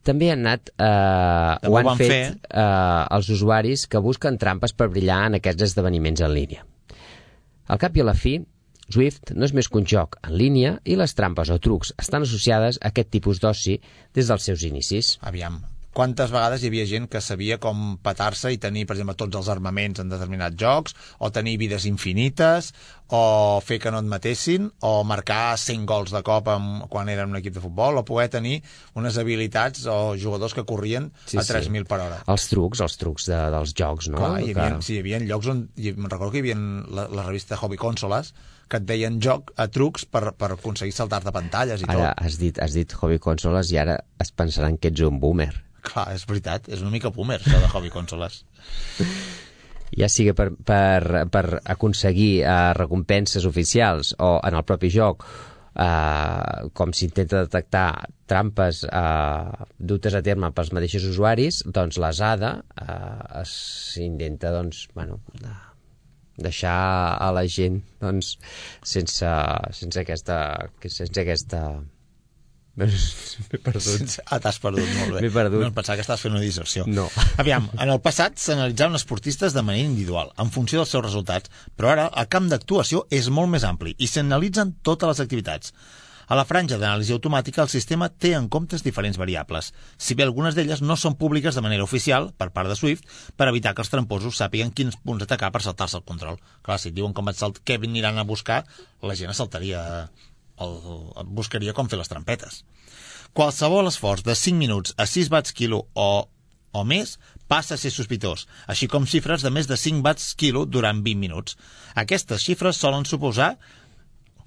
també 0.08 0.32
han 0.32 0.46
anat, 0.46 0.72
eh, 0.80 1.70
ho 1.70 1.78
han 1.78 1.92
fet 2.00 2.10
fer. 2.10 2.24
eh, 2.34 3.04
els 3.18 3.30
usuaris 3.36 3.86
que 3.92 4.02
busquen 4.02 4.40
trampes 4.42 4.74
per 4.74 4.90
brillar 4.90 5.26
en 5.28 5.38
aquests 5.38 5.70
esdeveniments 5.70 6.24
en 6.26 6.34
línia. 6.34 6.66
Al 7.68 7.82
cap 7.82 7.98
i 7.98 8.02
a 8.02 8.08
la 8.08 8.16
fi, 8.16 8.38
Swift 8.88 9.34
no 9.36 9.48
és 9.48 9.54
més 9.56 9.68
que 9.68 9.82
un 9.82 9.88
joc 9.88 10.20
en 10.24 10.36
línia 10.40 10.78
i 10.88 11.00
les 11.00 11.16
trampes 11.18 11.52
o 11.52 11.60
trucs 11.64 11.94
estan 12.00 12.28
associades 12.28 12.80
a 12.82 12.92
aquest 12.92 13.12
tipus 13.18 13.42
d'oci 13.44 13.80
des 14.16 14.30
dels 14.32 14.48
seus 14.48 14.64
inicis. 14.68 15.18
Aviam, 15.28 15.60
quantes 15.98 16.30
vegades 16.30 16.62
hi 16.62 16.70
havia 16.70 16.86
gent 16.86 17.08
que 17.10 17.22
sabia 17.26 17.58
com 17.62 17.96
petar-se 18.06 18.52
i 18.54 18.60
tenir, 18.62 18.86
per 18.86 18.96
exemple, 18.96 19.16
tots 19.18 19.40
els 19.40 19.50
armaments 19.50 20.04
en 20.04 20.12
determinats 20.12 20.58
jocs, 20.62 20.94
o 21.18 21.32
tenir 21.34 21.56
vides 21.58 21.88
infinites, 21.90 22.70
o 23.10 23.60
fer 23.66 23.80
que 23.82 23.92
no 23.94 24.02
et 24.04 24.10
matessin, 24.12 24.68
o 24.86 24.92
marcar 25.08 25.58
100 25.58 25.88
gols 25.90 26.14
de 26.14 26.22
cop 26.28 26.52
amb, 26.54 26.86
quan 26.94 27.10
era 27.10 27.26
un 27.26 27.40
equip 27.40 27.56
de 27.56 27.64
futbol, 27.64 27.98
o 27.98 28.06
poder 28.06 28.28
tenir 28.36 28.60
unes 29.00 29.18
habilitats 29.18 29.88
o 29.90 30.14
jugadors 30.22 30.54
que 30.54 30.68
corrien 30.70 31.10
sí, 31.26 31.40
a 31.40 31.46
3.000 31.48 31.82
sí. 31.82 31.88
per 31.90 32.02
hora. 32.04 32.22
Els 32.30 32.46
trucs, 32.52 32.84
els 32.86 33.00
trucs 33.02 33.32
de, 33.32 33.40
dels 33.56 33.74
jocs, 33.82 34.12
no? 34.14 34.22
Clar, 34.22 34.36
hi 34.44 34.54
havia, 34.54 34.76
que... 34.78 34.86
sí, 34.86 35.00
hi 35.00 35.02
havia 35.02 35.24
llocs 35.26 35.50
on... 35.56 35.66
Me'n 35.88 36.12
recordo 36.14 36.30
que 36.36 36.44
hi 36.44 36.46
havia 36.46 36.62
la, 36.94 37.08
la 37.10 37.26
revista 37.26 37.58
Hobby 37.58 37.82
Consoles, 37.82 38.36
que 38.68 38.82
et 38.82 38.86
deien 38.88 39.20
joc 39.24 39.54
a 39.56 39.68
trucs 39.72 40.06
per, 40.06 40.32
per 40.38 40.52
aconseguir 40.58 40.96
saltar 40.96 41.22
de 41.26 41.34
pantalles 41.36 41.82
i 41.82 41.88
ara 41.88 41.94
tot. 41.94 42.04
Ara 42.04 42.28
has 42.28 42.38
dit, 42.42 42.60
has 42.64 42.76
dit 42.78 42.98
hobby 43.00 43.20
consoles 43.24 43.72
i 43.74 43.80
ara 43.82 43.98
es 44.24 44.32
pensaran 44.36 44.78
que 44.78 44.92
ets 44.92 45.04
un 45.08 45.20
boomer. 45.24 45.54
Clar, 45.88 46.10
és 46.16 46.26
veritat, 46.28 46.68
és 46.68 46.84
una 46.84 46.92
mica 46.92 47.14
boomer, 47.16 47.40
això 47.40 47.62
de 47.64 47.70
hobby 47.72 47.92
consoles. 47.94 48.44
ja 49.98 50.10
sigui 50.12 50.34
per, 50.36 50.50
per, 50.68 51.28
per 51.32 51.46
aconseguir 51.64 52.42
uh, 52.44 52.74
recompenses 52.78 53.46
oficials 53.48 54.14
o 54.20 54.38
en 54.44 54.58
el 54.58 54.66
propi 54.68 54.92
joc 54.94 55.24
uh, 55.24 56.68
com 56.78 56.94
s'intenta 56.94 57.46
detectar 57.46 58.10
trampes 58.28 58.84
uh, 58.90 59.68
dutes 59.78 60.18
a 60.18 60.24
terme 60.26 60.52
pels 60.56 60.74
mateixos 60.76 61.08
usuaris, 61.14 61.62
doncs 61.64 62.00
l'ASADA 62.02 62.58
uh, 62.60 63.46
s'intenta 63.48 64.52
doncs, 64.56 64.88
bueno, 64.98 65.22
deixar 66.38 66.78
a 67.18 67.30
la 67.36 67.46
gent 67.50 67.82
doncs, 68.02 68.36
sense, 68.86 69.36
sense 69.74 70.02
aquesta 70.04 70.40
sense 70.86 71.22
aquesta 71.22 71.62
M'he 72.78 73.58
perdut. 73.66 74.20
Ah, 74.30 74.38
t'has 74.38 74.60
perdut, 74.62 74.86
molt 75.00 75.16
bé. 75.16 75.22
M'he 75.24 75.32
perdut. 75.34 75.64
No, 75.66 75.72
pensava 75.74 75.98
que 75.98 76.04
estaves 76.06 76.22
fent 76.22 76.36
una 76.36 76.44
disserció. 76.44 76.86
No. 76.86 77.08
Aviam, 77.42 77.72
en 77.74 77.90
el 77.90 78.02
passat 78.06 78.38
s'analitzaven 78.42 79.00
esportistes 79.00 79.56
de 79.58 79.64
manera 79.66 79.90
individual, 79.90 80.30
en 80.38 80.54
funció 80.54 80.84
dels 80.84 80.94
seus 80.94 81.06
resultats, 81.08 81.50
però 81.74 81.96
ara 81.96 82.06
el 82.14 82.30
camp 82.30 82.52
d'actuació 82.52 83.08
és 83.10 83.32
molt 83.34 83.50
més 83.50 83.66
ampli 83.66 83.96
i 83.98 84.10
s'analitzen 84.12 84.76
totes 84.86 85.10
les 85.10 85.24
activitats. 85.26 85.74
A 86.28 86.36
la 86.36 86.44
franja 86.44 86.76
d'anàlisi 86.76 87.14
automàtica, 87.16 87.64
el 87.64 87.72
sistema 87.72 88.10
té 88.12 88.34
en 88.36 88.50
comptes 88.52 88.84
diferents 88.84 89.16
variables, 89.20 89.72
si 89.96 90.16
bé 90.16 90.26
algunes 90.26 90.58
d'elles 90.58 90.82
no 90.84 90.98
són 91.00 91.16
públiques 91.16 91.56
de 91.56 91.64
manera 91.64 91.86
oficial 91.88 92.34
per 92.36 92.50
part 92.52 92.68
de 92.68 92.76
Swift 92.76 93.08
per 93.40 93.48
evitar 93.48 93.74
que 93.74 93.86
els 93.86 93.92
tramposos 93.94 94.42
sàpiguen 94.42 94.74
quins 94.76 95.00
punts 95.00 95.24
atacar 95.24 95.54
per 95.56 95.64
saltar-se 95.64 96.02
el 96.02 96.04
control. 96.04 96.40
Clar, 96.68 96.80
si 96.84 96.92
et 96.92 96.98
diuen 96.98 97.16
com 97.16 97.32
et 97.32 97.40
salt, 97.40 97.62
què 97.64 97.80
aniran 97.80 98.20
a 98.20 98.28
buscar, 98.28 98.66
la 99.02 99.16
gent 99.16 99.32
saltaria, 99.38 99.82
el, 100.60 100.80
buscaria 101.40 101.76
com 101.78 101.88
fer 101.88 102.02
les 102.02 102.12
trampetes. 102.12 102.66
Qualsevol 103.32 103.88
esforç 103.88 104.28
de 104.28 104.36
5 104.36 104.60
minuts 104.60 104.98
a 104.98 105.08
6 105.08 105.32
watts 105.32 105.56
quilo 105.56 105.86
o 105.96 106.28
o 106.78 106.84
més 106.86 107.16
passa 107.48 107.74
a 107.76 107.80
ser 107.80 107.90
sospitós, 107.96 108.46
així 108.68 108.90
com 108.92 109.08
xifres 109.08 109.42
de 109.42 109.50
més 109.50 109.70
de 109.70 109.78
5 109.80 110.04
watts 110.06 110.34
quilo 110.38 110.66
durant 110.68 111.00
20 111.02 111.22
minuts. 111.24 111.56
Aquestes 111.96 112.44
xifres 112.44 112.78
solen 112.84 113.08
suposar 113.08 113.56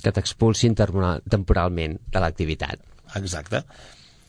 que 0.05 0.13
t'expulsin 0.15 0.77
temporalment 0.77 1.99
de 2.13 2.23
l'activitat. 2.23 2.83
Exacte. 3.19 3.65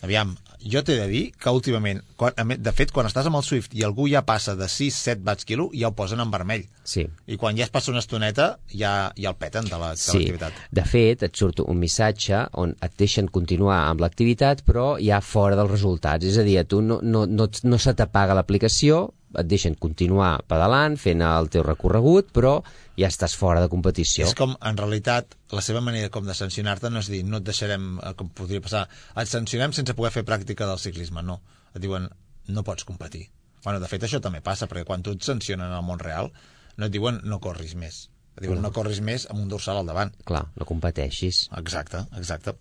Aviam, 0.02 0.32
jo 0.66 0.82
t'he 0.82 0.96
de 0.98 1.06
dir 1.10 1.22
que 1.38 1.52
últimament, 1.54 2.00
quan, 2.18 2.34
de 2.34 2.72
fet, 2.74 2.90
quan 2.94 3.06
estàs 3.06 3.28
amb 3.30 3.38
el 3.38 3.46
Swift 3.46 3.76
i 3.78 3.84
algú 3.86 4.08
ja 4.10 4.24
passa 4.26 4.56
de 4.58 4.66
6-7 4.66 5.22
watts 5.28 5.46
quilo, 5.46 5.68
ja 5.78 5.92
ho 5.92 5.96
posen 5.98 6.24
en 6.24 6.32
vermell. 6.34 6.64
Sí. 6.84 7.06
I 7.30 7.38
quan 7.42 7.58
ja 7.58 7.68
es 7.68 7.74
passa 7.74 7.94
una 7.94 8.02
estoneta, 8.02 8.48
ja, 8.74 9.12
ja 9.14 9.30
el 9.30 9.38
peten 9.38 9.70
de 9.70 9.78
l'activitat. 9.78 10.58
Sí. 10.58 10.74
De 10.78 10.86
fet, 10.90 11.26
et 11.28 11.38
surt 11.38 11.62
un 11.62 11.78
missatge 11.82 12.44
on 12.62 12.74
et 12.82 12.98
deixen 12.98 13.30
continuar 13.30 13.84
amb 13.92 14.02
l'activitat, 14.02 14.66
però 14.66 14.96
ja 15.02 15.22
fora 15.22 15.58
dels 15.60 15.74
resultats. 15.74 16.26
És 16.26 16.42
a 16.42 16.46
dir, 16.50 16.58
a 16.62 16.66
tu 16.66 16.82
no, 16.82 16.98
no, 17.06 17.28
no, 17.30 17.50
no 17.64 17.82
se 17.82 17.94
t'apaga 17.98 18.38
l'aplicació, 18.38 19.04
et 19.38 19.48
deixen 19.48 19.76
continuar 19.80 20.42
pedalant, 20.50 20.98
fent 21.00 21.24
el 21.26 21.50
teu 21.54 21.64
recorregut, 21.66 22.32
però 22.36 22.58
ja 23.00 23.10
estàs 23.10 23.36
fora 23.38 23.62
de 23.64 23.70
competició. 23.72 24.28
És 24.28 24.36
com, 24.38 24.56
en 24.68 24.80
realitat, 24.80 25.38
la 25.56 25.64
seva 25.66 25.82
manera 25.84 26.12
com 26.14 26.28
de 26.28 26.36
sancionar-te 26.38 26.92
no 26.92 27.02
és 27.04 27.12
dir, 27.12 27.24
no 27.28 27.40
et 27.42 27.48
deixarem, 27.48 27.94
eh, 28.00 28.14
com 28.20 28.32
podria 28.36 28.64
passar, 28.64 28.88
et 29.16 29.32
sancionem 29.32 29.76
sense 29.78 29.96
poder 29.98 30.14
fer 30.16 30.26
pràctica 30.28 30.68
del 30.70 30.82
ciclisme, 30.82 31.24
no. 31.26 31.42
Et 31.76 31.82
diuen, 31.84 32.10
no 32.52 32.64
pots 32.68 32.88
competir. 32.88 33.30
Bueno, 33.64 33.80
de 33.80 33.88
fet, 33.88 34.04
això 34.04 34.20
també 34.22 34.42
passa, 34.42 34.68
perquè 34.68 34.86
quan 34.88 35.04
tu 35.06 35.14
et 35.16 35.24
sancionen 35.24 35.72
al 35.72 35.86
món 35.86 36.02
real, 36.02 36.32
no 36.78 36.88
et 36.88 36.94
diuen 36.94 37.22
no 37.24 37.40
corris 37.44 37.76
més. 37.78 38.08
Et 38.38 38.46
diuen 38.48 38.62
no 38.64 38.72
corris 38.74 39.02
més 39.06 39.28
amb 39.30 39.44
un 39.44 39.50
dorsal 39.52 39.82
al 39.82 39.90
davant. 39.90 40.14
Clar, 40.26 40.46
no 40.58 40.68
competeixis. 40.68 41.46
Exacte, 41.60 42.06
exacte. 42.18 42.56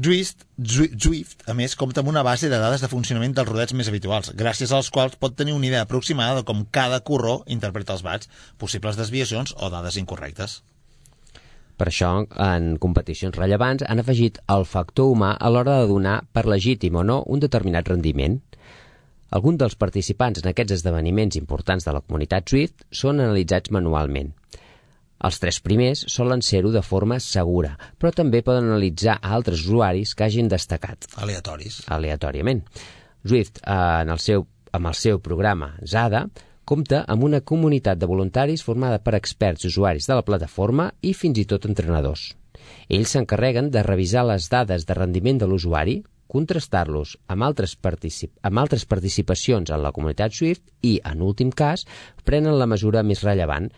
Zwift, 0.00 0.46
Zwift, 0.56 1.42
a 1.44 1.52
més, 1.52 1.74
compta 1.76 2.00
amb 2.00 2.08
una 2.08 2.22
base 2.24 2.48
de 2.48 2.56
dades 2.56 2.80
de 2.80 2.88
funcionament 2.88 3.34
dels 3.36 3.48
rodets 3.50 3.74
més 3.76 3.90
habituals, 3.90 4.30
gràcies 4.32 4.72
als 4.72 4.88
quals 4.88 5.18
pot 5.20 5.36
tenir 5.36 5.52
una 5.52 5.68
idea 5.68 5.82
aproximada 5.84 6.38
de 6.38 6.46
com 6.48 6.64
cada 6.72 7.02
corró 7.04 7.42
interpreta 7.46 7.92
els 7.92 8.04
bats, 8.06 8.30
possibles 8.56 8.96
desviacions 8.96 9.52
o 9.60 9.68
dades 9.68 10.00
incorrectes. 10.00 10.62
Per 11.76 11.90
això, 11.90 12.14
en 12.24 12.78
competicions 12.80 13.36
rellevants, 13.36 13.84
han 13.84 14.00
afegit 14.00 14.40
el 14.54 14.64
factor 14.64 15.12
humà 15.12 15.34
a 15.36 15.52
l'hora 15.52 15.82
de 15.82 15.90
donar 15.92 16.22
per 16.32 16.46
legítim 16.48 16.96
o 16.96 17.04
no 17.04 17.20
un 17.28 17.44
determinat 17.44 17.92
rendiment. 17.92 18.40
Alguns 19.28 19.60
dels 19.60 19.76
participants 19.76 20.40
en 20.40 20.48
aquests 20.48 20.78
esdeveniments 20.78 21.36
importants 21.36 21.84
de 21.84 21.92
la 21.92 22.00
comunitat 22.00 22.48
Swift 22.48 22.86
són 22.88 23.20
analitzats 23.20 23.72
manualment. 23.76 24.32
Els 25.22 25.38
tres 25.38 25.60
primers 25.62 26.04
solen 26.10 26.42
ser-ho 26.42 26.72
de 26.74 26.82
forma 26.82 27.20
segura, 27.22 27.76
però 27.98 28.10
també 28.14 28.42
poden 28.42 28.70
analitzar 28.70 29.20
altres 29.22 29.62
usuaris 29.62 30.16
que 30.18 30.26
hagin 30.26 30.50
destacat. 30.50 31.06
Aleatoris. 31.22 31.82
Aleatòriament. 31.86 32.64
Swift, 33.24 33.60
eh, 33.62 34.02
en 34.02 34.10
el 34.10 34.18
seu, 34.18 34.46
amb 34.72 34.90
el 34.90 34.98
seu 34.98 35.20
programa 35.22 35.76
ZADA, 35.86 36.26
compta 36.64 37.04
amb 37.06 37.24
una 37.26 37.40
comunitat 37.40 37.98
de 37.98 38.06
voluntaris 38.06 38.62
formada 38.62 38.98
per 38.98 39.14
experts 39.18 39.66
usuaris 39.66 40.06
de 40.06 40.14
la 40.18 40.26
plataforma 40.26 40.90
i 41.02 41.12
fins 41.14 41.38
i 41.38 41.46
tot 41.46 41.66
entrenadors. 41.70 42.32
Ells 42.88 43.14
s'encarreguen 43.14 43.70
de 43.70 43.82
revisar 43.82 44.24
les 44.26 44.48
dades 44.50 44.86
de 44.86 44.94
rendiment 44.94 45.38
de 45.38 45.48
l'usuari, 45.50 46.02
contrastar-los 46.32 47.16
amb, 47.28 47.44
altres 47.44 47.74
particip 47.76 48.32
amb 48.46 48.62
altres 48.62 48.86
participacions 48.88 49.70
en 49.70 49.82
la 49.82 49.92
comunitat 49.92 50.32
Swift 50.32 50.62
i, 50.80 50.98
en 51.04 51.22
últim 51.22 51.50
cas, 51.52 51.84
prenen 52.24 52.56
la 52.58 52.68
mesura 52.70 53.02
més 53.04 53.22
rellevant, 53.26 53.68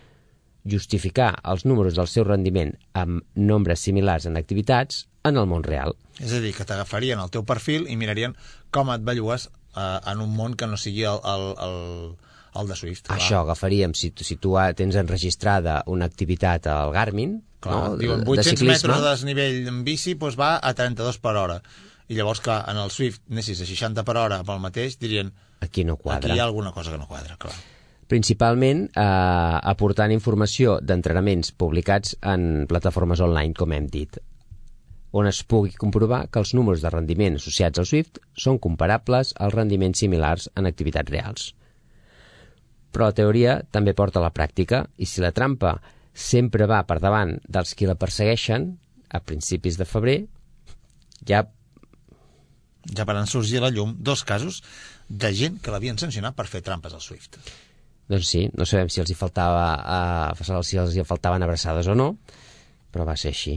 justificar 0.65 1.35
els 1.45 1.65
números 1.69 1.97
del 1.99 2.09
seu 2.09 2.25
rendiment 2.25 2.73
amb 2.97 3.23
nombres 3.37 3.85
similars 3.85 4.27
en 4.27 4.39
activitats 4.41 5.05
en 5.25 5.39
el 5.41 5.49
món 5.49 5.65
real. 5.65 5.95
És 6.21 6.33
a 6.33 6.41
dir, 6.41 6.55
que 6.57 6.67
t'agafarien 6.69 7.21
el 7.21 7.33
teu 7.33 7.45
perfil 7.49 7.89
i 7.91 7.97
mirarien 8.01 8.37
com 8.75 8.91
et 8.95 9.05
bellues 9.05 9.49
eh, 9.49 9.99
en 10.11 10.23
un 10.25 10.35
món 10.37 10.57
que 10.57 10.69
no 10.69 10.79
sigui 10.81 11.05
el, 11.09 11.21
el, 11.25 11.47
el, 11.67 11.79
el 12.61 12.71
de 12.73 12.79
Swift. 12.81 13.07
Clar. 13.09 13.19
Això, 13.19 13.43
agafaríem, 13.45 13.97
si, 13.99 14.13
si 14.17 14.39
tu 14.41 14.57
tens 14.77 15.01
enregistrada 15.01 15.83
una 15.87 16.09
activitat 16.09 16.69
al 16.73 16.93
Garmin, 16.97 17.39
clar, 17.61 17.91
no? 17.91 17.99
diuen 18.01 18.25
800 18.27 18.69
metres 18.69 19.03
de 19.03 19.11
desnivell 19.11 19.61
en 19.73 19.83
bici 19.85 20.17
doncs 20.17 20.41
va 20.41 20.57
a 20.61 20.73
32 20.77 21.21
per 21.21 21.37
hora. 21.41 21.61
I 22.09 22.17
llavors, 22.19 22.41
clar, 22.45 22.63
en 22.69 22.81
el 22.81 22.91
Swift 22.93 23.23
anessis 23.33 23.61
a 23.65 23.69
60 23.69 24.05
per 24.05 24.17
hora 24.21 24.43
pel 24.45 24.61
mateix, 24.61 24.99
dirien... 25.01 25.33
Aquí 25.65 25.85
no 25.89 25.97
quadra. 25.97 26.29
Aquí 26.29 26.37
hi 26.37 26.41
ha 26.41 26.49
alguna 26.49 26.73
cosa 26.73 26.93
que 26.93 27.01
no 27.01 27.09
quadra, 27.09 27.39
clar 27.41 27.57
principalment 28.11 28.87
eh, 28.91 29.59
aportant 29.73 30.13
informació 30.13 30.79
d'entrenaments 30.83 31.53
publicats 31.57 32.15
en 32.23 32.67
plataformes 32.71 33.23
online, 33.25 33.55
com 33.57 33.73
hem 33.73 33.89
dit, 33.91 34.19
on 35.15 35.29
es 35.31 35.45
pugui 35.47 35.77
comprovar 35.79 36.25
que 36.27 36.41
els 36.43 36.55
números 36.59 36.83
de 36.83 36.91
rendiment 36.91 37.37
associats 37.39 37.79
al 37.79 37.87
Swift 37.87 38.19
són 38.45 38.59
comparables 38.59 39.31
als 39.39 39.55
rendiments 39.55 40.03
similars 40.03 40.49
en 40.59 40.67
activitats 40.67 41.13
reals. 41.15 41.53
Però 42.91 43.11
la 43.11 43.17
teoria 43.17 43.61
també 43.75 43.95
porta 43.95 44.19
a 44.19 44.25
la 44.25 44.33
pràctica, 44.35 44.85
i 44.99 45.07
si 45.07 45.23
la 45.23 45.33
trampa 45.35 45.77
sempre 46.15 46.67
va 46.71 46.83
per 46.87 47.01
davant 47.03 47.37
dels 47.47 47.75
qui 47.75 47.87
la 47.87 47.99
persegueixen, 47.99 48.73
a 49.11 49.21
principis 49.23 49.79
de 49.79 49.87
febrer, 49.87 50.19
ja... 51.27 51.45
Ja 52.91 53.07
van 53.09 53.31
sorgir 53.31 53.63
a 53.63 53.65
la 53.65 53.71
llum 53.73 53.95
dos 53.99 54.27
casos 54.29 54.61
de 55.09 55.31
gent 55.33 55.63
que 55.63 55.73
l'havien 55.73 55.99
sancionat 55.99 56.35
per 56.37 56.51
fer 56.51 56.61
trampes 56.67 56.93
al 56.93 57.01
Swift. 57.01 57.39
Doncs 58.11 58.29
sí, 58.29 58.43
no 58.53 58.67
sabem 58.69 58.91
si 58.93 59.01
els 59.01 59.11
hi 59.11 59.17
faltava 59.17 60.33
uh, 60.35 60.63
si 60.63 60.79
els 60.81 60.97
hi 60.97 61.05
faltaven 61.09 61.43
abraçades 61.43 61.89
o 61.89 61.95
no, 61.97 62.11
però 62.93 63.07
va 63.09 63.17
ser 63.17 63.33
així. 63.33 63.57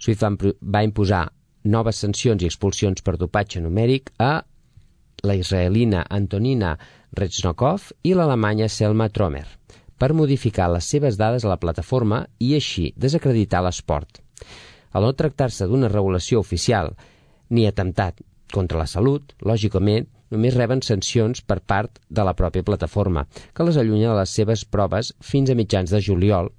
Swift 0.00 0.22
va, 0.24 0.32
va 0.60 0.84
imposar 0.84 1.26
noves 1.64 2.00
sancions 2.04 2.42
i 2.42 2.48
expulsions 2.48 3.02
per 3.04 3.16
dopatge 3.20 3.60
numèric 3.60 4.12
a 4.18 4.32
la 5.24 5.36
israelina 5.36 6.04
Antonina 6.08 6.76
Rechnikov 7.16 7.90
i 8.08 8.14
l'alemanya 8.16 8.68
Selma 8.68 9.10
Tromer 9.12 9.44
per 10.00 10.14
modificar 10.16 10.70
les 10.72 10.86
seves 10.88 11.18
dades 11.20 11.44
a 11.44 11.50
la 11.50 11.58
plataforma 11.60 12.22
i 12.40 12.54
així 12.56 12.86
desacreditar 12.96 13.60
l'esport. 13.64 14.22
Al 14.96 15.04
no 15.04 15.12
tractar-se 15.12 15.68
d'una 15.68 15.90
regulació 15.92 16.40
oficial 16.40 16.94
ni 17.50 17.66
atemptat 17.68 18.22
contra 18.54 18.78
la 18.78 18.88
salut, 18.90 19.34
lògicament, 19.40 20.08
només 20.30 20.56
reben 20.56 20.82
sancions 20.86 21.42
per 21.42 21.58
part 21.60 21.98
de 22.08 22.24
la 22.26 22.36
pròpia 22.38 22.66
plataforma, 22.66 23.26
que 23.54 23.66
les 23.66 23.78
allunya 23.80 24.12
de 24.12 24.20
les 24.20 24.34
seves 24.38 24.64
proves 24.64 25.12
fins 25.20 25.50
a 25.50 25.58
mitjans 25.58 25.90
de 25.90 26.00
juliol 26.00 26.50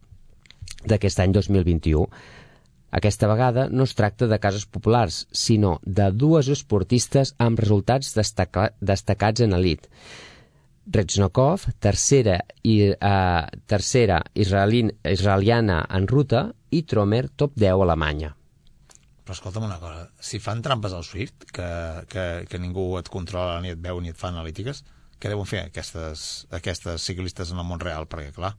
d'aquest 0.87 1.21
any 1.23 1.35
2021. 1.37 2.07
Aquesta 2.91 3.29
vegada 3.31 3.69
no 3.71 3.85
es 3.87 3.95
tracta 3.95 4.27
de 4.27 4.39
casos 4.43 4.65
populars, 4.67 5.25
sinó 5.31 5.77
de 5.85 6.09
dues 6.11 6.49
esportistes 6.51 7.35
amb 7.39 7.61
resultats 7.63 8.11
destaca 8.17 8.71
destacats 8.81 9.45
en 9.45 9.55
elit. 9.55 9.87
Retsnokov, 10.91 11.69
tercera, 11.79 12.41
i, 12.67 12.91
uh, 12.91 13.47
tercera 13.69 14.19
israelin, 14.33 14.91
israeliana 15.07 15.85
en 15.87 16.09
ruta, 16.09 16.49
i 16.71 16.83
Tromer, 16.83 17.29
top 17.37 17.55
10 17.55 17.77
a 17.77 17.83
Alemanya. 17.85 18.35
Però 19.21 19.35
escolta'm 19.37 19.67
una 19.67 19.77
cosa, 19.81 20.07
si 20.19 20.39
fan 20.41 20.63
trampes 20.65 20.95
al 20.97 21.05
Swift, 21.05 21.45
que, 21.53 21.69
que, 22.09 22.25
que 22.49 22.59
ningú 22.61 22.95
et 22.97 23.09
controla 23.13 23.59
ni 23.61 23.73
et 23.75 23.79
veu 23.81 24.01
ni 24.01 24.09
et 24.13 24.17
fa 24.17 24.31
analítiques, 24.31 24.83
què 25.21 25.29
deuen 25.29 25.45
fer 25.45 25.67
aquestes, 25.67 26.27
aquestes 26.57 27.05
ciclistes 27.05 27.53
en 27.53 27.61
el 27.61 27.67
món 27.69 27.83
real? 27.83 28.07
Perquè, 28.09 28.31
clar, 28.33 28.55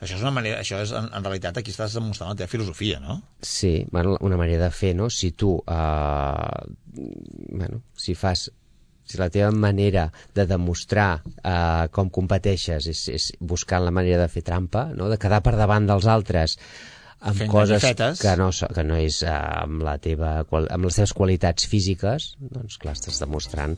això 0.00 0.16
és 0.16 0.24
una 0.24 0.34
manera, 0.34 0.58
això 0.64 0.80
és, 0.82 0.94
en, 0.96 1.06
en 1.14 1.26
realitat, 1.26 1.60
aquí 1.60 1.70
estàs 1.70 1.94
demostrant 1.94 2.32
la 2.32 2.40
teva 2.40 2.50
filosofia, 2.50 2.98
no? 3.04 3.20
Sí, 3.46 3.84
bueno, 3.92 4.16
una 4.26 4.40
manera 4.40 4.66
de 4.66 4.74
fer, 4.74 4.94
no? 4.98 5.10
Si 5.12 5.30
tu, 5.38 5.54
uh, 5.60 6.64
bueno, 6.96 7.84
si 7.94 8.16
fas 8.18 8.48
si 9.10 9.18
la 9.18 9.30
teva 9.30 9.50
manera 9.50 10.12
de 10.34 10.44
demostrar 10.46 11.22
uh, 11.26 11.88
com 11.90 12.10
competeixes 12.14 12.86
és, 12.92 13.00
és 13.10 13.24
buscant 13.42 13.82
la 13.82 13.90
manera 13.90 14.20
de 14.22 14.28
fer 14.30 14.44
trampa, 14.46 14.86
no? 14.94 15.08
de 15.10 15.18
quedar 15.18 15.40
per 15.42 15.56
davant 15.58 15.88
dels 15.88 16.06
altres 16.06 16.54
amb 17.20 17.36
Fent 17.36 17.50
coses 17.52 17.84
que 18.20 18.36
no, 18.40 18.48
que 18.74 18.84
no 18.84 18.96
és 18.96 19.20
uh, 19.22 19.34
amb, 19.64 19.82
la 19.84 19.98
teva, 20.00 20.38
qual- 20.48 20.70
amb 20.72 20.86
les 20.88 20.96
teves 20.96 21.12
qualitats 21.16 21.66
físiques, 21.68 22.30
doncs 22.40 22.78
clar, 22.80 22.94
estàs 22.96 23.20
demostrant 23.20 23.76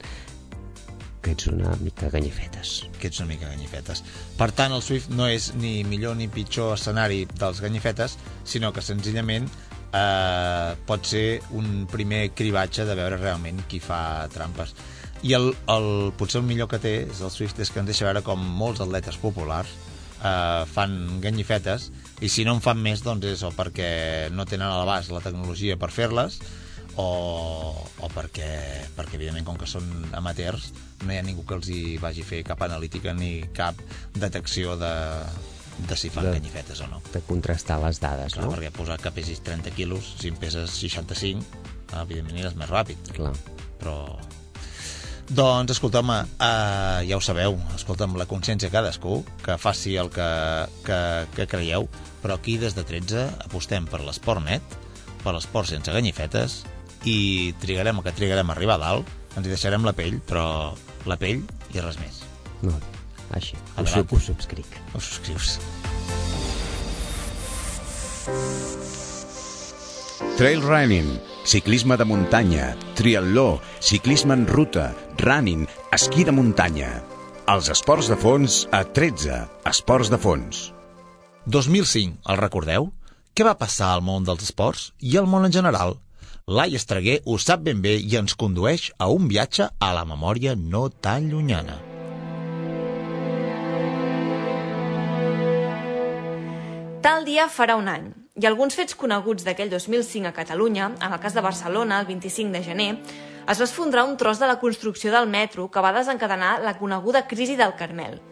que 1.22 1.34
ets 1.36 1.46
una 1.46 1.74
mica 1.78 2.08
ganyifetes. 2.10 2.84
que 2.98 3.06
ets 3.06 3.20
una 3.22 3.28
mica 3.30 3.48
ganyifetes. 3.50 4.02
Per 4.38 4.50
tant, 4.50 4.72
el 4.74 4.82
Swift 4.82 5.10
no 5.14 5.28
és 5.30 5.52
ni 5.54 5.84
millor 5.86 6.16
ni 6.18 6.26
pitjor 6.28 6.74
escenari 6.74 7.24
dels 7.38 7.60
ganyifetes, 7.62 8.16
sinó 8.44 8.72
que 8.74 8.82
senzillament 8.82 9.46
eh, 9.46 10.74
pot 10.86 11.06
ser 11.06 11.40
un 11.54 11.86
primer 11.90 12.30
cribatge 12.34 12.86
de 12.88 12.94
veure 12.98 13.20
realment 13.20 13.62
qui 13.70 13.78
fa 13.82 14.26
trampes. 14.34 14.74
I 15.22 15.36
el, 15.38 15.52
el, 15.70 15.88
potser 16.18 16.40
el 16.42 16.46
millor 16.48 16.66
que 16.70 16.80
té 16.82 16.94
és 17.06 17.20
el 17.22 17.30
Swift 17.30 17.60
és 17.62 17.70
que 17.70 17.78
ens 17.78 17.86
deixa 17.92 18.08
veure 18.08 18.24
com 18.26 18.42
molts 18.58 18.82
atletes 18.82 19.18
populars 19.22 19.70
eh, 20.24 20.64
fan 20.74 21.20
ganyifetes 21.22 21.92
i 22.22 22.28
si 22.30 22.44
no 22.46 22.54
en 22.56 22.60
fan 22.64 22.78
més 22.78 23.02
doncs 23.02 23.26
és 23.26 23.42
o 23.42 23.50
perquè 23.54 24.30
no 24.32 24.46
tenen 24.46 24.68
a 24.68 24.78
l'abast 24.80 25.10
la 25.10 25.20
tecnologia 25.24 25.76
per 25.80 25.90
fer-les 25.90 26.38
o, 27.00 27.06
o 28.04 28.08
perquè, 28.12 28.50
perquè 28.96 29.16
evidentment 29.18 29.46
com 29.48 29.56
que 29.60 29.66
són 29.70 29.86
amateurs 30.14 30.70
no 31.06 31.12
hi 31.14 31.18
ha 31.18 31.24
ningú 31.26 31.42
que 31.48 31.56
els 31.58 31.70
hi 31.72 31.96
vagi 32.02 32.22
fer 32.26 32.42
cap 32.46 32.60
analítica 32.66 33.14
ni 33.16 33.40
cap 33.56 33.78
detecció 34.14 34.76
de, 34.80 34.92
de 35.88 35.96
si 35.98 36.10
fan 36.12 36.28
De- 36.28 36.34
ganyifetes 36.36 36.82
o 36.84 36.90
no 36.92 37.00
De 37.14 37.22
contrastar 37.26 37.80
les 37.82 37.98
dades, 38.02 38.36
Clar, 38.36 38.44
no? 38.46 38.52
perquè 38.54 38.70
posar 38.76 39.00
que 39.02 39.10
pesis 39.16 39.40
30 39.42 39.72
quilos 39.78 40.14
si 40.20 40.28
en 40.30 40.36
peses 40.36 40.70
65 40.78 41.42
evidentment 42.02 42.36
aniràs 42.38 42.54
més 42.60 42.70
ràpid 42.72 43.12
Clar. 43.16 43.34
però... 43.80 43.96
Doncs, 45.30 45.76
escolta'm, 45.76 46.10
uh, 46.10 46.98
ja 47.06 47.16
ho 47.16 47.22
sabeu, 47.22 47.54
escolta'm, 47.76 48.16
la 48.18 48.26
consciència 48.26 48.68
de 48.68 48.74
cadascú, 48.74 49.20
que 49.44 49.56
faci 49.60 49.94
el 50.00 50.10
que, 50.12 50.28
que, 50.86 50.98
que 51.36 51.46
creieu, 51.48 51.86
però 52.22 52.36
aquí 52.36 52.58
des 52.58 52.74
de 52.74 52.84
13 52.86 53.28
apostem 53.46 53.86
per 53.88 54.02
l'esport 54.02 54.42
net, 54.44 54.76
per 55.22 55.34
l'esport 55.36 55.70
sense 55.70 55.94
ganyifetes, 55.94 56.62
i 57.08 57.54
trigarem 57.62 57.98
el 57.98 58.06
que 58.06 58.14
trigarem 58.18 58.50
a 58.50 58.56
arribar 58.56 58.78
a 58.80 58.82
dalt, 58.82 59.14
ens 59.36 59.46
hi 59.46 59.54
deixarem 59.54 59.86
la 59.86 59.94
pell, 59.96 60.18
però 60.28 60.46
la 61.08 61.18
pell 61.18 61.46
i 61.72 61.80
res 61.80 61.98
més. 62.02 62.22
Bé. 62.62 62.74
Així. 63.32 63.56
Ho, 63.78 63.86
sub, 63.88 64.12
ho 64.12 64.20
subscric. 64.20 64.76
Us 64.92 65.08
subscrius. 65.08 65.56
Trail 70.36 70.62
running, 70.62 71.16
ciclisme 71.44 71.96
de 71.96 72.04
muntanya, 72.04 72.76
triatló, 72.94 73.60
ciclisme 73.80 74.34
en 74.34 74.46
ruta, 74.46 74.94
running, 75.18 75.66
esquí 75.92 76.24
de 76.24 76.32
muntanya. 76.32 77.02
Els 77.50 77.68
esports 77.72 78.08
de 78.08 78.16
fons 78.16 78.62
a 78.70 78.84
13. 78.84 79.42
Esports 79.66 80.10
de 80.12 80.18
fons. 80.18 80.70
2005, 81.46 82.22
el 82.30 82.38
recordeu? 82.38 82.92
Què 83.34 83.44
va 83.44 83.58
passar 83.58 83.90
al 83.92 84.04
món 84.04 84.24
dels 84.28 84.44
esports 84.46 84.92
i 85.00 85.16
al 85.18 85.26
món 85.26 85.48
en 85.48 85.54
general? 85.54 85.96
Lai 86.46 86.74
Estreguer 86.78 87.20
ho 87.24 87.38
sap 87.38 87.62
ben 87.66 87.82
bé 87.82 87.96
i 87.98 88.16
ens 88.18 88.34
condueix 88.38 88.90
a 88.98 89.08
un 89.10 89.28
viatge 89.30 89.68
a 89.78 89.92
la 89.94 90.04
memòria 90.06 90.54
no 90.58 90.88
tan 90.90 91.30
llunyana. 91.30 91.78
Tal 97.02 97.24
dia 97.26 97.48
farà 97.50 97.74
un 97.78 97.88
any, 97.90 98.10
i 98.32 98.46
alguns 98.48 98.72
fets 98.72 98.96
coneguts 98.96 99.44
d'aquell 99.44 99.68
2005 99.68 100.30
a 100.30 100.32
Catalunya, 100.32 100.86
en 101.04 101.12
el 101.12 101.20
cas 101.20 101.34
de 101.36 101.44
Barcelona, 101.44 102.00
el 102.00 102.06
25 102.06 102.52
de 102.52 102.62
gener, 102.64 102.92
es 103.44 103.58
va 103.60 103.64
esfondrar 103.64 104.06
un 104.08 104.16
tros 104.16 104.38
de 104.40 104.46
la 104.46 104.58
construcció 104.58 105.12
del 105.12 105.28
metro 105.28 105.70
que 105.70 105.80
va 105.84 105.92
desencadenar 105.92 106.62
la 106.62 106.78
coneguda 106.78 107.26
crisi 107.28 107.56
del 107.56 107.74
Carmel. 107.76 108.22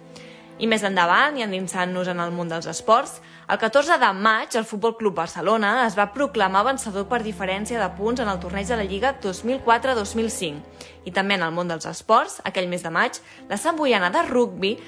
I 0.60 0.68
més 0.68 0.82
endavant, 0.84 1.36
i 1.36 1.44
endinsant-nos 1.44 2.08
en 2.08 2.20
el 2.20 2.32
món 2.32 2.48
dels 2.48 2.68
esports, 2.68 3.18
el 3.48 3.58
14 3.60 3.98
de 4.00 4.10
maig 4.16 4.56
el 4.56 4.64
Futbol 4.68 4.96
Club 4.96 5.18
Barcelona 5.18 5.86
es 5.86 5.96
va 5.98 6.12
proclamar 6.14 6.64
vencedor 6.64 7.04
per 7.08 7.20
diferència 7.24 7.80
de 7.80 7.88
punts 7.96 8.20
en 8.24 8.28
el 8.28 8.40
torneig 8.40 8.68
de 8.68 8.78
la 8.80 8.86
Lliga 8.88 9.12
2004-2005. 9.20 10.62
I 11.04 11.12
també 11.12 11.36
en 11.36 11.44
el 11.44 11.52
món 11.52 11.68
dels 11.68 11.88
esports, 11.88 12.38
aquell 12.44 12.68
mes 12.72 12.84
de 12.84 12.92
maig, 12.92 13.20
la 13.48 13.60
Sant 13.60 13.76
Boiana 13.76 14.08
de 14.12 14.24
rugbi 14.28 14.78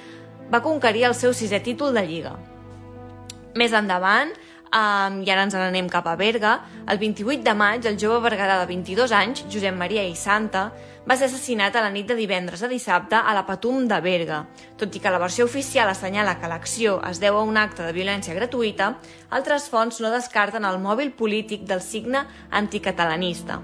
va 0.52 0.64
conquerir 0.64 1.04
el 1.10 1.16
seu 1.16 1.36
sisè 1.36 1.60
títol 1.60 1.92
de 1.92 2.04
Lliga. 2.06 2.32
Més 3.56 3.72
endavant, 3.76 4.32
um, 4.72 5.20
i 5.22 5.30
ara 5.30 5.44
ens 5.46 5.54
n'anem 5.56 5.88
cap 5.92 6.08
a 6.08 6.16
Berga, 6.16 6.58
el 6.88 6.98
28 6.98 7.44
de 7.44 7.54
maig 7.54 7.86
el 7.86 7.98
jove 8.00 8.20
berguedà 8.24 8.58
de 8.60 8.68
22 8.70 9.12
anys, 9.12 9.44
Josep 9.52 9.76
Maria 9.76 10.04
i 10.08 10.16
Santa, 10.16 10.70
va 11.08 11.16
ser 11.18 11.26
assassinat 11.26 11.74
a 11.76 11.82
la 11.82 11.90
nit 11.90 12.06
de 12.06 12.16
divendres 12.18 12.62
a 12.62 12.70
dissabte 12.70 13.18
a 13.18 13.34
la 13.34 13.44
Patum 13.46 13.88
de 13.90 13.98
Berga. 14.00 14.44
Tot 14.78 14.94
i 14.94 15.02
que 15.02 15.10
la 15.10 15.20
versió 15.22 15.46
oficial 15.48 15.90
assenyala 15.90 16.38
que 16.38 16.50
l'acció 16.50 17.00
es 17.10 17.20
deu 17.22 17.38
a 17.38 17.42
un 17.42 17.58
acte 17.58 17.82
de 17.82 17.92
violència 17.96 18.36
gratuïta, 18.38 18.94
altres 19.30 19.68
fonts 19.72 20.00
no 20.00 20.14
descarten 20.14 20.64
el 20.64 20.78
mòbil 20.78 21.12
polític 21.18 21.66
del 21.66 21.82
signe 21.82 22.26
anticatalanista. 22.50 23.60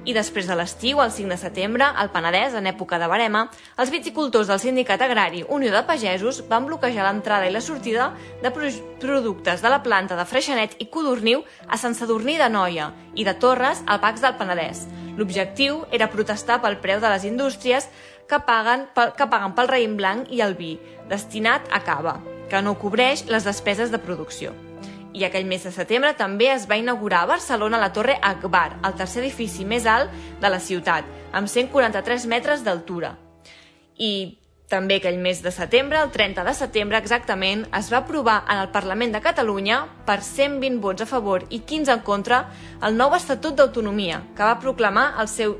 I 0.00 0.14
després 0.16 0.46
de 0.48 0.54
l'estiu, 0.56 1.02
el 1.04 1.10
5 1.12 1.28
de 1.28 1.36
setembre, 1.36 1.84
al 1.84 2.08
Penedès, 2.08 2.54
en 2.56 2.64
època 2.70 2.96
de 2.98 3.08
barema, 3.10 3.42
els 3.76 3.90
viticultors 3.92 4.48
del 4.48 4.60
Sindicat 4.62 5.02
Agrari 5.04 5.42
Unió 5.52 5.74
de 5.74 5.82
Pagesos 5.84 6.38
van 6.48 6.64
bloquejar 6.64 7.04
l'entrada 7.04 7.44
i 7.44 7.52
la 7.52 7.60
sortida 7.60 8.06
de 8.40 8.52
pro 8.54 8.70
productes 9.00 9.60
de 9.60 9.68
la 9.68 9.82
planta 9.84 10.16
de 10.16 10.24
Freixenet 10.24 10.78
i 10.80 10.88
Codorniu 10.88 11.44
a 11.68 11.76
Sant 11.76 11.98
Sadurní 11.98 12.38
de 12.40 12.48
Noia 12.48 12.88
i 13.14 13.28
de 13.28 13.36
Torres 13.36 13.84
al 13.86 14.00
Pacs 14.00 14.24
del 14.24 14.38
Penedès. 14.40 14.86
L'objectiu 15.20 15.84
era 15.92 16.08
protestar 16.08 16.62
pel 16.64 16.80
preu 16.80 17.04
de 17.04 17.12
les 17.12 17.28
indústries 17.28 17.90
que 18.26 18.40
paguen, 18.40 18.88
pel, 18.94 19.12
que 19.12 19.28
paguen 19.28 19.52
pel 19.52 19.68
raïm 19.68 20.00
blanc 20.00 20.32
i 20.32 20.40
el 20.40 20.56
vi, 20.56 20.78
destinat 21.12 21.68
a 21.68 21.84
cava, 21.84 22.16
que 22.48 22.64
no 22.64 22.78
cobreix 22.80 23.26
les 23.28 23.44
despeses 23.44 23.92
de 23.92 24.00
producció. 24.00 24.56
I 25.12 25.24
aquell 25.26 25.46
mes 25.50 25.64
de 25.66 25.72
setembre 25.74 26.12
també 26.14 26.52
es 26.52 26.68
va 26.70 26.78
inaugurar 26.78 27.24
a 27.24 27.30
Barcelona 27.32 27.80
la 27.82 27.92
Torre 27.92 28.18
Akbar, 28.22 28.78
el 28.86 28.94
tercer 28.94 29.24
edifici 29.24 29.64
més 29.66 29.86
alt 29.90 30.12
de 30.40 30.50
la 30.50 30.60
ciutat, 30.62 31.08
amb 31.32 31.50
143 31.50 32.26
metres 32.30 32.62
d'altura. 32.62 33.16
I 33.98 34.40
també 34.70 35.00
aquell 35.00 35.18
mes 35.18 35.40
de 35.42 35.50
setembre, 35.50 35.98
el 35.98 36.12
30 36.14 36.44
de 36.46 36.54
setembre 36.54 36.98
exactament, 37.02 37.64
es 37.74 37.88
va 37.90 38.04
aprovar 38.04 38.44
en 38.46 38.60
el 38.62 38.70
Parlament 38.70 39.10
de 39.16 39.20
Catalunya 39.24 39.80
per 40.06 40.20
120 40.22 40.78
vots 40.84 41.02
a 41.02 41.08
favor 41.10 41.42
i 41.50 41.58
15 41.66 41.96
en 41.96 42.04
contra 42.06 42.44
el 42.86 42.94
nou 42.94 43.16
Estatut 43.18 43.58
d'Autonomia, 43.58 44.22
que 44.36 44.46
va 44.46 44.60
proclamar 44.62 45.08
el 45.18 45.26
seu, 45.26 45.56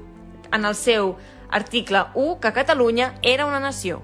en 0.54 0.64
el 0.64 0.78
seu 0.78 1.16
article 1.50 2.06
1 2.14 2.38
que 2.38 2.54
Catalunya 2.54 3.16
era 3.22 3.50
una 3.50 3.58
nació. 3.58 3.98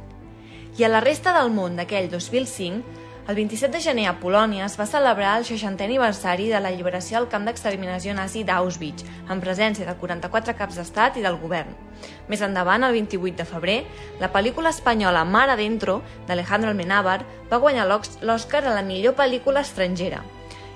I 0.77 0.85
a 0.85 0.91
la 0.91 1.01
resta 1.01 1.33
del 1.39 1.55
món 1.55 1.79
d'aquell 1.79 2.11
2005, 2.11 3.06
el 3.29 3.35
27 3.35 3.77
de 3.77 3.83
gener 3.83 4.05
a 4.07 4.13
Polònia 4.23 4.69
es 4.69 4.77
va 4.79 4.85
celebrar 4.87 5.33
el 5.41 5.45
60è 5.49 5.83
aniversari 5.89 6.45
de 6.47 6.61
l'alliberació 6.63 7.19
al 7.19 7.27
camp 7.27 7.49
d'exterminació 7.49 8.15
nazi 8.15 8.45
d'Auschwitz, 8.47 9.03
en 9.29 9.43
presència 9.43 9.87
de 9.89 9.97
44 9.99 10.55
caps 10.55 10.79
d'estat 10.79 11.19
i 11.19 11.25
del 11.25 11.41
govern. 11.41 11.75
Més 12.31 12.45
endavant, 12.47 12.87
el 12.87 12.95
28 12.95 13.41
de 13.43 13.49
febrer, 13.51 13.77
la 14.23 14.31
pel·lícula 14.31 14.71
espanyola 14.71 15.25
Mar 15.27 15.49
Adentro, 15.51 16.03
d'Alejandro 16.29 16.71
Almenábar, 16.71 17.19
va 17.51 17.59
guanyar 17.59 17.89
l'Oscar 17.91 18.63
a 18.63 18.79
la 18.79 18.87
millor 18.87 19.19
pel·lícula 19.19 19.67
estrangera. 19.67 20.23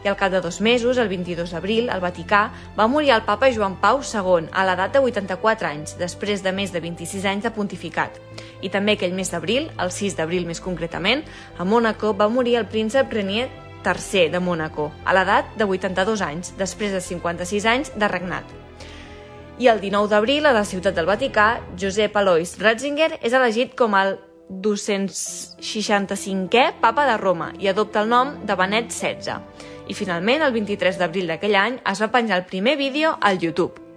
I 0.02 0.08
al 0.08 0.16
cap 0.16 0.32
de 0.32 0.40
dos 0.40 0.62
mesos, 0.64 0.98
el 0.98 1.10
22 1.12 1.50
d'abril, 1.52 1.90
al 1.92 2.00
Vaticà, 2.00 2.46
va 2.74 2.88
morir 2.88 3.12
el 3.12 3.22
papa 3.22 3.50
Joan 3.52 3.76
Pau 3.82 4.00
II 4.00 4.48
a 4.50 4.64
l'edat 4.64 4.94
de 4.96 5.02
84 5.04 5.68
anys, 5.68 5.98
després 6.00 6.42
de 6.42 6.54
més 6.56 6.72
de 6.72 6.80
26 6.80 7.26
anys 7.28 7.44
de 7.44 7.52
pontificat. 7.52 8.16
I 8.62 8.68
també 8.68 8.96
aquell 8.96 9.14
mes 9.16 9.30
d'abril, 9.32 9.70
el 9.80 9.92
6 9.94 10.16
d'abril 10.18 10.46
més 10.46 10.60
concretament, 10.60 11.24
a 11.58 11.64
Mònaco 11.64 12.12
va 12.16 12.28
morir 12.28 12.56
el 12.60 12.68
príncep 12.68 13.12
Renier 13.12 13.48
III 13.84 14.28
de 14.30 14.40
Mònaco, 14.40 14.92
a 15.04 15.14
l'edat 15.16 15.44
de 15.56 15.64
82 15.64 16.22
anys, 16.22 16.54
després 16.58 16.92
de 16.92 17.00
56 17.00 17.66
anys 17.66 17.92
de 17.96 18.08
regnat. 18.08 18.44
I 19.60 19.68
el 19.68 19.80
19 19.80 20.08
d'abril, 20.08 20.46
a 20.46 20.52
la 20.56 20.64
ciutat 20.64 20.94
del 20.96 21.06
Vaticà, 21.08 21.60
Josep 21.76 22.16
Alois 22.16 22.58
Ratzinger 22.60 23.18
és 23.20 23.32
elegit 23.36 23.74
com 23.76 23.94
el 23.98 24.18
265è 24.50 26.72
papa 26.80 27.06
de 27.06 27.16
Roma 27.20 27.52
i 27.58 27.68
adopta 27.68 28.00
el 28.02 28.08
nom 28.08 28.46
de 28.46 28.54
Benet 28.56 28.90
XVI. 28.90 29.34
I 29.90 29.94
finalment, 29.94 30.42
el 30.42 30.52
23 30.56 30.98
d'abril 30.98 31.26
d'aquell 31.30 31.56
any, 31.60 31.78
es 31.84 32.00
va 32.02 32.12
penjar 32.14 32.38
el 32.40 32.48
primer 32.48 32.76
vídeo 32.80 33.18
al 33.20 33.38
YouTube. 33.38 33.89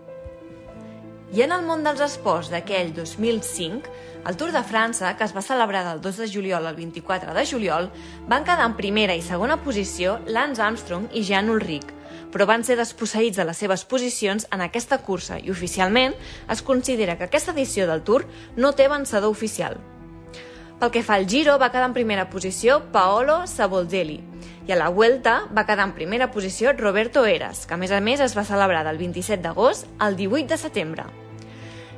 I 1.34 1.42
en 1.42 1.50
el 1.50 1.64
món 1.66 1.82
dels 1.82 2.02
esports 2.06 2.52
d'aquell 2.54 2.92
2005, 2.94 3.90
el 4.30 4.36
Tour 4.38 4.52
de 4.54 4.62
França, 4.62 5.16
que 5.18 5.26
es 5.26 5.32
va 5.34 5.42
celebrar 5.42 5.82
del 5.88 6.02
2 6.04 6.20
de 6.22 6.28
juliol 6.30 6.68
al 6.70 6.76
24 6.78 7.34
de 7.34 7.46
juliol, 7.50 7.88
van 8.30 8.44
quedar 8.46 8.68
en 8.68 8.76
primera 8.78 9.16
i 9.18 9.24
segona 9.26 9.58
posició 9.64 10.20
Lance 10.28 10.62
Armstrong 10.62 11.08
i 11.10 11.24
Jan 11.26 11.50
Ulrich, 11.50 11.90
però 12.30 12.46
van 12.46 12.62
ser 12.62 12.78
desposseïts 12.78 13.40
de 13.42 13.48
les 13.50 13.58
seves 13.58 13.82
posicions 13.90 14.46
en 14.54 14.62
aquesta 14.62 15.00
cursa 15.02 15.40
i 15.42 15.50
oficialment 15.50 16.14
es 16.54 16.62
considera 16.62 17.18
que 17.18 17.26
aquesta 17.26 17.58
edició 17.58 17.90
del 17.90 18.06
Tour 18.06 18.28
no 18.56 18.76
té 18.78 18.86
vencedor 18.94 19.34
oficial. 19.34 19.80
Pel 20.78 20.94
que 20.94 21.02
fa 21.02 21.18
al 21.18 21.26
Giro, 21.26 21.58
va 21.58 21.72
quedar 21.74 21.90
en 21.90 21.98
primera 21.98 22.28
posició 22.30 22.78
Paolo 22.94 23.48
Saboldelli 23.50 24.20
i 24.68 24.72
a 24.72 24.78
la 24.78 24.94
Vuelta 24.94 25.48
va 25.50 25.66
quedar 25.66 25.90
en 25.90 25.98
primera 25.98 26.30
posició 26.30 26.78
Roberto 26.78 27.26
Eras, 27.26 27.66
que 27.66 27.74
a 27.74 27.82
més 27.82 27.92
a 27.92 28.04
més 28.06 28.22
es 28.22 28.38
va 28.38 28.46
celebrar 28.46 28.86
del 28.86 29.02
27 29.02 29.42
d'agost 29.42 29.90
al 29.98 30.16
18 30.16 30.54
de 30.54 30.62
setembre. 30.62 31.10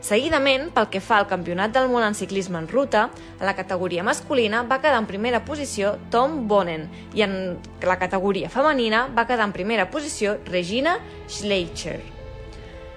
Seguidament, 0.05 0.67
pel 0.69 0.85
que 0.93 0.99
fa 1.01 1.15
al 1.17 1.25
Campionat 1.25 1.71
del 1.73 1.87
món 1.89 2.03
en 2.05 2.13
ciclisme 2.13 2.59
en 2.61 2.67
ruta, 2.69 3.07
a 3.39 3.45
la 3.47 3.55
categoria 3.57 4.03
masculina 4.05 4.59
va 4.61 4.77
quedar 4.83 4.99
en 5.01 5.07
primera 5.09 5.39
posició 5.47 5.95
Tom 6.13 6.43
Bonen 6.47 6.83
i 7.17 7.23
en 7.25 7.33
la 7.81 7.95
categoria 7.97 8.51
femenina 8.53 9.07
va 9.17 9.25
quedar 9.25 9.47
en 9.49 9.55
primera 9.55 9.87
posició 9.89 10.35
Regina 10.45 10.99
Schleicher. 11.25 11.97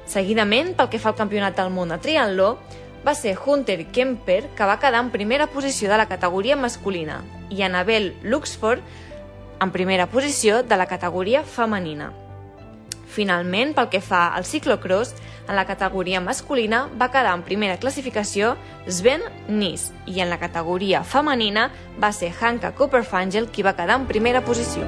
Seguidament, 0.05 0.75
pel 0.77 0.93
que 0.93 1.01
fa 1.01 1.15
al 1.15 1.17
Campionat 1.17 1.57
del 1.57 1.73
món 1.73 1.97
de 1.97 1.97
triatló, 1.97 2.59
va 3.07 3.17
ser 3.17 3.39
Hunter 3.41 3.87
Kemper, 3.89 4.43
que 4.53 4.69
va 4.69 4.77
quedar 4.77 5.01
en 5.01 5.09
primera 5.09 5.49
posició 5.49 5.89
de 5.89 5.97
la 5.97 6.11
categoria 6.13 6.61
masculina, 6.61 7.23
i 7.49 7.65
Annabel 7.65 8.19
Luxford 8.23 8.85
en 9.65 9.73
primera 9.73 10.13
posició 10.13 10.63
de 10.63 10.77
la 10.77 10.93
categoria 10.93 11.41
femenina. 11.43 12.13
Finalment, 13.19 13.73
pel 13.75 13.89
que 13.91 13.99
fa 13.99 14.29
al 14.37 14.45
ciclocross, 14.47 15.11
en 15.49 15.57
la 15.59 15.65
categoria 15.67 16.21
masculina 16.23 16.85
va 17.01 17.09
quedar 17.11 17.33
en 17.35 17.43
primera 17.43 17.79
classificació 17.83 18.53
Sven 18.87 19.25
Nys 19.49 19.89
i 20.07 20.23
en 20.23 20.31
la 20.31 20.39
categoria 20.39 21.03
femenina 21.03 21.67
va 21.99 22.13
ser 22.15 22.31
Hanka 22.31 22.77
Copperfangel 22.79 23.51
qui 23.51 23.67
va 23.67 23.75
quedar 23.75 23.99
en 23.99 24.07
primera 24.07 24.45
posició. 24.47 24.87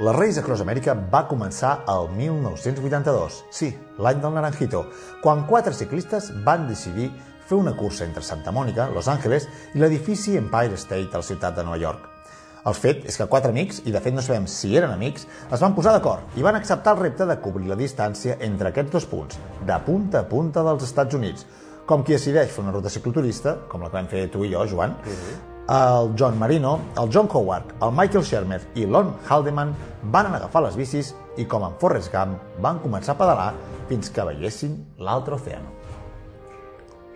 La 0.00 0.14
Race 0.16 0.40
Across 0.40 0.62
America 0.64 0.94
va 1.12 1.26
començar 1.28 1.82
el 1.92 2.06
1982, 2.16 3.42
sí, 3.52 3.74
l'any 4.00 4.22
del 4.22 4.32
Naranjito, 4.32 4.86
quan 5.20 5.44
quatre 5.44 5.76
ciclistes 5.76 6.30
van 6.46 6.64
decidir 6.70 7.10
fer 7.50 7.58
una 7.58 7.74
cursa 7.74 8.06
entre 8.06 8.22
Santa 8.22 8.52
Mònica, 8.54 8.88
Los 8.94 9.08
Angeles, 9.10 9.48
i 9.74 9.82
l'edifici 9.82 10.36
Empire 10.38 10.78
State 10.78 11.10
a 11.12 11.20
la 11.20 11.26
ciutat 11.26 11.56
de 11.58 11.66
Nova 11.66 11.78
York. 11.82 12.06
El 12.70 12.76
fet 12.76 13.06
és 13.08 13.16
que 13.16 13.26
quatre 13.30 13.50
amics, 13.50 13.80
i 13.88 13.92
de 13.94 14.02
fet 14.04 14.14
no 14.14 14.22
sabem 14.22 14.46
si 14.50 14.74
eren 14.76 14.92
amics, 14.92 15.24
es 15.48 15.62
van 15.64 15.74
posar 15.74 15.94
d'acord 15.96 16.36
i 16.36 16.44
van 16.44 16.58
acceptar 16.58 16.92
el 16.94 17.00
repte 17.06 17.26
de 17.26 17.38
cobrir 17.40 17.70
la 17.70 17.78
distància 17.78 18.36
entre 18.44 18.68
aquests 18.68 18.92
dos 18.92 19.08
punts, 19.08 19.40
de 19.66 19.78
punta 19.86 20.20
a 20.20 20.28
punta 20.28 20.64
dels 20.66 20.84
Estats 20.86 21.16
Units, 21.16 21.46
com 21.88 22.04
qui 22.04 22.14
decideix 22.14 22.52
fer 22.52 22.62
una 22.62 22.74
ruta 22.76 22.92
cicloturista, 22.92 23.56
com 23.70 23.82
la 23.82 23.88
que 23.88 23.98
vam 23.98 24.12
fer 24.12 24.26
tu 24.30 24.44
i 24.44 24.52
jo, 24.52 24.66
Joan, 24.68 24.94
-huh. 25.00 25.34
el 25.78 26.12
John 26.18 26.38
Marino, 26.38 26.78
el 27.00 27.10
John 27.10 27.28
Howard, 27.32 27.74
el 27.82 27.92
Michael 27.92 28.24
Shermer 28.24 28.60
i 28.74 28.86
l'On 28.86 29.14
Haldeman 29.28 29.74
van 30.02 30.34
agafar 30.34 30.62
les 30.62 30.76
bicis 30.76 31.14
i, 31.36 31.46
com 31.46 31.64
en 31.64 31.74
Forrest 31.80 32.12
Gump, 32.12 32.38
van 32.60 32.78
començar 32.78 33.12
a 33.12 33.18
pedalar 33.18 33.54
fins 33.88 34.10
que 34.10 34.24
veiessin 34.24 34.84
l'altre 34.98 35.34
oceà. 35.34 35.79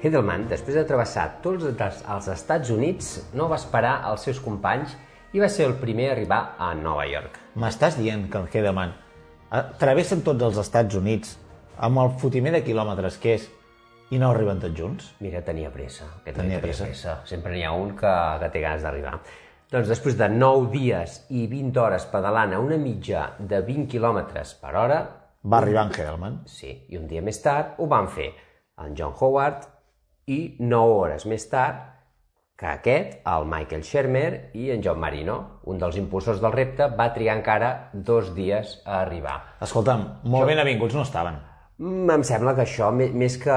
Hedelman, 0.03 0.49
després 0.51 0.77
de 0.77 0.85
travessar 0.85 1.41
tots 1.45 1.65
els 1.65 2.29
Estats 2.29 2.71
Units, 2.75 3.15
no 3.35 3.49
va 3.49 3.57
esperar 3.61 4.03
els 4.11 4.25
seus 4.27 4.41
companys 4.45 4.97
i 5.35 5.41
va 5.41 5.49
ser 5.49 5.67
el 5.67 5.75
primer 5.81 6.11
a 6.11 6.13
arribar 6.13 6.41
a 6.61 6.75
Nova 6.77 7.07
York. 7.09 7.39
M'estàs 7.57 7.97
dient 7.99 8.27
que 8.31 8.39
el 8.43 8.49
Hedeman 8.53 8.93
travessen 9.81 10.23
tots 10.27 10.43
els 10.43 10.59
Estats 10.61 10.95
Units 10.99 11.37
amb 11.79 11.99
el 12.03 12.13
fotimer 12.21 12.53
de 12.55 12.63
quilòmetres 12.67 13.17
que 13.23 13.35
és 13.39 13.49
i 14.13 14.19
no 14.21 14.29
arriben 14.31 14.61
tots 14.63 14.77
junts? 14.79 15.09
Mira, 15.25 15.41
tenia 15.43 15.71
pressa. 15.73 16.05
Aquest 16.21 16.37
Tenia 16.37 16.59
noi 16.59 16.63
pressa. 16.67 16.85
pressa. 16.85 17.17
Sempre 17.27 17.55
n'hi 17.55 17.65
ha 17.65 17.73
un 17.73 17.95
que, 17.99 18.13
que 18.43 18.51
té 18.53 18.61
ganes 18.63 18.85
d'arribar. 18.85 19.17
Doncs 19.73 19.89
després 19.91 20.15
de 20.21 20.29
9 20.29 20.69
dies 20.71 21.17
i 21.35 21.47
20 21.51 21.81
hores 21.81 22.05
pedalant 22.13 22.53
a 22.55 22.61
una 22.63 22.77
mitja 22.79 23.31
de 23.41 23.63
20 23.65 23.89
quilòmetres 23.91 24.55
per 24.61 24.75
hora, 24.77 25.01
Va 25.45 25.59
arribar 25.59 25.87
en 25.89 25.93
Hedelman. 25.93 26.37
sí, 26.49 26.87
i 26.89 26.97
un 26.97 27.07
dia 27.09 27.21
més 27.23 27.41
tard 27.43 27.75
ho 27.81 27.87
van 27.91 28.07
fer 28.09 28.31
en 28.81 28.95
John 28.97 29.13
Howard 29.21 29.67
i 30.27 30.57
9 30.61 30.95
hores 31.01 31.27
més 31.27 31.49
tard 31.51 31.91
que 32.57 32.67
aquest, 32.71 33.17
el 33.27 33.49
Michael 33.51 33.83
Shermer 33.83 34.51
i 34.55 34.69
en 34.71 34.83
John 34.85 35.01
Marino, 35.03 35.61
un 35.67 35.79
dels 35.79 35.97
impulsors 35.99 36.39
del 36.41 36.53
repte, 36.55 36.87
va 36.97 37.09
trigar 37.13 37.35
encara 37.41 37.91
dos 37.93 38.31
dies 38.37 38.77
a 38.87 39.01
arribar. 39.03 39.41
Escolta'm, 39.61 40.05
molt 40.31 40.47
ben 40.47 40.61
avinguts 40.63 40.95
no 40.95 41.03
estaven. 41.03 41.41
Mm, 41.79 42.11
Em 42.15 42.23
sembla 42.23 42.55
que 42.55 42.63
això, 42.63 42.93
més 42.95 43.37
que 43.43 43.57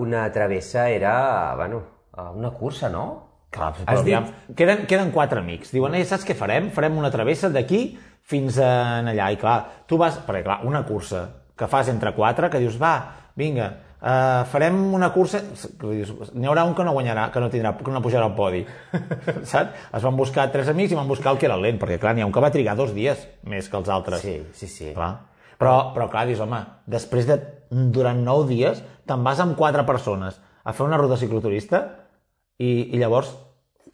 una 0.00 0.24
travessa, 0.32 0.86
era, 0.88 1.54
bueno, 1.56 1.82
eh, 2.16 2.22
una 2.34 2.50
cursa, 2.56 2.88
no? 2.88 3.04
Clar, 3.50 3.74
Has 3.74 3.84
però 3.84 4.02
dit- 4.04 4.14
aviam, 4.16 4.32
queden, 4.56 4.86
queden 4.86 5.10
quatre 5.12 5.40
amics. 5.40 5.70
Diuen, 5.72 5.94
eh, 5.94 6.04
saps 6.04 6.24
què 6.24 6.34
farem? 6.34 6.70
Farem 6.70 6.96
una 6.96 7.10
travessa 7.10 7.50
d'aquí 7.52 7.98
fins 8.22 8.58
a 8.58 9.00
allà. 9.00 9.30
I 9.32 9.36
clar, 9.36 9.84
tu 9.86 9.96
vas... 10.00 10.18
Perquè 10.26 10.42
clar, 10.44 10.58
una 10.64 10.82
cursa 10.86 11.26
que 11.56 11.66
fas 11.68 11.88
entre 11.88 12.14
quatre, 12.14 12.48
que 12.50 12.58
dius, 12.60 12.80
va, 12.80 12.96
vinga, 13.36 13.70
uh, 14.00 14.44
farem 14.50 14.78
una 14.94 15.10
cursa... 15.14 15.40
N'hi 15.42 16.48
haurà 16.48 16.64
un 16.68 16.74
que 16.78 16.86
no 16.86 16.94
guanyarà, 16.96 17.28
que 17.34 17.42
no, 17.42 17.50
tindrà, 17.52 17.74
que 17.76 17.94
no 17.94 18.02
pujarà 18.04 18.26
al 18.28 18.36
podi. 18.38 18.64
saps? 19.52 19.88
Es 19.94 20.04
van 20.06 20.18
buscar 20.18 20.48
tres 20.54 20.70
amics 20.72 20.94
i 20.94 20.98
van 20.98 21.10
buscar 21.10 21.34
el 21.34 21.40
que 21.40 21.48
era 21.50 21.58
lent, 21.60 21.80
perquè 21.80 21.98
clar, 22.02 22.14
n'hi 22.16 22.26
ha 22.26 22.28
un 22.28 22.34
que 22.34 22.44
va 22.44 22.52
trigar 22.54 22.76
dos 22.78 22.94
dies 22.96 23.26
més 23.48 23.70
que 23.70 23.80
els 23.80 23.90
altres. 23.92 24.22
Sí, 24.24 24.38
sí, 24.54 24.70
sí. 24.70 24.92
Clar. 24.96 25.14
Però, 25.58 25.74
però 25.94 26.06
clar, 26.10 26.26
dius, 26.28 26.42
home, 26.44 26.60
després 26.86 27.26
de, 27.26 27.40
durant 27.94 28.20
nou 28.24 28.44
dies, 28.46 28.82
te'n 29.08 29.24
vas 29.26 29.40
amb 29.42 29.58
quatre 29.58 29.82
persones 29.88 30.38
a 30.62 30.74
fer 30.76 30.86
una 30.86 30.98
ruta 31.00 31.18
cicloturista 31.18 31.82
i, 32.60 32.92
i 32.92 33.00
llavors 33.00 33.32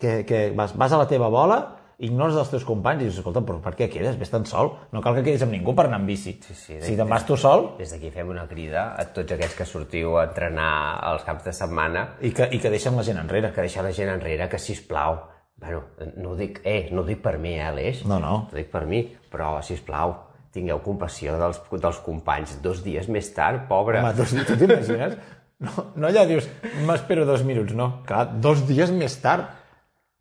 que, 0.01 0.25
que 0.29 0.51
vas, 0.57 0.75
vas 0.77 0.93
a 0.93 1.01
la 1.01 1.09
teva 1.09 1.31
bola, 1.33 1.61
ignores 1.99 2.37
els 2.41 2.51
teus 2.51 2.65
companys 2.67 3.03
i 3.03 3.07
dius, 3.07 3.19
escolta, 3.21 3.43
però 3.47 3.61
per 3.63 3.75
què 3.79 3.89
quedes? 3.93 4.17
Ves 4.19 4.33
tan 4.33 4.47
sol. 4.49 4.73
No 4.93 5.03
cal 5.05 5.19
que 5.19 5.25
quedis 5.27 5.45
amb 5.47 5.55
ningú 5.55 5.75
per 5.77 5.87
anar 5.89 6.01
amb 6.01 6.11
bici. 6.11 6.37
Sí, 6.43 6.57
sí, 6.59 6.79
si 6.83 6.97
te'n 6.99 7.11
vas 7.11 7.27
tu 7.27 7.37
sol 7.41 7.75
Des 7.79 7.93
d'aquí 7.95 8.11
fem 8.15 8.33
una 8.33 8.47
crida 8.51 8.89
a 8.99 9.07
tots 9.15 9.37
aquests 9.37 9.59
que 9.59 9.69
sortiu 9.69 10.19
a 10.19 10.27
entrenar 10.29 10.73
als 11.13 11.25
caps 11.27 11.47
de 11.47 11.55
setmana 11.55 12.09
i 12.23 12.33
que, 12.35 12.49
i 12.51 12.61
que 12.63 12.73
deixen 12.73 12.97
la 12.99 13.07
gent 13.07 13.21
enrere. 13.23 13.53
que 13.53 13.63
deixar 13.63 13.85
la 13.85 13.93
gent 13.93 14.11
enrere, 14.11 14.49
que 14.49 14.59
si 14.59 14.75
plau, 14.89 15.21
bueno, 15.57 15.85
no 16.17 16.31
ho 16.31 16.37
dic, 16.37 16.61
eh, 16.65 16.89
no 16.91 17.03
ho 17.03 17.05
dic 17.07 17.23
per 17.23 17.39
mi, 17.39 17.55
eh, 17.55 17.69
Aleix? 17.69 18.05
No, 18.05 18.19
no. 18.19 18.49
Ho 18.51 18.57
dic 18.57 18.71
per 18.73 18.87
mi, 18.87 19.05
però, 19.31 19.61
si 19.63 19.77
plau, 19.87 20.17
tingueu 20.55 20.81
compassió 20.83 21.39
dels, 21.39 21.61
dels 21.71 22.03
companys 22.05 22.59
dos 22.63 22.83
dies 22.85 23.09
més 23.09 23.31
tard, 23.35 23.67
pobre. 23.69 24.03
Home, 24.03 24.15
tu, 24.19 24.27
tu 24.47 24.59
t'imagines? 24.59 25.17
No, 25.65 25.71
no 25.97 26.09
allà 26.09 26.25
dius, 26.27 26.49
m'espero 26.85 27.25
dos 27.25 27.45
minuts, 27.47 27.73
no. 27.79 28.03
Clar, 28.09 28.27
dos 28.43 28.67
dies 28.67 28.91
més 28.91 29.15
tard. 29.23 29.47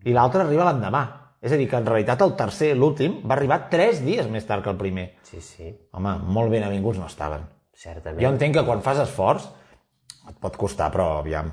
I 0.05 0.13
l'altre 0.13 0.43
arriba 0.43 0.67
l'endemà. 0.67 1.01
És 1.43 1.51
a 1.51 1.57
dir, 1.59 1.65
que 1.67 1.75
en 1.75 1.85
realitat 1.85 2.21
el 2.23 2.37
tercer, 2.39 2.69
l'últim, 2.79 3.17
va 3.27 3.35
arribar 3.35 3.65
tres 3.69 3.99
dies 4.05 4.29
més 4.31 4.45
tard 4.47 4.63
que 4.63 4.71
el 4.71 4.77
primer. 4.79 5.09
Sí, 5.27 5.41
sí, 5.43 5.73
Home, 5.91 6.13
molt 6.23 6.49
ben 6.53 6.63
avinguts 6.63 7.01
no 7.01 7.09
estaven. 7.11 7.43
certament. 7.83 8.21
Jo 8.23 8.29
entenc 8.31 8.55
que 8.55 8.63
quan 8.63 8.79
fas 8.85 9.01
esforç 9.03 9.49
et 10.29 10.37
pot 10.39 10.55
costar, 10.55 10.87
però 10.93 11.17
aviam. 11.19 11.49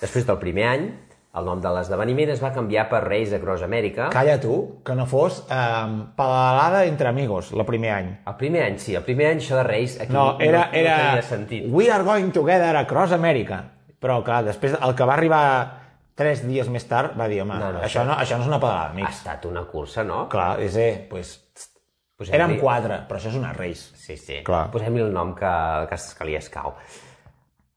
Després 0.00 0.26
del 0.28 0.38
primer 0.38 0.66
any, 0.68 0.84
el 1.36 1.44
nom 1.48 1.60
de 1.60 1.70
l'esdeveniment 1.72 2.30
es 2.32 2.40
va 2.44 2.52
canviar 2.54 2.86
per 2.88 3.00
Race 3.04 3.34
Across 3.36 3.64
America. 3.66 4.06
Calla 4.14 4.36
tu, 4.40 4.58
que 4.86 4.94
no 4.96 5.06
fos 5.10 5.42
eh, 5.50 6.04
pedalada 6.16 6.84
entre 6.86 7.08
amigos, 7.10 7.50
el 7.52 7.64
primer 7.68 7.90
any. 7.96 8.12
El 8.28 8.36
primer 8.40 8.62
any, 8.68 8.78
sí, 8.78 8.94
el 8.96 9.04
primer 9.08 9.32
any 9.32 9.42
això 9.42 9.58
de 9.58 9.64
Race 9.66 9.98
aquí 10.04 10.12
No, 10.14 10.36
era, 10.40 10.66
no, 10.68 10.78
era 10.78 10.94
no 10.96 11.08
tenia 11.10 11.26
sentit. 11.26 11.66
We 11.72 11.90
are 11.90 12.04
going 12.06 12.30
together 12.32 12.76
across 12.76 13.12
America. 13.12 13.64
Però, 14.00 14.20
clar, 14.24 14.44
després 14.46 14.76
el 14.78 14.94
que 14.94 15.04
va 15.08 15.16
arribar 15.16 15.42
tres 16.16 16.42
dies 16.48 16.68
més 16.72 16.86
tard 16.88 17.14
va 17.18 17.28
dir, 17.28 17.42
home, 17.44 17.54
No, 17.60 17.72
no, 17.76 17.80
això, 17.84 18.02
no, 18.08 18.14
això 18.16 18.38
no 18.40 18.42
és 18.46 18.48
una 18.48 18.58
pedalada, 18.60 18.88
Ha 18.88 18.94
amics. 18.96 19.18
estat 19.20 19.44
una 19.46 19.64
cursa, 19.68 20.02
no? 20.04 20.28
Clar, 20.32 20.54
és, 20.64 20.76
eh, 20.76 21.06
pues, 21.10 21.42
Posem-li- 22.16 22.34
Eren 22.38 22.54
quatre, 22.58 23.02
però 23.06 23.18
això 23.18 23.28
és 23.28 23.34
una 23.36 23.50
race. 23.52 23.90
Sí, 24.00 24.16
sí. 24.16 24.38
Clar. 24.42 24.70
Posem-li 24.72 25.02
el 25.04 25.12
nom 25.12 25.34
que, 25.36 25.50
que, 25.90 25.96
que 26.18 26.24
li 26.24 26.34
escau. 26.38 26.72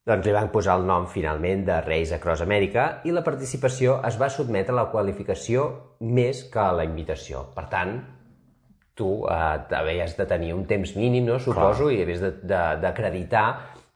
Doncs 0.07 0.25
li 0.25 0.31
van 0.31 0.47
posar 0.49 0.77
el 0.79 0.85
nom 0.87 1.05
finalment 1.11 1.65
de 1.67 1.81
Race 1.83 2.15
Across 2.15 2.41
America 2.45 2.85
i 3.03 3.11
la 3.11 3.21
participació 3.25 3.97
es 4.07 4.15
va 4.21 4.29
sotmetre 4.31 4.71
a 4.71 4.77
la 4.77 4.85
qualificació 4.93 5.97
més 5.99 6.45
que 6.45 6.59
a 6.63 6.71
la 6.71 6.85
invitació. 6.87 7.49
Per 7.53 7.65
tant, 7.67 7.99
tu 8.95 9.25
eh, 9.27 9.75
havies 9.75 10.15
de 10.17 10.25
tenir 10.25 10.53
un 10.55 10.63
temps 10.65 10.95
mínim, 10.95 11.25
no, 11.27 11.37
suposo, 11.39 11.91
i 11.91 12.01
havies 12.01 12.21
de- 12.23 12.31
de- 12.41 12.77
d'acreditar 12.79 13.45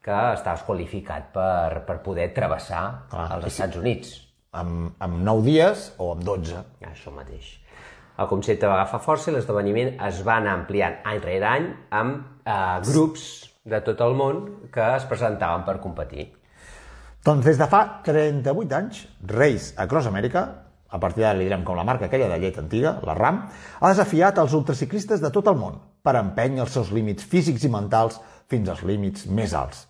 que 0.04 0.20
estaves 0.34 0.64
qualificat 0.68 1.32
per, 1.32 1.86
per 1.88 2.02
poder 2.04 2.34
travessar 2.36 3.06
Clar. 3.10 3.30
els 3.38 3.46
Estats 3.46 3.78
Units. 3.80 4.12
Amb, 4.54 4.94
amb 5.02 5.20
9 5.26 5.46
dies 5.48 5.90
o 5.98 6.12
amb 6.14 6.24
12. 6.28 6.62
Això 6.90 7.14
mateix. 7.14 7.56
El 8.22 8.30
concepte 8.30 8.70
va 8.70 8.76
agafar 8.78 9.02
força 9.02 9.32
i 9.32 9.34
l'esdeveniment 9.34 9.96
es 10.08 10.22
va 10.26 10.38
anar 10.38 10.54
ampliant 10.60 11.00
any 11.10 11.22
rere 11.24 11.50
any 11.50 11.66
amb 11.98 12.46
eh, 12.46 12.80
grups 12.86 13.26
de 13.66 13.80
tot 13.82 14.02
el 14.06 14.14
món 14.20 14.44
que 14.74 14.86
es 15.00 15.08
presentaven 15.10 15.66
per 15.66 15.80
competir. 15.82 16.28
Doncs 17.24 17.48
des 17.48 17.58
de 17.58 17.66
fa 17.72 17.82
38 18.06 18.76
anys, 18.78 19.06
Race 19.32 19.72
Across 19.80 20.12
America, 20.12 20.44
a 20.94 21.00
partir 21.02 21.24
d'ara 21.24 21.40
li 21.40 21.48
direm 21.48 21.64
com 21.66 21.78
la 21.80 21.86
marca 21.88 22.06
aquella 22.06 22.28
de 22.30 22.38
llet 22.38 22.60
antiga, 22.62 22.98
la 23.08 23.16
RAM, 23.18 23.40
ha 23.80 23.90
desafiat 23.90 24.38
els 24.44 24.54
ultraciclistes 24.54 25.24
de 25.24 25.32
tot 25.34 25.48
el 25.50 25.58
món 25.58 25.80
per 26.04 26.14
empènyer 26.20 26.62
els 26.66 26.76
seus 26.76 26.92
límits 26.94 27.26
físics 27.26 27.66
i 27.66 27.72
mentals 27.74 28.20
fins 28.52 28.70
als 28.70 28.84
límits 28.86 29.26
més 29.26 29.56
alts. 29.58 29.88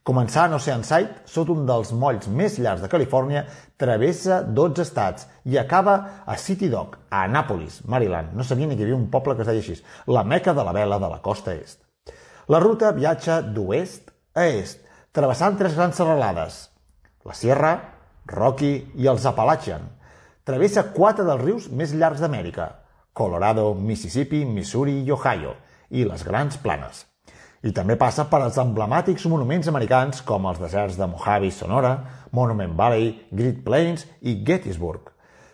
Començant 0.00 0.54
a 0.54 0.56
Oceanside, 0.56 1.26
sota 1.28 1.52
un 1.52 1.66
dels 1.68 1.90
molls 1.92 2.28
més 2.32 2.54
llargs 2.56 2.80
de 2.80 2.88
Califòrnia, 2.88 3.42
travessa 3.76 4.38
12 4.42 4.80
estats 4.86 5.26
i 5.44 5.58
acaba 5.60 5.96
a 6.24 6.36
City 6.40 6.70
Dock, 6.72 6.96
a 7.10 7.26
Annapolis, 7.26 7.82
Maryland. 7.84 8.32
No 8.32 8.46
sabia 8.46 8.66
ni 8.66 8.78
que 8.78 8.86
hi 8.86 8.88
havia 8.88 8.96
un 8.96 9.10
poble 9.12 9.36
que 9.36 9.44
es 9.44 9.50
deia 9.50 9.60
així. 9.60 9.76
La 10.08 10.24
meca 10.24 10.54
de 10.56 10.64
la 10.64 10.72
vela 10.72 10.98
de 11.02 11.10
la 11.12 11.20
costa 11.20 11.52
est. 11.52 11.84
La 12.48 12.62
ruta 12.64 12.94
viatja 12.96 13.42
d'oest 13.44 14.08
a 14.34 14.46
est, 14.48 14.80
travessant 15.12 15.60
tres 15.60 15.76
grans 15.76 16.00
serralades, 16.00 16.56
la 17.28 17.36
Sierra, 17.36 17.74
Rocky 18.32 18.72
i 18.96 19.10
els 19.10 19.28
Appalachian. 19.28 19.84
Travessa 20.48 20.88
quatre 20.96 21.28
dels 21.28 21.44
rius 21.44 21.68
més 21.68 21.92
llargs 21.92 22.24
d'Amèrica, 22.24 22.70
Colorado, 23.12 23.74
Mississippi, 23.74 24.46
Missouri 24.48 25.02
i 25.04 25.12
Ohio, 25.12 25.58
i 25.90 26.08
les 26.08 26.24
Grans 26.24 26.56
Planes. 26.64 27.09
I 27.62 27.72
també 27.76 27.96
passa 28.00 28.24
per 28.30 28.40
els 28.46 28.56
emblemàtics 28.58 29.26
monuments 29.28 29.68
americans 29.68 30.22
com 30.24 30.46
els 30.48 30.58
deserts 30.62 30.96
de 30.96 31.06
Mojave 31.06 31.46
i 31.46 31.50
Sonora, 31.52 31.90
Monument 32.32 32.72
Valley, 32.78 33.10
Great 33.30 33.58
Plains 33.66 34.06
i 34.22 34.38
Gettysburg. 34.46 35.10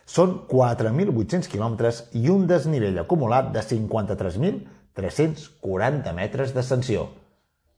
Són 0.07 0.37
4.800 0.47 1.49
quilòmetres 1.51 2.03
i 2.15 2.29
un 2.31 2.45
desnivell 2.47 2.97
acumulat 3.01 3.49
de 3.51 3.59
53.340 4.95 6.13
metres 6.15 6.53
d'ascensió. 6.55 7.09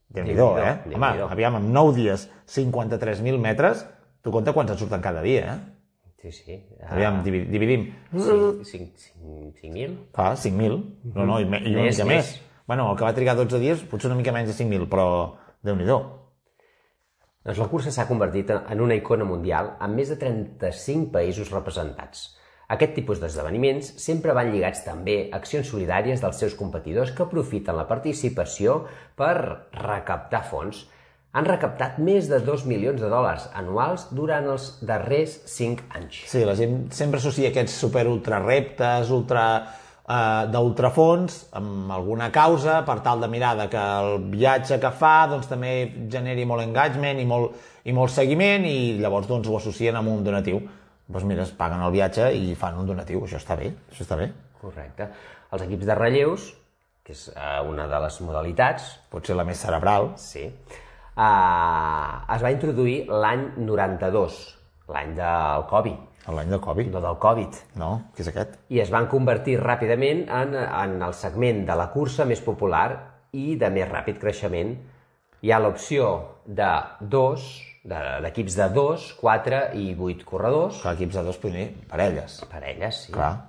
Déu-n'hi-do, 0.10 0.56
Déu-n'hi-do, 0.56 0.90
eh? 0.90 0.96
Home, 0.96 1.10
aviam, 1.34 1.56
amb 1.60 1.70
9 1.74 1.96
dies, 1.98 2.28
53.000 2.50 3.38
metres, 3.42 3.84
tu 4.26 4.32
compta 4.34 4.54
quants 4.54 4.72
et 4.74 4.80
surten 4.82 5.02
cada 5.02 5.22
dia, 5.26 5.54
eh? 5.54 5.58
Sí, 6.22 6.32
sí. 6.36 6.56
Aviam, 6.92 7.22
divi- 7.24 7.46
dividim. 7.48 7.86
5.000? 8.14 9.94
Clar, 10.12 10.34
5.000. 10.36 10.80
No, 11.16 11.26
no, 11.26 11.40
i, 11.40 11.44
i 11.46 11.48
una 11.48 11.86
mica 11.88 12.06
més. 12.06 12.06
més. 12.06 12.32
Bueno, 12.70 12.92
el 12.92 12.98
que 12.98 13.08
va 13.08 13.16
trigar 13.18 13.34
12 13.34 13.58
dies, 13.58 13.80
potser 13.90 14.12
una 14.12 14.20
mica 14.20 14.30
menys 14.30 14.52
de 14.52 14.58
5.000, 14.60 14.86
però 14.92 15.06
Déu-n'hi-do. 15.66 15.96
Doncs 17.44 17.60
la 17.60 17.68
cursa 17.72 17.92
s'ha 17.92 18.08
convertit 18.08 18.52
en 18.54 18.84
una 18.84 18.96
icona 19.00 19.26
mundial 19.28 19.74
amb 19.84 19.98
més 20.00 20.12
de 20.12 20.20
35 20.22 21.10
països 21.16 21.52
representats. 21.52 22.30
Aquest 22.70 22.94
tipus 22.94 23.20
d'esdeveniments 23.20 23.90
sempre 23.98 24.36
van 24.38 24.52
lligats 24.54 24.84
també 24.86 25.18
a 25.26 25.40
accions 25.40 25.72
solidàries 25.74 26.22
dels 26.22 26.40
seus 26.44 26.56
competidors 26.56 27.12
que 27.18 27.26
aprofiten 27.26 27.76
la 27.76 27.88
participació 27.90 28.84
per 29.18 29.34
recaptar 29.74 30.44
fons. 30.52 30.86
Han 31.34 31.50
recaptat 31.50 31.98
més 31.98 32.30
de 32.30 32.40
2 32.46 32.70
milions 32.70 33.02
de 33.02 33.10
dòlars 33.10 33.50
anuals 33.58 34.08
durant 34.14 34.46
els 34.54 34.72
darrers 34.86 35.40
5 35.50 35.90
anys. 35.98 36.24
Sí, 36.30 36.46
la 36.46 36.56
gent 36.58 36.86
sempre 36.96 37.18
associa 37.18 37.50
aquests 37.50 37.82
super 37.82 38.06
ultra 38.14 38.40
reptes, 38.46 39.10
ultra 39.14 39.44
eh, 40.10 40.48
d'ultrafons, 40.52 41.40
amb 41.60 41.94
alguna 41.94 42.30
causa, 42.34 42.82
per 42.88 43.00
tal 43.06 43.22
de 43.22 43.30
mirar 43.32 43.56
de 43.60 43.70
que 43.72 43.86
el 44.02 44.26
viatge 44.34 44.80
que 44.82 44.92
fa 44.92 45.14
doncs, 45.32 45.50
també 45.52 45.74
generi 46.12 46.46
molt 46.50 46.66
engagement 46.66 47.22
i 47.22 47.28
molt, 47.30 47.56
i 47.86 47.96
molt 47.96 48.14
seguiment 48.14 48.66
i 48.68 49.00
llavors 49.00 49.30
doncs, 49.30 49.50
ho 49.50 49.58
associen 49.60 50.00
amb 50.00 50.12
un 50.12 50.24
donatiu. 50.26 50.62
Doncs 51.10 51.26
mira, 51.26 51.46
es 51.46 51.54
paguen 51.58 51.82
el 51.82 51.94
viatge 51.94 52.30
i 52.38 52.54
fan 52.58 52.78
un 52.78 52.90
donatiu. 52.90 53.24
Això 53.26 53.40
està 53.40 53.58
bé, 53.58 53.72
això 53.90 54.06
està 54.06 54.18
bé. 54.20 54.30
Correcte. 54.62 55.10
Els 55.54 55.66
equips 55.66 55.88
de 55.90 55.96
relleus, 55.98 56.52
que 57.06 57.16
és 57.16 57.26
eh, 57.34 57.58
una 57.66 57.88
de 57.90 58.04
les 58.06 58.22
modalitats, 58.22 58.92
Pot 59.10 59.26
ser 59.26 59.38
la 59.38 59.46
més 59.48 59.58
cerebral. 59.58 60.12
Sí. 60.22 60.46
Uh, 61.20 62.22
es 62.32 62.44
va 62.46 62.52
introduir 62.54 63.02
l'any 63.10 63.42
92, 63.66 64.36
l'any 64.94 65.18
del 65.18 65.66
Covid, 65.68 66.06
L'any 66.28 66.50
del 66.52 66.60
Covid. 66.62 66.88
no 66.94 67.02
del 67.02 67.18
Covid, 67.18 67.56
No, 67.76 67.92
què 68.16 68.22
és 68.22 68.28
aquest? 68.28 68.58
i 68.70 68.80
es 68.84 68.90
van 68.92 69.08
convertir 69.08 69.58
ràpidament 69.60 70.26
en, 70.30 70.54
en 70.56 71.02
el 71.02 71.14
segment 71.14 71.66
de 71.66 71.76
la 71.76 71.88
cursa 71.92 72.26
més 72.26 72.42
popular 72.42 72.90
i 73.34 73.56
de 73.56 73.70
més 73.70 73.88
ràpid 73.90 74.20
creixement. 74.20 74.76
Hi 75.42 75.52
ha 75.52 75.60
l'opció 75.60 76.10
de 76.46 76.70
dos, 77.00 77.62
de- 77.84 78.20
d'equips 78.22 78.56
de, 78.60 78.68
dos, 78.76 79.14
quatre 79.20 79.72
i 79.80 79.94
vuit 79.96 80.24
corredors, 80.26 80.82
Que 80.84 80.92
equips 80.92 81.16
de 81.16 81.24
dos 81.24 81.40
dir 81.42 81.70
parelles. 81.90 82.42
parelles, 82.52 82.96
sí. 83.06 83.12
Clar. 83.14 83.46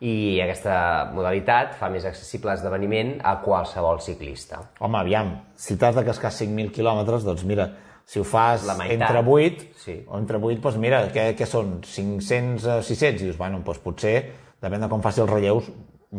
I 0.00 0.38
aquesta 0.40 1.10
modalitat 1.12 1.72
fa 1.74 1.88
més 1.90 2.04
accessible 2.06 2.52
l'esdeveniment 2.52 3.16
a 3.26 3.40
qualsevol 3.42 3.98
ciclista. 4.00 4.60
Home, 4.78 4.96
aviam, 5.00 5.32
si 5.56 5.76
t'has 5.76 5.96
de 5.96 6.04
cascar 6.06 6.30
5.000 6.30 6.70
quilòmetres, 6.70 7.24
doncs 7.26 7.42
mira, 7.44 7.66
si 8.08 8.20
ho 8.20 8.24
fas 8.24 8.64
La 8.64 8.74
meitat. 8.78 9.10
entre 9.10 9.20
8, 9.20 9.66
Sí. 9.76 9.98
o 10.08 10.16
entre 10.18 10.38
8, 10.40 10.62
doncs 10.64 10.78
mira, 10.80 11.02
què, 11.12 11.34
què 11.36 11.46
són? 11.46 11.80
500, 11.84 12.64
eh, 12.64 12.82
600? 12.82 13.20
I 13.20 13.24
dius, 13.28 13.36
bueno, 13.36 13.60
doncs 13.64 13.78
potser, 13.84 14.14
depèn 14.62 14.80
de 14.80 14.88
com 14.88 15.02
faci 15.04 15.20
els 15.20 15.30
relleus, 15.30 15.68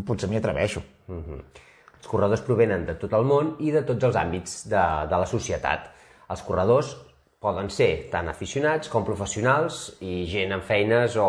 potser 0.06 0.30
m'hi 0.30 0.38
atreveixo. 0.38 0.84
Els 1.10 2.08
corredors 2.08 2.42
provenen 2.46 2.86
de 2.86 2.94
tot 2.96 3.12
el 3.18 3.26
món 3.28 3.56
i 3.60 3.72
de 3.76 3.82
tots 3.88 4.04
els 4.08 4.16
àmbits 4.16 4.68
de, 4.70 4.84
de 5.10 5.18
la 5.18 5.26
societat. 5.28 5.90
Els 6.30 6.42
corredors 6.46 6.94
poden 7.40 7.70
ser 7.72 8.10
tant 8.12 8.28
aficionats 8.28 8.90
com 8.92 9.06
professionals 9.08 9.94
i 10.04 10.26
gent 10.28 10.52
amb 10.52 10.66
feines 10.68 11.14
o 11.16 11.28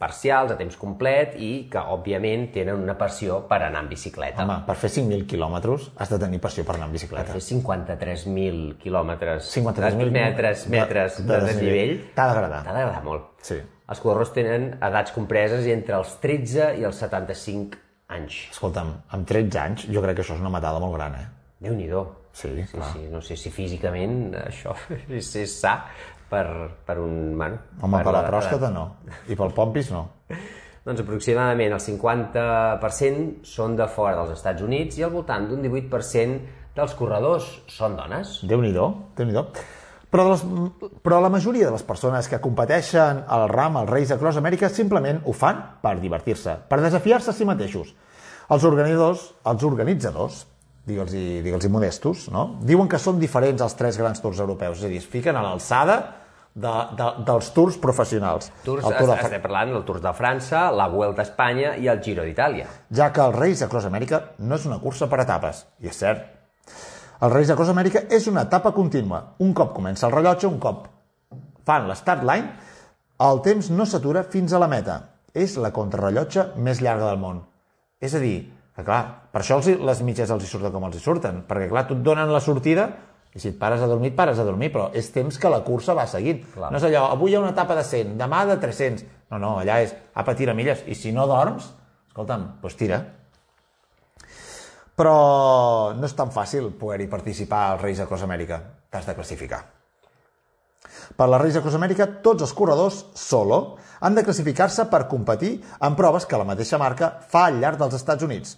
parcials 0.00 0.54
a 0.54 0.56
temps 0.56 0.78
complet 0.80 1.34
i 1.36 1.50
que, 1.68 1.76
òbviament, 1.92 2.46
tenen 2.54 2.80
una 2.80 2.94
passió 2.96 3.42
per 3.50 3.58
anar 3.66 3.82
en 3.84 3.90
bicicleta. 3.90 4.46
Home, 4.46 4.56
per 4.64 4.78
fer 4.80 4.88
5.000 4.94 5.26
quilòmetres 5.28 5.90
has 6.00 6.14
de 6.14 6.18
tenir 6.24 6.40
passió 6.40 6.64
per 6.64 6.78
anar 6.78 6.88
en 6.88 6.94
Per 6.94 6.98
bicicleta. 7.02 7.36
fer 7.36 7.44
53.000 7.50 8.78
quilòmetres, 8.80 9.50
53.000 9.58 10.10
metres, 10.16 10.66
metres 10.72 11.20
de, 11.20 11.28
de 11.28 11.40
desnivell, 11.50 11.94
T'ha 12.16 12.30
d'agradar. 12.32 12.62
t'ha 12.64 12.72
d'agradar 12.80 13.04
molt. 13.04 13.28
Sí. 13.44 13.60
Els 13.92 14.00
corredors 14.02 14.32
tenen 14.34 14.70
edats 14.82 15.12
compreses 15.14 15.68
entre 15.70 16.00
els 16.00 16.16
13 16.24 16.72
i 16.80 16.88
els 16.88 16.96
75 17.04 17.76
anys. 18.08 18.40
Escolta'm, 18.56 18.94
amb 19.12 19.28
13 19.28 19.60
anys 19.68 19.84
jo 19.92 20.00
crec 20.00 20.16
que 20.16 20.24
això 20.24 20.34
és 20.34 20.40
una 20.40 20.50
matada 20.56 20.80
molt 20.80 20.96
gran, 20.96 21.14
eh? 21.20 21.26
Déu-n'hi-do. 21.60 22.06
Sí, 22.36 22.50
Sí, 22.66 22.76
clar. 22.76 22.90
sí, 22.92 23.06
no 23.08 23.22
sé 23.24 23.36
si 23.40 23.48
físicament 23.50 24.34
això 24.36 24.74
és, 25.08 25.30
és 25.40 25.54
sa 25.62 25.78
per, 26.28 26.44
per 26.84 26.98
un... 27.00 27.32
Bueno, 27.38 27.58
Home, 27.80 28.02
per 28.04 28.12
la 28.12 28.20
la- 28.26 28.28
pròstata 28.28 28.68
no. 28.74 28.86
I 29.30 29.36
pel 29.38 29.54
pompis 29.56 29.88
no. 29.94 30.02
Doncs 30.86 31.00
aproximadament 31.02 31.72
el 31.74 31.80
50% 31.82 33.40
són 33.48 33.74
de 33.78 33.88
fora 33.90 34.14
dels 34.20 34.36
Estats 34.36 34.62
Units 34.62 34.98
i 35.00 35.02
al 35.06 35.10
voltant 35.14 35.48
d'un 35.50 35.64
18% 35.64 36.38
dels 36.76 36.92
corredors 36.94 37.48
són 37.72 37.96
dones. 37.98 38.36
Déu-n'hi-do, 38.46 38.86
déu 39.16 39.26
nhi 39.26 39.34
déu 39.34 39.48
però, 40.12 40.22
de 40.28 40.30
les, 40.36 40.42
però 41.02 41.18
la 41.20 41.28
majoria 41.32 41.66
de 41.66 41.72
les 41.74 41.82
persones 41.84 42.28
que 42.30 42.38
competeixen 42.40 43.24
al 43.26 43.48
RAM, 43.50 43.76
al 43.80 43.88
Race 43.90 44.14
Across 44.14 44.38
America, 44.38 44.68
simplement 44.72 45.18
ho 45.26 45.32
fan 45.36 45.58
per 45.82 45.96
divertir-se, 46.00 46.54
per 46.70 46.78
desafiar-se 46.80 47.32
a 47.32 47.34
si 47.36 47.44
mateixos. 47.44 47.90
Els 48.54 48.64
organitzadors, 48.64 49.24
els 49.50 49.64
organitzadors 49.66 50.44
digue'ls 50.86 51.12
digue'ls 51.12 51.66
modestos, 51.72 52.28
no? 52.32 52.46
diuen 52.62 52.88
que 52.88 53.00
són 53.02 53.18
diferents 53.22 53.62
als 53.64 53.74
tres 53.78 53.98
grans 53.98 54.22
tours 54.22 54.38
europeus, 54.42 54.78
és 54.78 54.86
a 54.86 54.92
dir, 54.92 55.02
es 55.02 55.10
fiquen 55.10 55.36
a 55.36 55.42
l'alçada 55.42 55.96
de, 56.56 56.74
de, 56.96 57.08
dels 57.26 57.50
tours 57.52 57.76
professionals. 57.82 58.48
Tours, 58.64 58.84
El 58.86 58.96
Tour 58.96 59.12
de 59.12 59.16
estem 59.26 59.42
parlant 59.44 59.74
del 59.74 59.84
Tour 59.88 60.00
de 60.04 60.12
França, 60.16 60.66
la 60.72 60.88
Vuelta 60.92 61.24
a 61.24 61.28
Espanya 61.28 61.74
i 61.76 61.90
el 61.92 62.00
Giro 62.04 62.24
d'Itàlia. 62.24 62.68
ja 62.90 63.10
que 63.12 63.20
el 63.20 63.34
Race 63.36 63.64
Across 63.64 63.90
America 63.90 64.22
no 64.38 64.56
és 64.56 64.64
una 64.66 64.80
cursa 64.80 65.10
per 65.12 65.20
etapes, 65.26 65.66
i 65.84 65.92
és 65.92 65.98
cert. 65.98 66.24
El 67.20 67.32
Race 67.32 67.52
Across 67.52 67.72
America 67.72 68.04
és 68.10 68.26
una 68.28 68.46
etapa 68.48 68.72
contínua. 68.72 69.22
Un 69.38 69.52
cop 69.56 69.74
comença 69.76 70.06
el 70.06 70.12
rellotge, 70.12 70.46
un 70.46 70.58
cop 70.60 70.86
fan 71.66 71.88
l'start 71.88 72.24
line, 72.24 72.52
el 73.26 73.40
temps 73.44 73.70
no 73.72 73.86
s'atura 73.88 74.24
fins 74.32 74.52
a 74.52 74.60
la 74.62 74.68
meta. 74.68 75.00
És 75.36 75.56
la 75.60 75.72
contrarrellotge 75.76 76.52
més 76.56 76.80
llarga 76.80 77.10
del 77.10 77.20
món. 77.20 77.42
És 78.00 78.14
a 78.16 78.20
dir, 78.20 78.36
que 78.76 78.84
clar, 78.84 79.02
per 79.32 79.40
això 79.40 79.56
els, 79.56 79.70
les 79.88 80.00
mitges 80.04 80.30
els 80.32 80.44
hi 80.44 80.48
surten 80.50 80.72
com 80.74 80.84
els 80.84 80.98
hi 80.98 81.02
surten, 81.02 81.42
perquè 81.48 81.70
clar, 81.70 81.86
tu 81.88 81.96
et 81.96 82.02
donen 82.04 82.32
la 82.32 82.42
sortida 82.44 82.90
i 83.36 83.40
si 83.40 83.50
et 83.52 83.58
pares 83.60 83.82
a 83.84 83.88
dormir, 83.88 84.10
et 84.12 84.16
pares 84.16 84.38
a 84.40 84.44
dormir, 84.48 84.70
però 84.72 84.88
és 84.96 85.08
temps 85.12 85.36
que 85.40 85.52
la 85.52 85.60
cursa 85.64 85.96
va 85.96 86.06
seguint. 86.08 86.42
Clar. 86.54 86.70
No 86.72 86.80
és 86.80 86.86
allò, 86.88 87.06
avui 87.12 87.32
hi 87.32 87.36
ha 87.36 87.42
una 87.42 87.52
etapa 87.52 87.76
de 87.76 87.84
100, 87.84 88.16
demà 88.20 88.44
de 88.48 88.56
300. 88.62 89.04
No, 89.32 89.40
no, 89.42 89.52
allà 89.60 89.82
és 89.84 89.92
apa, 90.16 90.36
tira 90.38 90.56
milles. 90.56 90.84
I 90.88 90.96
si 90.96 91.12
no 91.12 91.28
dorms, 91.28 91.68
escolta'm, 92.08 92.48
doncs 92.62 92.80
tira. 92.80 93.02
Però 94.96 95.16
no 95.92 96.08
és 96.08 96.16
tan 96.16 96.32
fàcil 96.32 96.72
poder-hi 96.80 97.12
participar 97.12 97.66
als 97.74 97.84
Reis 97.84 98.00
de 98.00 98.08
Cross 98.08 98.24
Amèrica. 98.24 98.62
T'has 98.88 99.04
de 99.04 99.16
classificar. 99.18 99.66
Per 101.16 101.28
la 101.28 101.40
Reis 101.42 101.56
de 101.56 101.62
Cross 101.64 101.78
Amèrica, 101.78 102.06
tots 102.24 102.44
els 102.46 102.54
corredors 102.56 103.02
solo 103.16 103.76
han 104.00 104.16
de 104.16 104.24
classificar-se 104.26 104.86
per 104.92 105.06
competir 105.10 105.56
en 105.80 105.96
proves 105.98 106.26
que 106.28 106.38
la 106.40 106.48
mateixa 106.48 106.80
marca 106.80 107.12
fa 107.30 107.46
al 107.48 107.60
llarg 107.62 107.80
dels 107.80 107.96
Estats 107.98 108.26
Units. 108.26 108.56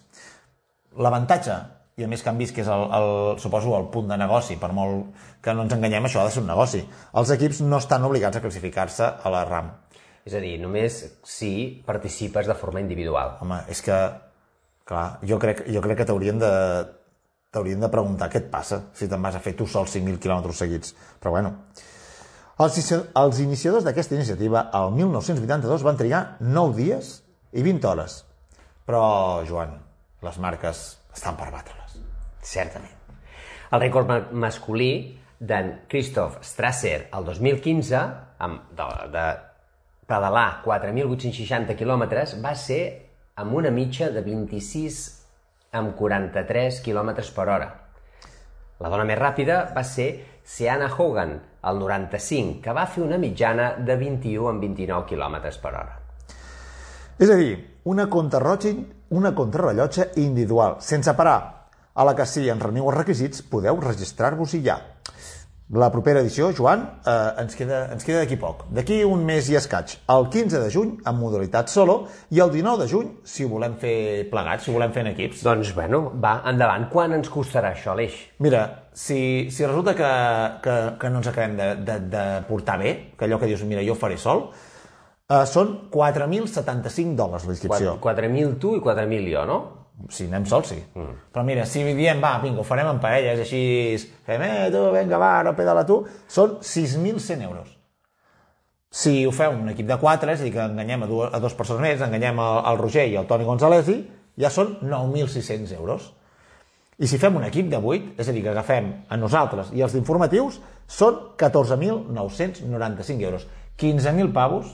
L'avantatge, 0.99 1.59
i 1.99 2.07
a 2.07 2.09
més 2.11 2.23
que 2.23 2.31
han 2.31 2.39
vist 2.39 2.55
que 2.55 2.63
és 2.63 2.71
el, 2.71 2.85
el, 2.99 3.11
suposo 3.43 3.75
el 3.79 3.89
punt 3.95 4.11
de 4.11 4.19
negoci, 4.19 4.59
per 4.59 4.71
molt 4.75 5.27
que 5.43 5.55
no 5.55 5.67
ens 5.67 5.75
enganyem, 5.75 6.07
això 6.07 6.23
ha 6.23 6.29
de 6.29 6.35
ser 6.35 6.43
un 6.45 6.51
negoci. 6.51 6.83
Els 7.19 7.35
equips 7.35 7.63
no 7.67 7.81
estan 7.83 8.07
obligats 8.07 8.39
a 8.39 8.43
classificar-se 8.45 9.09
a 9.19 9.35
la 9.35 9.45
RAM. 9.49 9.73
És 10.29 10.37
a 10.37 10.43
dir, 10.45 10.59
només 10.63 11.01
si 11.27 11.53
participes 11.87 12.47
de 12.47 12.57
forma 12.59 12.83
individual. 12.85 13.39
Home, 13.43 13.63
és 13.73 13.83
que, 13.83 13.99
clar, 14.87 15.09
jo 15.27 15.41
crec, 15.43 15.65
jo 15.75 15.83
crec 15.85 16.03
que 16.03 16.09
t'haurien 16.09 16.41
de 16.43 16.53
t'haurien 17.55 17.81
de 17.81 17.89
preguntar 17.89 18.29
què 18.29 18.43
et 18.43 18.51
passa 18.53 18.83
si 18.97 19.09
te'n 19.09 19.23
vas 19.25 19.37
a 19.39 19.41
fer 19.41 19.55
tu 19.57 19.67
sol 19.67 19.87
5.000 19.89 20.21
quilòmetres 20.21 20.59
seguits. 20.63 20.93
Però 21.19 21.33
bueno, 21.33 21.55
els, 22.59 22.93
els 22.93 23.41
iniciadors 23.45 23.87
d'aquesta 23.87 24.17
iniciativa 24.17 24.65
el 24.75 24.95
1982 24.97 25.85
van 25.87 25.99
trigar 26.01 26.23
9 26.41 26.75
dies 26.77 27.13
i 27.53 27.63
20 27.63 27.91
hores. 27.91 28.23
Però, 28.89 29.03
Joan, 29.49 29.77
les 30.25 30.39
marques 30.43 30.85
estan 31.15 31.37
per 31.39 31.51
batre-les. 31.55 31.99
Certament. 32.43 32.95
El 33.71 33.83
rècord 33.85 34.09
ma 34.09 34.23
masculí 34.47 34.93
d'en 35.39 35.75
Christoph 35.93 36.41
Strasser 36.43 37.11
el 37.15 37.27
2015, 37.29 38.01
amb, 38.43 38.71
de, 38.75 38.87
de 39.13 39.27
pedalar 40.09 40.63
4.860 40.65 41.77
quilòmetres, 41.79 42.39
va 42.43 42.55
ser 42.57 42.81
amb 43.39 43.55
una 43.55 43.71
mitja 43.71 44.09
de 44.11 44.25
26 44.25 45.03
amb 45.79 45.95
43 45.99 46.81
km 46.83 47.13
per 47.37 47.47
hora. 47.47 47.69
La 48.81 48.91
dona 48.91 49.05
més 49.05 49.19
ràpida 49.19 49.67
va 49.75 49.85
ser 49.85 50.09
Sienna 50.49 50.89
Hogan, 50.97 51.35
el 51.69 51.79
95, 51.79 52.63
que 52.65 52.73
va 52.73 52.87
fer 52.89 53.03
una 53.05 53.19
mitjana 53.21 53.67
de 53.85 53.99
21 54.01 54.47
amb 54.49 54.63
29 54.65 55.05
km 55.11 55.35
per 55.61 55.73
hora. 55.75 55.99
És 57.21 57.29
a 57.29 57.37
dir, 57.37 57.51
una 57.93 58.07
contrarrellotge, 58.09 58.73
una 59.13 59.35
contrarrellotge 59.37 60.07
individual, 60.23 60.79
sense 60.81 61.13
parar, 61.19 61.37
a 61.93 62.07
la 62.09 62.15
que 62.17 62.25
si 62.25 62.47
en 62.49 62.65
reniu 62.65 62.89
els 62.89 62.97
requisits 62.97 63.45
podeu 63.53 63.77
registrar-vos-hi 63.85 64.63
ja. 64.65 64.79
La 65.69 65.91
propera 65.93 66.23
edició, 66.25 66.47
Joan, 66.57 66.81
eh, 67.05 67.15
ens 67.43 67.53
queda, 67.57 67.83
ens 67.93 68.05
queda 68.07 68.23
d'aquí 68.23 68.39
poc. 68.41 68.63
D'aquí 68.73 69.03
un 69.05 69.21
mes 69.29 69.51
i 69.53 69.57
escaig. 69.59 69.99
El 70.15 70.31
15 70.33 70.63
de 70.63 70.71
juny, 70.73 70.95
en 71.05 71.19
modalitat 71.19 71.69
solo, 71.69 71.99
i 72.33 72.41
el 72.41 72.49
19 72.55 72.81
de 72.81 72.87
juny, 72.89 73.11
si 73.29 73.45
ho 73.45 73.51
volem 73.51 73.75
fer 73.77 74.31
plegats, 74.31 74.65
si 74.65 74.71
ho 74.71 74.79
volem 74.79 74.95
fer 74.95 75.03
en 75.05 75.11
equips. 75.11 75.43
Doncs, 75.45 75.75
bueno, 75.77 76.01
va, 76.25 76.39
endavant. 76.49 76.89
Quan 76.89 77.13
ens 77.19 77.29
costarà 77.29 77.75
això, 77.77 77.93
Aleix? 77.93 78.17
Mira, 78.41 78.63
si, 78.97 79.21
si 79.53 79.67
resulta 79.67 79.93
que, 79.99 80.13
que, 80.65 80.79
que 81.03 81.11
no 81.13 81.21
ens 81.21 81.29
acabem 81.35 81.61
de, 81.61 81.69
de, 81.85 81.99
de 82.17 82.25
portar 82.49 82.79
bé, 82.81 82.95
que 83.19 83.29
allò 83.29 83.37
que 83.37 83.53
dius, 83.53 83.67
mira, 83.69 83.85
jo 83.85 83.99
faré 83.99 84.17
sol, 84.17 84.47
eh, 85.29 85.45
són 85.53 85.75
4.075 85.93 87.13
dòlars 87.21 87.45
l'inscripció. 87.45 87.99
4.000 88.01 88.57
tu 88.57 88.73
i 88.79 88.81
4.000 88.81 89.29
jo, 89.37 89.45
no? 89.53 89.61
Si 90.11 90.29
anem 90.29 90.45
sols, 90.47 90.71
sí. 90.71 90.79
Mm. 90.95 91.17
Però 91.35 91.43
mira, 91.45 91.65
si 91.67 91.83
diem, 91.83 92.21
va, 92.23 92.37
vinga, 92.43 92.63
ho 92.63 92.67
farem 92.67 92.87
en 92.93 93.01
parelles, 93.03 93.41
així, 93.43 93.63
fem, 94.27 94.45
eh, 94.47 94.69
tu, 94.75 94.85
vinga, 94.95 95.19
va, 95.19 95.33
no 95.47 95.57
pedala 95.59 95.83
tu, 95.89 95.99
són 96.31 96.61
6.100 96.63 97.43
euros. 97.49 97.75
Si 98.91 99.27
ho 99.27 99.33
feu 99.35 99.53
un 99.53 99.69
equip 99.73 99.89
de 99.89 99.99
4, 100.01 100.31
és 100.33 100.41
a 100.41 100.47
dir, 100.47 100.53
que 100.55 100.63
enganyem 100.65 101.03
a, 101.05 101.09
dues, 101.11 101.35
a 101.35 101.43
dues 101.43 101.57
persones 101.59 101.83
més, 101.85 102.05
enganyem 102.05 102.39
el, 102.45 102.63
el 102.71 102.79
Roger 102.81 103.09
i 103.11 103.19
el 103.21 103.27
Toni 103.29 103.45
Gonzalesi, 103.49 103.99
ja 104.39 104.53
són 104.55 104.79
9.600 104.87 105.75
euros. 105.77 106.13
I 106.99 107.07
si 107.11 107.19
fem 107.21 107.37
un 107.39 107.45
equip 107.47 107.69
de 107.71 107.79
8, 107.79 108.15
és 108.19 108.31
a 108.31 108.35
dir, 108.35 108.43
que 108.47 108.55
agafem 108.55 108.89
a 109.11 109.19
nosaltres 109.19 109.75
i 109.75 109.83
els 109.85 109.95
informatius, 109.99 110.63
són 110.87 111.21
14.995 111.39 113.27
euros. 113.29 113.45
15.000 113.79 114.33
pavos 114.35 114.73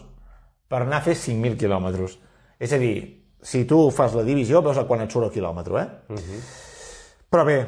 per 0.71 0.85
anar 0.85 1.03
a 1.03 1.05
fer 1.05 1.17
5.000 1.19 1.59
quilòmetres. 1.61 2.17
És 2.63 2.73
a 2.73 2.81
dir, 2.81 3.24
si 3.45 3.67
tu 3.69 3.91
fas 3.93 4.15
la 4.17 4.25
divisió, 4.25 4.63
veus 4.65 4.79
a 4.81 4.87
quan 4.89 5.05
et 5.05 5.13
surt 5.13 5.29
el 5.29 5.35
quilòmetre, 5.35 5.81
eh? 5.83 5.89
Uh 6.09 6.17
-huh. 6.17 6.41
Però 7.31 7.45
bé, 7.45 7.67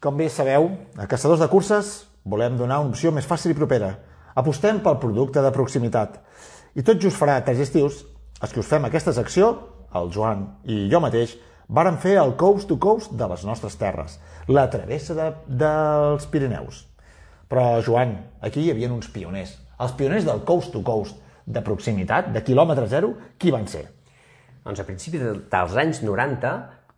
com 0.00 0.16
bé 0.16 0.28
sabeu, 0.28 0.70
a 0.96 1.06
Caçadors 1.06 1.40
de 1.40 1.48
Curses 1.48 2.06
volem 2.24 2.56
donar 2.56 2.80
una 2.80 2.90
opció 2.90 3.12
més 3.12 3.26
fàcil 3.26 3.52
i 3.52 3.54
propera. 3.54 3.98
Apostem 4.34 4.80
pel 4.80 4.98
producte 4.98 5.40
de 5.40 5.50
proximitat. 5.50 6.20
I 6.74 6.82
tot 6.82 7.00
just 7.00 7.20
farà 7.20 7.42
tres 7.44 7.58
estius, 7.58 8.04
els 8.42 8.52
que 8.52 8.60
us 8.60 8.66
fem 8.66 8.84
aquesta 8.84 9.12
secció, 9.12 9.58
el 9.94 10.10
Joan 10.10 10.46
i 10.64 10.88
jo 10.90 11.00
mateix, 11.00 11.38
varen 11.68 11.96
fer 11.96 12.16
el 12.18 12.34
coast 12.36 12.68
to 12.68 12.78
coast 12.78 13.12
de 13.12 13.28
les 13.28 13.44
nostres 13.44 13.76
terres, 13.76 14.18
la 14.48 14.68
travessa 14.70 15.14
de, 15.14 15.32
dels 15.46 16.26
Pirineus. 16.26 16.86
Però, 17.48 17.80
Joan, 17.86 18.16
aquí 18.40 18.60
hi 18.60 18.70
havia 18.70 18.92
uns 18.92 19.08
pioners. 19.08 19.58
Els 19.78 19.92
pioners 19.92 20.24
del 20.24 20.42
coast 20.44 20.72
to 20.72 20.82
coast 20.82 21.16
de 21.46 21.60
proximitat, 21.62 22.32
de 22.32 22.42
quilòmetre 22.42 22.88
zero, 22.88 23.14
qui 23.38 23.52
van 23.54 23.68
ser? 23.68 23.86
Doncs 24.64 24.80
a 24.80 24.86
principis 24.88 25.20
dels 25.52 25.74
anys 25.76 26.00
90, 26.04 26.52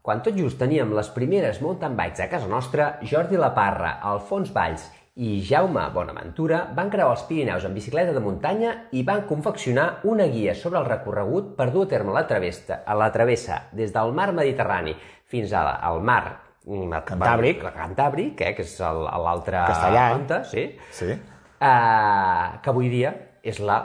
quan 0.07 0.21
tot 0.23 0.37
just 0.39 0.59
teníem 0.61 0.93
les 0.95 1.09
primeres 1.11 1.59
mountain 1.65 1.97
bikes 1.99 2.23
a 2.23 2.29
casa 2.31 2.47
nostra, 2.47 2.93
Jordi 3.03 3.39
Laparra, 3.41 3.97
Alfons 4.07 4.53
Valls 4.55 4.85
i 5.17 5.41
Jaume 5.43 5.83
Bonaventura 5.95 6.61
van 6.77 6.91
creuar 6.93 7.17
els 7.17 7.25
Pirineus 7.27 7.65
en 7.65 7.75
bicicleta 7.75 8.13
de 8.15 8.21
muntanya 8.21 8.75
i 8.93 9.03
van 9.03 9.25
confeccionar 9.27 9.87
una 10.05 10.27
guia 10.31 10.55
sobre 10.55 10.79
el 10.79 10.87
recorregut 10.87 11.55
per 11.57 11.71
dur 11.73 11.87
a 11.87 11.91
terme 11.91 12.13
la 12.15 12.27
travessa, 12.29 12.83
a 12.87 12.95
la 12.95 13.09
travessa 13.11 13.63
des 13.73 13.95
del 13.95 14.13
mar 14.15 14.29
Mediterrani 14.37 14.95
fins 15.27 15.55
al 15.57 16.03
mar 16.05 16.23
mm, 16.67 17.01
Cantàbric, 17.09 17.65
la 17.65 17.73
Cantàbric, 17.75 18.45
eh, 18.45 18.53
que 18.55 18.63
és 18.63 18.77
l'altre 18.79 19.65
Castellà. 19.73 20.07
Ponte, 20.13 20.43
sí, 20.53 20.69
Sí. 20.93 21.11
eh, 21.17 22.47
que 22.63 22.71
avui 22.71 22.93
dia 22.93 23.15
és 23.43 23.59
la 23.59 23.81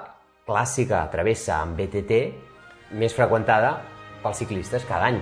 clàssica 0.46 1.06
travessa 1.10 1.62
amb 1.64 1.80
BTT 1.80 2.51
més 2.94 3.14
freqüentada 3.16 3.78
pels 4.24 4.42
ciclistes 4.44 4.86
cada 4.88 5.12
any. 5.12 5.20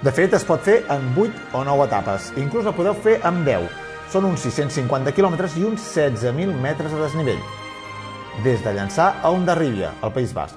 De 0.00 0.12
fet, 0.16 0.32
es 0.32 0.46
pot 0.48 0.62
fer 0.64 0.78
en 0.92 1.10
8 1.12 1.56
o 1.58 1.64
9 1.66 1.86
etapes. 1.90 2.30
Inclús 2.40 2.64
la 2.64 2.72
podeu 2.76 2.96
fer 2.96 3.18
en 3.28 3.42
10. 3.44 3.68
Són 4.10 4.26
uns 4.30 4.46
650 4.46 5.12
quilòmetres 5.14 5.58
i 5.60 5.66
uns 5.68 5.84
16.000 5.92 6.56
metres 6.62 6.94
de 6.94 7.02
desnivell. 7.02 7.42
Des 8.46 8.64
de 8.64 8.72
Llançà 8.72 9.12
a 9.20 9.34
Ondarribia, 9.34 9.92
al 10.00 10.14
País 10.16 10.32
Basc. 10.32 10.56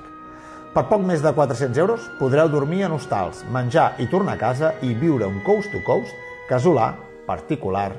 Per 0.73 0.87
poc 0.89 1.03
més 1.05 1.21
de 1.21 1.33
400 1.35 1.77
euros 1.83 2.07
podreu 2.17 2.49
dormir 2.49 2.81
en 2.87 2.95
hostals, 2.95 3.43
menjar 3.53 3.91
i 4.01 4.07
tornar 4.09 4.39
a 4.39 4.41
casa 4.47 4.73
i 4.81 4.95
viure 4.97 5.29
un 5.29 5.43
coast 5.45 5.69
to 5.75 5.83
coast 5.85 6.15
casolà, 6.49 6.93
particular 7.27 7.91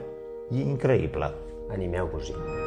i 0.51 0.65
increïble. 0.65 1.31
Animeu-vos-hi. 1.77 2.64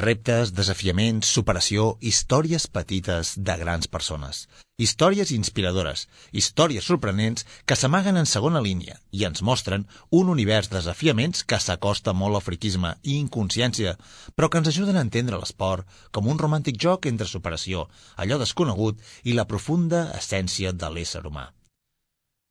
Reptes, 0.00 0.54
desafiaments, 0.56 1.28
superació, 1.28 1.98
històries 2.00 2.64
petites 2.72 3.34
de 3.36 3.56
grans 3.60 3.88
persones. 3.92 4.46
Històries 4.80 5.28
inspiradores, 5.34 6.06
històries 6.32 6.86
sorprenents 6.88 7.44
que 7.68 7.76
s'amaguen 7.76 8.16
en 8.16 8.28
segona 8.30 8.62
línia 8.64 8.96
i 9.12 9.26
ens 9.28 9.42
mostren 9.44 9.84
un 10.20 10.30
univers 10.32 10.70
de 10.70 10.78
desafiaments 10.78 11.44
que 11.44 11.58
s'acosta 11.60 12.14
molt 12.16 12.38
al 12.38 12.44
friquisme 12.46 12.94
i 13.02 13.18
inconsciència, 13.18 13.92
però 14.32 14.48
que 14.48 14.62
ens 14.62 14.70
ajuden 14.72 14.96
a 14.96 15.04
entendre 15.04 15.42
l'esport 15.42 15.84
com 16.16 16.32
un 16.32 16.40
romàntic 16.40 16.80
joc 16.80 17.10
entre 17.12 17.28
superació, 17.28 17.84
allò 18.16 18.40
desconegut 18.40 19.04
i 19.28 19.36
la 19.36 19.44
profunda 19.52 20.06
essència 20.16 20.72
de 20.72 20.94
l'ésser 20.94 21.26
humà. 21.28 21.50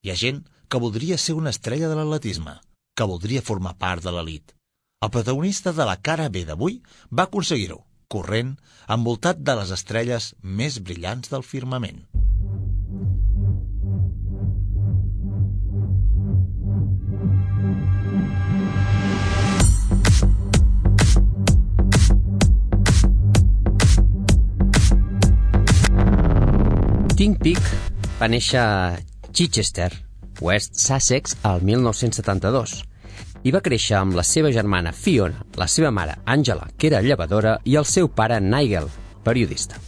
Hi 0.06 0.14
ha 0.14 0.20
gent 0.28 0.46
que 0.70 0.86
voldria 0.86 1.18
ser 1.18 1.34
una 1.34 1.50
estrella 1.50 1.90
de 1.90 1.98
l'atletisme, 1.98 2.60
que 2.94 3.10
voldria 3.10 3.42
formar 3.42 3.74
part 3.82 4.06
de 4.06 4.14
l'elit, 4.14 4.59
el 5.02 5.12
protagonista 5.12 5.72
de 5.72 5.86
la 5.88 5.96
cara 6.04 6.28
B 6.28 6.44
d'avui 6.44 6.82
va 7.16 7.24
aconseguir-ho, 7.30 7.78
corrent, 8.12 8.58
envoltat 8.92 9.40
de 9.48 9.56
les 9.56 9.72
estrelles 9.72 10.34
més 10.44 10.80
brillants 10.84 11.32
del 11.32 11.46
firmament. 11.48 12.04
Ting 27.20 27.40
Peak 27.40 27.64
va 28.20 28.28
néixer 28.32 28.60
a 28.60 29.00
Chichester, 29.32 29.92
West 30.44 30.76
Sussex, 30.80 31.40
al 31.44 31.64
1972 31.64 32.80
i 33.44 33.54
va 33.56 33.64
créixer 33.64 33.98
amb 34.00 34.16
la 34.18 34.24
seva 34.24 34.52
germana 34.52 34.92
Fiona, 34.94 35.44
la 35.58 35.68
seva 35.68 35.92
mare 35.92 36.18
Angela, 36.26 36.68
que 36.78 36.88
era 36.88 37.02
llevadora, 37.02 37.60
i 37.66 37.76
el 37.80 37.86
seu 37.86 38.10
pare 38.10 38.40
Nigel, 38.42 38.90
periodista. 39.24 39.80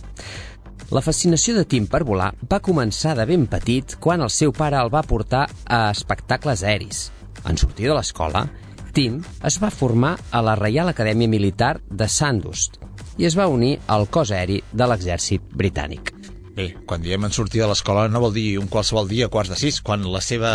La 0.92 1.04
fascinació 1.04 1.56
de 1.56 1.64
Tim 1.64 1.86
per 1.88 2.04
volar 2.04 2.34
va 2.52 2.60
començar 2.60 3.16
de 3.16 3.26
ben 3.28 3.46
petit 3.48 3.96
quan 4.04 4.22
el 4.22 4.30
seu 4.30 4.52
pare 4.52 4.80
el 4.80 4.92
va 4.92 5.06
portar 5.08 5.46
a 5.66 5.86
espectacles 5.92 6.64
aeris. 6.68 7.06
En 7.48 7.58
sortir 7.58 7.88
de 7.88 7.96
l'escola, 7.96 8.44
Tim 8.92 9.22
es 9.48 9.58
va 9.64 9.72
formar 9.72 10.18
a 10.32 10.42
la 10.44 10.58
Reial 10.60 10.92
Acadèmia 10.92 11.32
Militar 11.32 11.78
de 11.88 12.10
Sandhurst 12.12 12.82
i 13.18 13.28
es 13.28 13.38
va 13.40 13.48
unir 13.48 13.78
al 13.88 14.10
cos 14.12 14.34
aeri 14.36 14.60
de 14.74 14.88
l'exèrcit 14.92 15.48
britànic. 15.56 16.12
Bé, 16.52 16.74
quan 16.86 17.00
diem 17.00 17.24
en 17.24 17.32
sortir 17.32 17.62
de 17.62 17.68
l'escola 17.70 18.10
no 18.12 18.20
vol 18.20 18.34
dir 18.36 18.58
un 18.60 18.66
qualsevol 18.68 19.08
dia 19.08 19.30
a 19.30 19.32
quarts 19.32 19.54
de 19.54 19.56
sis, 19.56 19.78
quan 19.88 20.02
la 20.12 20.20
seva, 20.20 20.50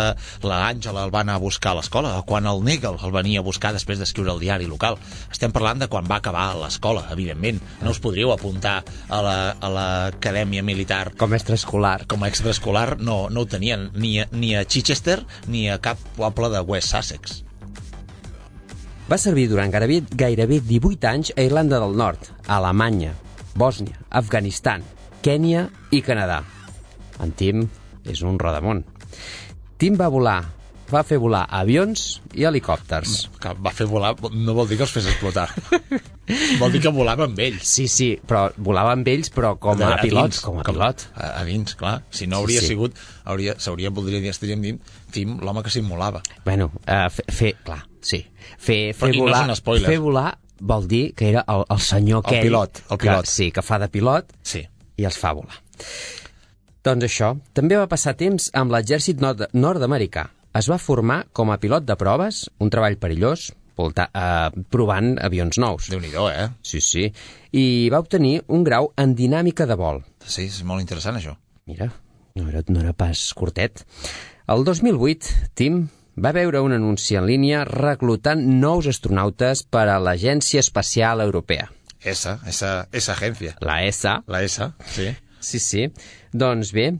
la 0.45 0.59
Àngela 0.69 1.07
el 1.07 1.13
va 1.13 1.23
anar 1.23 1.39
a 1.39 1.41
buscar 1.41 1.71
a 1.71 1.77
l'escola, 1.79 2.11
o 2.19 2.25
quan 2.27 2.45
el 2.45 2.61
Nigel 2.63 2.99
el 3.01 3.13
venia 3.15 3.41
a 3.41 3.45
buscar 3.45 3.71
després 3.73 3.97
d'escriure 3.97 4.29
el 4.35 4.39
diari 4.43 4.67
local. 4.69 4.99
Estem 5.33 5.49
parlant 5.55 5.81
de 5.81 5.87
quan 5.89 6.05
va 6.05 6.19
acabar 6.21 6.51
l'escola, 6.59 7.07
evidentment. 7.15 7.57
No 7.81 7.89
us 7.95 7.99
podríeu 8.03 8.29
apuntar 8.31 8.83
a 9.09 9.21
la- 9.25 9.55
a 9.59 9.69
l'acadèmia 9.73 10.61
la, 10.61 10.65
militar 10.67 11.15
Com 11.17 11.33
a 11.33 11.35
extraescolar. 11.39 12.05
com 12.05 12.21
a 12.23 12.27
extraescolar, 12.29 12.99
no, 13.01 13.29
no 13.31 13.41
ho 13.41 13.45
tenien 13.47 13.89
ni 13.95 14.19
a, 14.21 14.27
ni 14.31 14.53
a 14.55 14.65
Chichester 14.65 15.25
ni 15.47 15.67
a 15.69 15.79
cap 15.79 15.97
poble 16.15 16.49
de 16.53 16.59
West 16.61 16.89
Sussex. 16.93 17.41
Va 19.09 19.17
servir 19.17 19.47
durant 19.49 19.71
gairebé, 19.71 20.03
gairebé 20.11 20.59
18 20.61 21.07
anys 21.07 21.33
a 21.35 21.41
Irlanda 21.41 21.79
del 21.79 21.95
Nord, 21.97 22.19
a 22.45 22.57
Alemanya, 22.57 23.15
Bòsnia, 23.55 23.97
Afganistan, 24.11 24.83
Kènia 25.25 25.67
i 25.91 26.01
Canadà. 26.05 26.41
En 27.23 27.31
Tim 27.37 27.65
és 28.07 28.21
un 28.25 28.37
rodamont. 28.39 28.83
Tim 29.77 29.97
va 29.99 30.07
volar, 30.13 30.37
va 30.89 31.01
fer 31.05 31.17
volar 31.21 31.43
avions 31.53 32.19
i 32.37 32.45
helicòpters. 32.47 33.15
Que 33.41 33.51
va 33.61 33.73
fer 33.75 33.87
volar, 33.89 34.13
no 34.33 34.55
vol 34.57 34.69
dir 34.69 34.77
que 34.79 34.85
els 34.87 34.93
fes 34.93 35.09
explotar. 35.09 35.47
vol 36.61 36.71
dir 36.73 36.81
que 36.85 36.93
volava 36.93 37.27
amb 37.27 37.39
ells. 37.43 37.65
Sí, 37.67 37.87
sí, 37.91 38.09
però 38.27 38.47
volava 38.57 38.93
amb 38.95 39.07
ells, 39.11 39.29
però 39.33 39.55
com 39.61 39.81
a, 39.83 39.91
pilot. 40.01 40.31
dins, 40.31 40.41
com 40.45 40.61
a 40.61 40.65
pilot. 40.67 41.07
A, 41.17 41.33
a 41.41 41.43
dins, 41.49 41.75
clar. 41.79 41.97
Si 42.09 42.29
no 42.29 42.39
hauria 42.43 42.61
Sí, 42.61 42.69
sí. 42.69 42.73
sigut... 42.75 42.97
Hauria, 43.27 43.57
s'hauria, 43.59 43.91
voldria 43.91 44.21
dir, 44.23 44.31
estaríem 44.31 44.61
dint, 44.63 44.81
Tim, 45.11 45.37
l'home 45.43 45.65
que 45.65 45.73
simulava. 45.73 46.21
Bueno, 46.45 46.69
uh, 46.85 47.07
fer, 47.11 47.25
fer, 47.33 47.53
clar, 47.65 47.81
sí. 48.01 48.21
Fer, 48.57 48.93
fer, 48.95 49.11
Però- 49.11 49.17
no 49.17 49.25
volar, 49.27 49.43
spoilers. 49.59 49.89
fer 49.91 49.99
volar 49.99 50.29
vol 50.57 50.87
dir 50.89 51.11
que 51.13 51.27
era 51.29 51.43
el, 51.53 51.65
el 51.69 51.81
senyor 51.85 52.23
El 52.23 52.29
aquell... 52.31 52.47
pilot, 52.47 52.79
el 52.89 52.97
pilot. 53.03 53.27
Que, 53.27 53.29
sí, 53.29 53.51
que 53.53 53.61
fa 53.61 53.77
de 53.83 53.89
pilot 53.93 54.31
Sí. 54.41 54.63
I 54.97 55.05
els 55.05 55.17
fa 55.17 55.33
volar. 55.37 55.61
Doncs 56.87 57.07
això, 57.07 57.33
també 57.53 57.77
va 57.77 57.89
passar 57.91 58.15
temps 58.17 58.49
amb 58.55 58.71
l'exèrcit 58.71 59.21
nord 59.21 59.47
nord-americà. 59.53 60.27
Es 60.57 60.69
va 60.71 60.79
formar 60.81 61.23
com 61.35 61.51
a 61.51 61.59
pilot 61.61 61.85
de 61.85 61.97
proves, 61.99 62.45
un 62.63 62.71
treball 62.73 62.97
perillós, 62.97 63.51
volta, 63.77 64.07
eh, 64.13 64.63
provant 64.73 65.17
avions 65.21 65.59
nous. 65.61 65.89
déu 65.89 65.99
nhi 65.99 66.09
eh? 66.31 66.49
Sí, 66.63 66.81
sí. 66.81 67.11
I 67.51 67.89
va 67.89 67.99
obtenir 67.99 68.41
un 68.47 68.63
grau 68.63 68.91
en 68.97 69.13
dinàmica 69.15 69.67
de 69.67 69.75
vol. 69.75 70.01
Sí, 70.25 70.45
és 70.45 70.63
molt 70.63 70.81
interessant, 70.81 71.15
això. 71.15 71.37
Mira, 71.65 71.91
no 72.35 72.49
era, 72.49 72.63
no 72.67 72.79
era 72.79 72.93
pas 72.93 73.33
curtet. 73.33 73.85
El 74.47 74.63
2008, 74.63 75.51
Tim 75.53 75.87
va 76.17 76.31
veure 76.31 76.61
un 76.61 76.73
anunci 76.73 77.15
en 77.15 77.27
línia 77.27 77.63
reclutant 77.65 78.41
nous 78.41 78.87
astronautes 78.87 79.63
per 79.63 79.87
a 79.89 79.99
l'Agència 79.99 80.59
Espacial 80.59 81.21
Europea. 81.21 81.69
Esa, 82.03 82.39
esa, 82.47 82.87
esa 82.91 83.13
agència. 83.15 83.55
La 83.61 83.79
ESA, 83.85 84.21
La 84.27 84.43
ESA, 84.43 84.73
sí. 84.85 85.09
Sí, 85.39 85.59
sí. 85.59 85.87
Doncs 86.33 86.71
bé, 86.73 86.91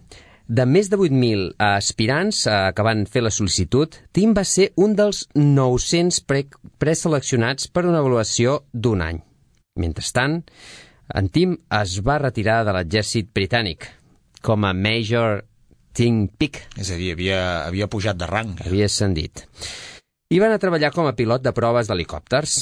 de 0.48 0.66
més 0.66 0.88
de 0.89 0.98
8.000 0.98 1.54
aspirants 1.60 2.45
eh, 2.48 2.58
que 2.76 2.86
van 2.86 3.06
fer 3.10 3.24
la 3.26 3.32
sol·licitud, 3.34 3.98
Tim 4.16 4.34
va 4.38 4.45
ser 4.48 4.72
un 4.80 4.95
dels 4.95 5.26
900 5.36 6.22
pre 6.30 6.45
preseleccionats 6.80 7.68
per 7.68 7.86
una 7.89 8.00
avaluació 8.00 8.62
d'un 8.74 9.02
any. 9.04 9.20
Mentrestant, 9.78 10.39
en 11.14 11.30
Tim 11.30 11.58
es 11.82 12.00
va 12.06 12.18
retirar 12.24 12.64
de 12.68 12.74
l'exèrcit 12.78 13.30
britànic 13.36 13.89
com 14.41 14.66
a 14.66 14.74
Major 14.74 15.41
Tim 15.98 16.28
Peak, 16.30 16.62
És 16.78 16.91
a 16.93 16.98
dir, 16.98 17.12
havia, 17.16 17.66
havia 17.66 17.88
pujat 17.89 18.18
de 18.18 18.28
rang. 18.30 18.56
havia 18.66 18.86
ascendit. 18.86 19.45
I 20.30 20.39
va 20.39 20.45
anar 20.48 20.60
a 20.60 20.64
treballar 20.64 20.91
com 20.93 21.08
a 21.10 21.16
pilot 21.18 21.41
de 21.41 21.54
proves 21.56 21.88
d'helicòpters. 21.89 22.60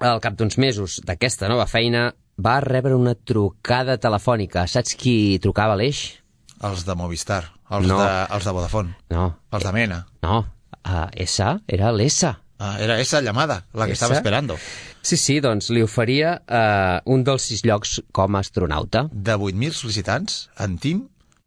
Al 0.00 0.20
cap 0.22 0.36
d'uns 0.38 0.58
mesos 0.58 1.00
d'aquesta 1.04 1.48
nova 1.50 1.66
feina, 1.66 2.12
va 2.38 2.60
rebre 2.62 2.94
una 2.94 3.14
trucada 3.16 3.96
telefònica. 3.98 4.66
Saps 4.70 4.94
qui 4.94 5.38
trucava 5.42 5.74
l'eix? 5.76 6.20
Els 6.62 6.84
de 6.86 6.94
Movistar, 6.98 7.44
els, 7.70 7.86
No. 7.86 7.98
de, 7.98 8.10
els 8.34 8.44
de 8.44 8.52
Vodafone, 8.52 8.94
No, 9.10 9.24
els 9.52 9.64
de 9.64 9.72
Mena. 9.72 10.06
no, 10.22 10.38
uh, 10.86 11.08
esa 11.14 11.60
era 11.66 11.90
l'essa. 11.92 12.38
Ah, 12.60 12.76
era 12.80 12.98
esa 12.98 13.20
llamada, 13.20 13.66
la 13.72 13.86
que 13.86 13.92
Esa? 13.92 14.06
estava 14.06 14.16
esperando. 14.18 14.56
Sí, 15.02 15.16
sí, 15.16 15.38
doncs 15.40 15.70
li 15.70 15.82
oferia 15.82 16.42
uh, 16.42 16.98
un 17.06 17.22
dels 17.22 17.42
sis 17.42 17.62
llocs 17.64 18.00
com 18.12 18.34
a 18.34 18.40
astronauta. 18.40 19.04
De 19.12 19.36
8.000 19.36 19.70
sol·licitants, 19.78 20.48
en 20.58 20.74
Tim 20.78 21.04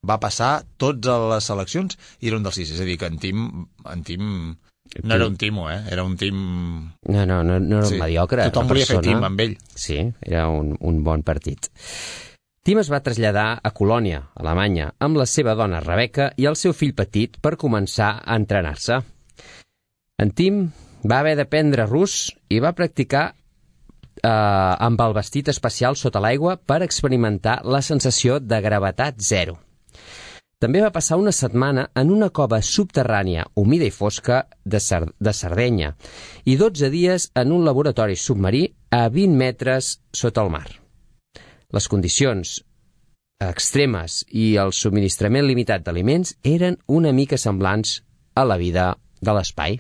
va 0.07 0.19
passar 0.23 0.63
totes 0.79 1.27
les 1.33 1.43
seleccions 1.43 1.97
i 2.21 2.27
era 2.31 2.37
un 2.39 2.43
dels 2.43 2.55
sis. 2.55 2.71
És 2.71 2.79
a 2.79 2.85
dir, 2.87 2.97
que 2.97 3.05
en 3.11 3.19
Tim, 3.19 3.65
en 3.91 4.03
Tim 4.07 4.55
no 5.03 5.15
era 5.15 5.27
un 5.27 5.37
timo, 5.37 5.69
eh? 5.71 5.79
Era 5.89 6.03
un 6.03 6.17
Tim... 6.17 6.35
No, 7.07 7.25
no, 7.25 7.43
no, 7.43 7.59
no 7.59 7.77
era 7.79 7.85
Sí. 7.87 7.95
un 7.95 7.99
mediocre. 8.01 8.43
Tothom 8.49 8.67
volia 8.67 8.85
fer 8.85 8.97
persona. 8.97 9.15
Tim 9.17 9.23
amb 9.29 9.39
ell. 9.45 9.57
Sí, 9.75 9.97
era 10.21 10.47
un, 10.49 10.75
un 10.79 11.01
bon 11.03 11.23
partit. 11.23 11.69
Tim 12.63 12.77
es 12.77 12.91
va 12.93 12.99
traslladar 13.01 13.59
a 13.63 13.71
Colònia, 13.73 14.19
Alemanya, 14.37 14.91
amb 14.99 15.17
la 15.17 15.25
seva 15.25 15.55
dona 15.57 15.79
Rebecca 15.81 16.31
i 16.37 16.45
el 16.45 16.55
seu 16.59 16.73
fill 16.77 16.93
petit 16.93 17.39
per 17.41 17.55
començar 17.57 18.19
a 18.21 18.35
entrenar-se. 18.37 18.99
En 20.21 20.29
Tim 20.37 20.67
va 21.09 21.19
haver 21.23 21.35
d'aprendre 21.39 21.87
rus 21.89 22.27
i 22.53 22.59
va 22.61 22.75
practicar 22.77 23.23
eh, 23.31 24.29
amb 24.29 25.01
el 25.01 25.15
vestit 25.17 25.49
espacial 25.49 25.97
sota 25.97 26.21
l'aigua 26.21 26.57
per 26.57 26.83
experimentar 26.85 27.61
la 27.65 27.81
sensació 27.81 28.37
de 28.39 28.61
gravetat 28.61 29.17
zero. 29.17 29.57
També 30.61 30.81
va 30.83 30.91
passar 30.93 31.17
una 31.17 31.31
setmana 31.33 31.87
en 31.97 32.11
una 32.13 32.27
cova 32.29 32.59
subterrània 32.61 33.47
humida 33.57 33.87
i 33.87 33.93
fosca 33.93 34.43
de, 34.63 34.77
Sar 34.77 35.07
de 35.17 35.33
Sardenya 35.33 35.95
i 36.45 36.53
12 36.59 36.91
dies 36.93 37.31
en 37.41 37.53
un 37.55 37.65
laboratori 37.65 38.13
submarí 38.13 38.67
a 38.93 39.07
20 39.09 39.39
metres 39.39 39.95
sota 40.13 40.43
el 40.45 40.51
mar. 40.53 40.67
Les 41.73 41.87
condicions 41.89 42.59
extremes 43.41 44.19
i 44.29 44.51
el 44.61 44.69
subministrament 44.77 45.47
limitat 45.49 45.81
d'aliments 45.87 46.35
eren 46.45 46.77
una 46.85 47.09
mica 47.09 47.41
semblants 47.41 47.97
a 48.37 48.45
la 48.45 48.59
vida 48.61 48.91
de 49.17 49.33
l'espai. 49.33 49.79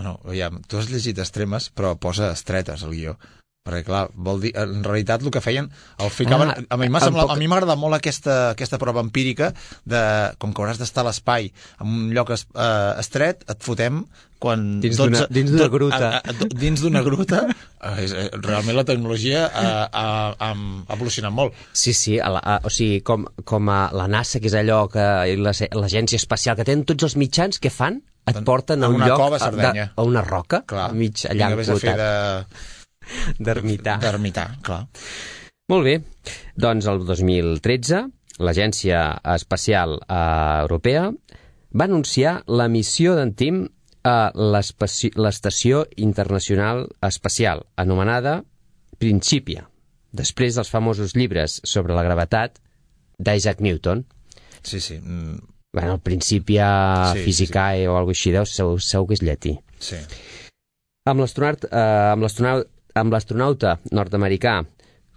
Bueno, 0.00 0.16
aviam, 0.24 0.62
tu 0.64 0.80
has 0.80 0.88
llegit 0.88 1.20
extremes, 1.20 1.68
però 1.76 1.92
posa 2.00 2.32
estretes 2.32 2.86
al 2.88 2.96
guió. 2.96 3.18
Perquè, 3.62 3.84
clar, 3.86 4.08
vol 4.18 4.40
dir, 4.42 4.50
en 4.58 4.80
realitat 4.82 5.22
el 5.22 5.30
que 5.30 5.40
feien, 5.42 5.68
el 6.02 6.08
ficaven... 6.10 6.48
Ah, 6.50 6.62
a 6.74 6.76
mi 6.80 6.88
semblat, 6.90 7.28
poc- 7.28 7.30
a 7.30 7.38
mi 7.38 7.46
m'agrada 7.46 7.76
molt 7.78 7.94
aquesta, 7.94 8.34
aquesta 8.56 8.78
prova 8.82 9.04
empírica 9.06 9.52
de, 9.86 10.00
com 10.42 10.50
que 10.50 10.64
hauràs 10.64 10.80
d'estar 10.80 11.04
a 11.04 11.12
l'espai 11.12 11.46
en 11.78 11.86
un 11.92 12.08
lloc 12.16 12.32
es, 12.34 12.42
eh, 12.58 12.98
estret, 12.98 13.44
et 13.46 13.62
fotem 13.62 14.00
quan... 14.42 14.64
Dins 14.82 14.98
d'una- 14.98 15.28
dins 15.30 15.52
d'una 15.54 15.68
gruta. 15.70 16.08
A, 16.18 16.34
a, 16.34 16.48
dins 16.58 16.82
d'una 16.82 17.04
gruta, 17.06 17.44
eh, 17.86 17.94
és, 18.02 18.16
eh, 18.18 18.26
realment 18.42 18.80
la 18.80 18.86
tecnologia 18.90 19.44
ha, 19.46 19.70
ha, 19.94 20.04
ha, 20.42 20.50
evolucionat 20.98 21.30
molt. 21.38 21.54
Sí, 21.70 21.94
sí, 21.94 22.18
a 22.18 22.34
la, 22.34 22.42
a, 22.42 22.58
o 22.66 22.74
sigui, 22.74 22.98
com, 23.06 23.28
com 23.46 23.70
a 23.70 23.84
la 23.94 24.08
NASA, 24.10 24.42
que 24.42 24.50
és 24.50 24.58
allò 24.58 24.88
que 24.90 25.06
l'agència 25.38 26.18
espacial, 26.18 26.58
que 26.58 26.66
tenen 26.66 26.82
tots 26.90 27.06
els 27.12 27.14
mitjans, 27.14 27.62
que 27.62 27.70
fan? 27.70 28.02
Et 28.26 28.34
En- 28.38 28.42
porten 28.46 28.82
a 28.82 28.90
un 28.90 28.98
una 28.98 29.06
lloc 29.14 29.22
cova 29.22 29.38
a 29.38 29.46
a, 29.46 29.54
de, 29.54 29.62
Sardenya. 29.62 29.88
a 29.94 30.02
una 30.10 30.26
roca, 30.26 30.64
Clar, 30.66 30.90
mig 30.98 31.22
allà 31.30 31.54
a 31.54 31.62
fer 31.62 31.94
de- 32.02 32.70
d'ermitar. 33.38 33.98
d'ermitar, 34.02 34.48
clar. 34.62 34.86
Molt 35.70 35.84
bé, 35.86 35.98
doncs 36.58 36.86
el 36.90 37.04
2013 37.06 38.02
l'Agència 38.42 39.02
Espacial 39.36 39.98
eh, 40.02 40.16
Europea 40.64 41.06
va 41.72 41.84
anunciar 41.86 42.42
la 42.48 42.66
missió 42.68 43.14
d'en 43.16 43.32
Tim 43.38 43.62
a 44.04 44.32
l'Estació 44.34 45.84
Internacional 45.96 46.88
Espacial, 47.06 47.62
anomenada 47.78 48.42
Principia, 48.98 49.68
després 50.12 50.54
dels 50.58 50.70
famosos 50.70 51.14
llibres 51.16 51.60
sobre 51.64 51.94
la 51.94 52.02
gravetat 52.06 52.58
d'Isaac 53.18 53.60
Newton. 53.62 54.04
Sí, 54.62 54.80
sí, 54.80 54.98
mm, 54.98 55.38
Bueno, 55.72 55.94
el 55.94 56.00
Principia 56.00 56.66
Sí, 57.14 57.18
sí, 57.18 57.24
Physicae 57.24 57.80
sí. 57.80 57.86
o 57.86 57.96
alguna 57.96 58.12
cosa 58.12 58.18
així, 58.20 58.32
deu, 58.34 58.44
segur, 58.46 58.80
segur 58.84 59.06
que 59.08 59.14
és 59.14 59.22
llatí. 59.24 59.54
sí. 59.80 59.96
Amb 61.08 61.18
l'astronauta 61.24 61.66
eh, 61.66 62.12
amb 62.12 62.22
amb 62.94 63.12
l'astronauta 63.12 63.78
nord-americà 63.90 64.62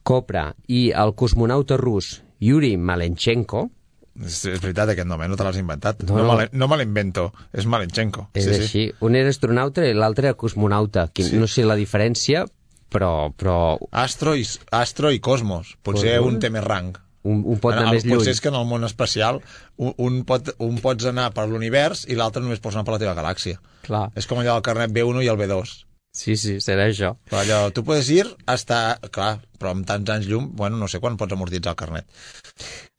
Kopra 0.06 0.52
i 0.68 0.92
el 0.94 1.16
cosmonauta 1.18 1.78
rus 1.82 2.22
Yuri 2.40 2.76
Malenchenko, 2.78 3.70
És, 4.16 4.46
és 4.48 4.62
veritat 4.64 4.88
aquest 4.94 5.08
nom, 5.10 5.20
eh? 5.24 5.28
no 5.28 5.36
te 5.36 5.44
l'has 5.44 5.58
inventat. 5.60 6.04
No, 6.08 6.14
No, 6.16 6.22
no, 6.24 6.28
no. 6.30 6.36
me, 6.40 6.46
no 6.54 6.68
me 6.72 6.78
l'invento, 6.80 7.34
és 7.52 7.66
Malenchenko. 7.68 8.30
és 8.34 8.46
sí, 8.46 8.54
sí, 8.54 8.62
així, 8.62 8.84
un 9.04 9.16
era 9.20 9.28
astronauta 9.34 9.84
i 9.84 9.94
l'altre 9.98 10.30
era 10.30 10.38
cosmonauta, 10.40 11.10
que 11.12 11.24
Sí. 11.24 11.32
sí. 11.32 11.38
no 11.42 11.48
sé 11.52 11.66
la 11.66 11.76
diferència, 11.76 12.46
però, 12.90 13.34
però 13.36 13.78
Astro 13.92 14.36
i, 14.40 14.46
Astro 14.72 15.12
i 15.12 15.20
Cosmos. 15.20 15.74
Potser 15.84 16.14
Cosmos? 16.20 16.34
un 16.34 16.40
té 16.40 16.50
més 16.50 16.64
rang. 16.64 16.94
un, 17.26 17.42
un 17.44 17.58
pot 17.60 17.74
anar 17.74 17.88
Ara, 17.90 17.92
més 17.98 18.06
lluny. 18.06 18.20
Potser 18.20 18.32
és 18.38 18.40
que 18.40 18.48
en 18.54 18.56
el 18.56 18.66
món 18.70 18.84
espacial 18.86 19.42
un, 19.78 19.94
un, 19.98 20.22
pot, 20.24 20.54
un 20.60 20.78
pots 20.80 21.06
anar 21.10 21.32
per 21.34 21.48
l'univers 21.50 22.06
i 22.08 22.16
l'altre 22.16 22.42
només 22.44 22.60
pots 22.62 22.76
anar 22.78 22.86
per 22.86 22.94
la 22.94 23.00
teva 23.02 23.16
galàxia. 23.18 23.58
Clar. 23.82 24.12
És 24.16 24.28
com 24.30 24.38
allò 24.40 24.54
del 24.54 24.62
carnet 24.64 24.92
B1 24.94 25.24
i 25.26 25.28
el 25.34 25.36
B2. 25.42 25.74
Sí, 26.16 26.38
sí, 26.40 26.60
serà 26.64 26.86
això. 26.88 27.12
Però 27.28 27.42
allò, 27.42 27.58
tu 27.76 27.84
podes 27.84 28.08
ir 28.14 28.24
hasta... 28.48 28.98
Clar, 29.12 29.34
però 29.60 29.74
amb 29.76 29.84
tants 29.88 30.14
anys 30.14 30.30
llum, 30.30 30.48
bueno, 30.56 30.80
no 30.80 30.88
sé 30.92 31.02
quan 31.04 31.18
pots 31.20 31.36
amortitzar 31.36 31.74
el 31.74 31.80
carnet. 31.82 32.08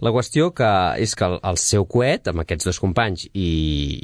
La 0.04 0.12
qüestió 0.12 0.50
que 0.56 0.68
és 1.00 1.16
que 1.16 1.24
el, 1.24 1.38
el 1.48 1.60
seu 1.62 1.88
coet, 1.88 2.28
amb 2.28 2.44
aquests 2.44 2.68
dos 2.68 2.82
companys 2.82 3.24
i, 3.32 3.48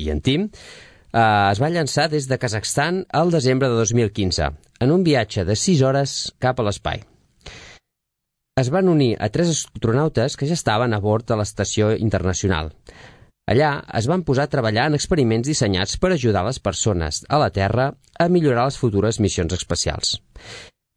i 0.01 0.09
en 0.15 0.25
Tim, 0.25 0.49
eh, 0.49 1.23
es 1.53 1.61
va 1.61 1.73
llançar 1.77 2.09
des 2.13 2.29
de 2.31 2.41
Kazakhstan 2.41 3.05
al 3.13 3.35
desembre 3.37 3.69
de 3.69 3.81
2015, 3.85 4.53
en 4.81 4.97
un 4.97 5.05
viatge 5.05 5.45
de 5.45 5.61
6 5.61 5.85
hores 5.89 6.21
cap 6.41 6.61
a 6.61 6.71
l'espai. 6.71 7.05
es 8.61 8.69
van 8.69 8.89
unir 8.89 9.15
a 9.19 9.31
tres 9.33 9.49
astronautes 9.49 10.37
que 10.37 10.47
ja 10.47 10.57
estaven 10.59 10.93
a 10.93 11.01
bord 11.01 11.25
de 11.25 11.39
l'estació 11.41 11.95
internacional. 11.97 12.69
Allà 13.51 13.71
es 13.99 14.07
van 14.07 14.23
posar 14.23 14.47
a 14.47 14.51
treballar 14.51 14.87
en 14.89 14.95
experiments 14.95 15.49
dissenyats 15.49 15.97
per 15.99 16.13
ajudar 16.15 16.45
les 16.47 16.61
persones 16.63 17.25
a 17.29 17.41
la 17.43 17.51
Terra 17.51 17.89
a 18.19 18.29
millorar 18.31 18.69
les 18.69 18.79
futures 18.79 19.19
missions 19.19 19.55
espacials. 19.57 20.21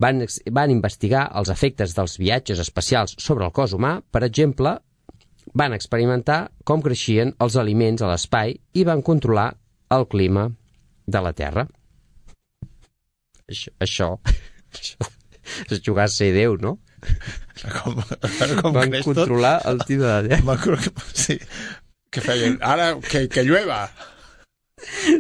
Van, 0.02 0.22
van 0.52 0.74
investigar 0.74 1.24
els 1.40 1.50
efectes 1.50 1.96
dels 1.98 2.20
viatges 2.22 2.60
espacials 2.62 3.16
sobre 3.18 3.48
el 3.48 3.54
cos 3.56 3.74
humà, 3.74 3.98
per 4.12 4.22
exemple, 4.28 4.76
van 5.56 5.74
experimentar 5.74 6.52
com 6.64 6.84
creixien 6.86 7.34
els 7.42 7.58
aliments 7.58 8.04
a 8.04 8.12
l'espai 8.12 8.58
i 8.74 8.84
van 8.86 9.02
controlar 9.02 9.50
el 9.96 10.06
clima 10.12 10.50
de 11.08 11.22
la 11.22 11.34
Terra. 11.34 11.66
Això, 13.50 13.72
això, 13.80 14.10
això 14.74 15.10
és 15.70 15.82
jugar 15.86 16.06
a 16.10 16.12
ser 16.12 16.32
Déu, 16.36 16.58
no? 16.62 16.78
Com, 17.78 18.00
com 18.62 18.74
Van 18.76 18.96
controlar 19.06 19.60
el 19.70 19.82
tipus 19.86 20.06
de. 20.26 20.40
Tot? 20.42 20.46
Van, 20.50 20.62
sí. 21.14 21.38
Què 22.16 22.24
feien? 22.24 22.58
Ara, 22.64 22.94
que, 23.04 23.28
que 23.30 23.44
llueva! 23.44 23.84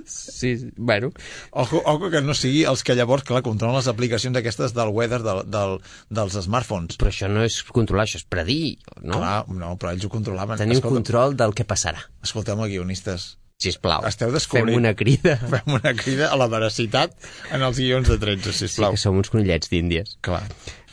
Sí, 0.05 0.57
sí, 0.57 0.67
bueno, 0.75 1.11
Ojo, 1.51 1.81
ojo 1.85 2.09
que 2.11 2.19
no 2.21 2.33
sigui 2.35 2.65
els 2.67 2.83
que 2.83 2.93
llavors, 2.93 3.23
clar, 3.23 3.39
controlen 3.41 3.77
les 3.79 3.87
aplicacions 3.87 4.35
aquestes 4.37 4.73
del 4.75 4.91
weather 4.93 5.21
del, 5.23 5.39
del, 5.49 5.77
dels 6.11 6.35
smartphones. 6.43 6.97
però 6.99 7.09
això 7.09 7.29
no 7.31 7.41
és 7.47 7.61
controlar, 7.63 8.03
això 8.05 8.19
és 8.19 8.25
predir, 8.27 8.77
no? 9.01 9.15
Clar, 9.21 9.37
no, 9.55 9.71
però 9.79 9.93
ells 9.95 10.05
ho 10.05 10.11
controlaven. 10.11 10.59
Tenir 10.59 10.75
un 10.75 10.81
Escolta, 10.83 10.97
control 10.99 11.37
del 11.39 11.55
que 11.55 11.65
passarà. 11.65 12.03
Escolteu-me, 12.21 12.67
guionistes, 12.69 13.37
Sisplau, 13.63 14.03
Esteu 14.05 14.33
descobrint- 14.35 14.75
fem 14.75 14.81
una 14.83 14.91
crida. 14.99 15.37
fem 15.55 15.71
una 15.79 15.93
crida 15.95 16.27
a 16.27 16.35
la 16.37 16.49
veracitat 16.51 17.15
en 17.55 17.63
els 17.63 17.79
guions 17.79 18.11
de 18.11 18.19
13, 18.19 18.51
Sí, 18.51 18.67
sisplau. 18.67 18.91
que 18.91 18.99
som 19.01 19.15
uns 19.17 19.31
conillets 19.31 19.71
d'Índies. 19.71 20.17
Clar. 20.21 20.43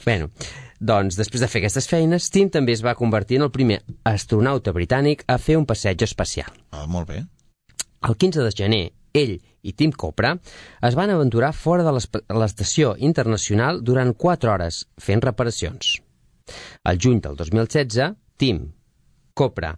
Bueno, 0.07 0.31
doncs, 0.83 1.15
després 1.19 1.43
de 1.43 1.49
fer 1.51 1.61
aquestes 1.63 1.87
feines, 1.87 2.27
Tim 2.35 2.51
també 2.51 2.75
es 2.75 2.83
va 2.83 2.97
convertir 2.99 3.39
en 3.39 3.47
el 3.47 3.53
primer 3.55 3.79
astronauta 4.09 4.75
britànic 4.75 5.23
a 5.31 5.39
fer 5.39 5.57
un 5.61 5.67
passeig 5.69 6.03
espacial. 6.03 6.51
Ah, 6.75 6.89
molt 6.91 7.09
bé. 7.13 7.23
El 8.03 8.19
15 8.19 8.43
de 8.43 8.51
gener, 8.59 8.85
ell 9.15 9.37
i 9.63 9.73
Tim 9.79 9.93
Copra 9.95 10.33
es 10.83 10.97
van 10.99 11.13
aventurar 11.15 11.53
fora 11.55 11.85
de 11.87 11.93
l'estació 11.95 12.97
internacional 12.99 13.79
durant 13.87 14.11
4 14.19 14.51
hores 14.51 14.83
fent 14.99 15.23
reparacions. 15.23 16.01
Al 16.83 16.99
juny 16.99 17.21
del 17.23 17.39
2016, 17.39 18.17
Tim, 18.37 18.65
Copra 19.39 19.77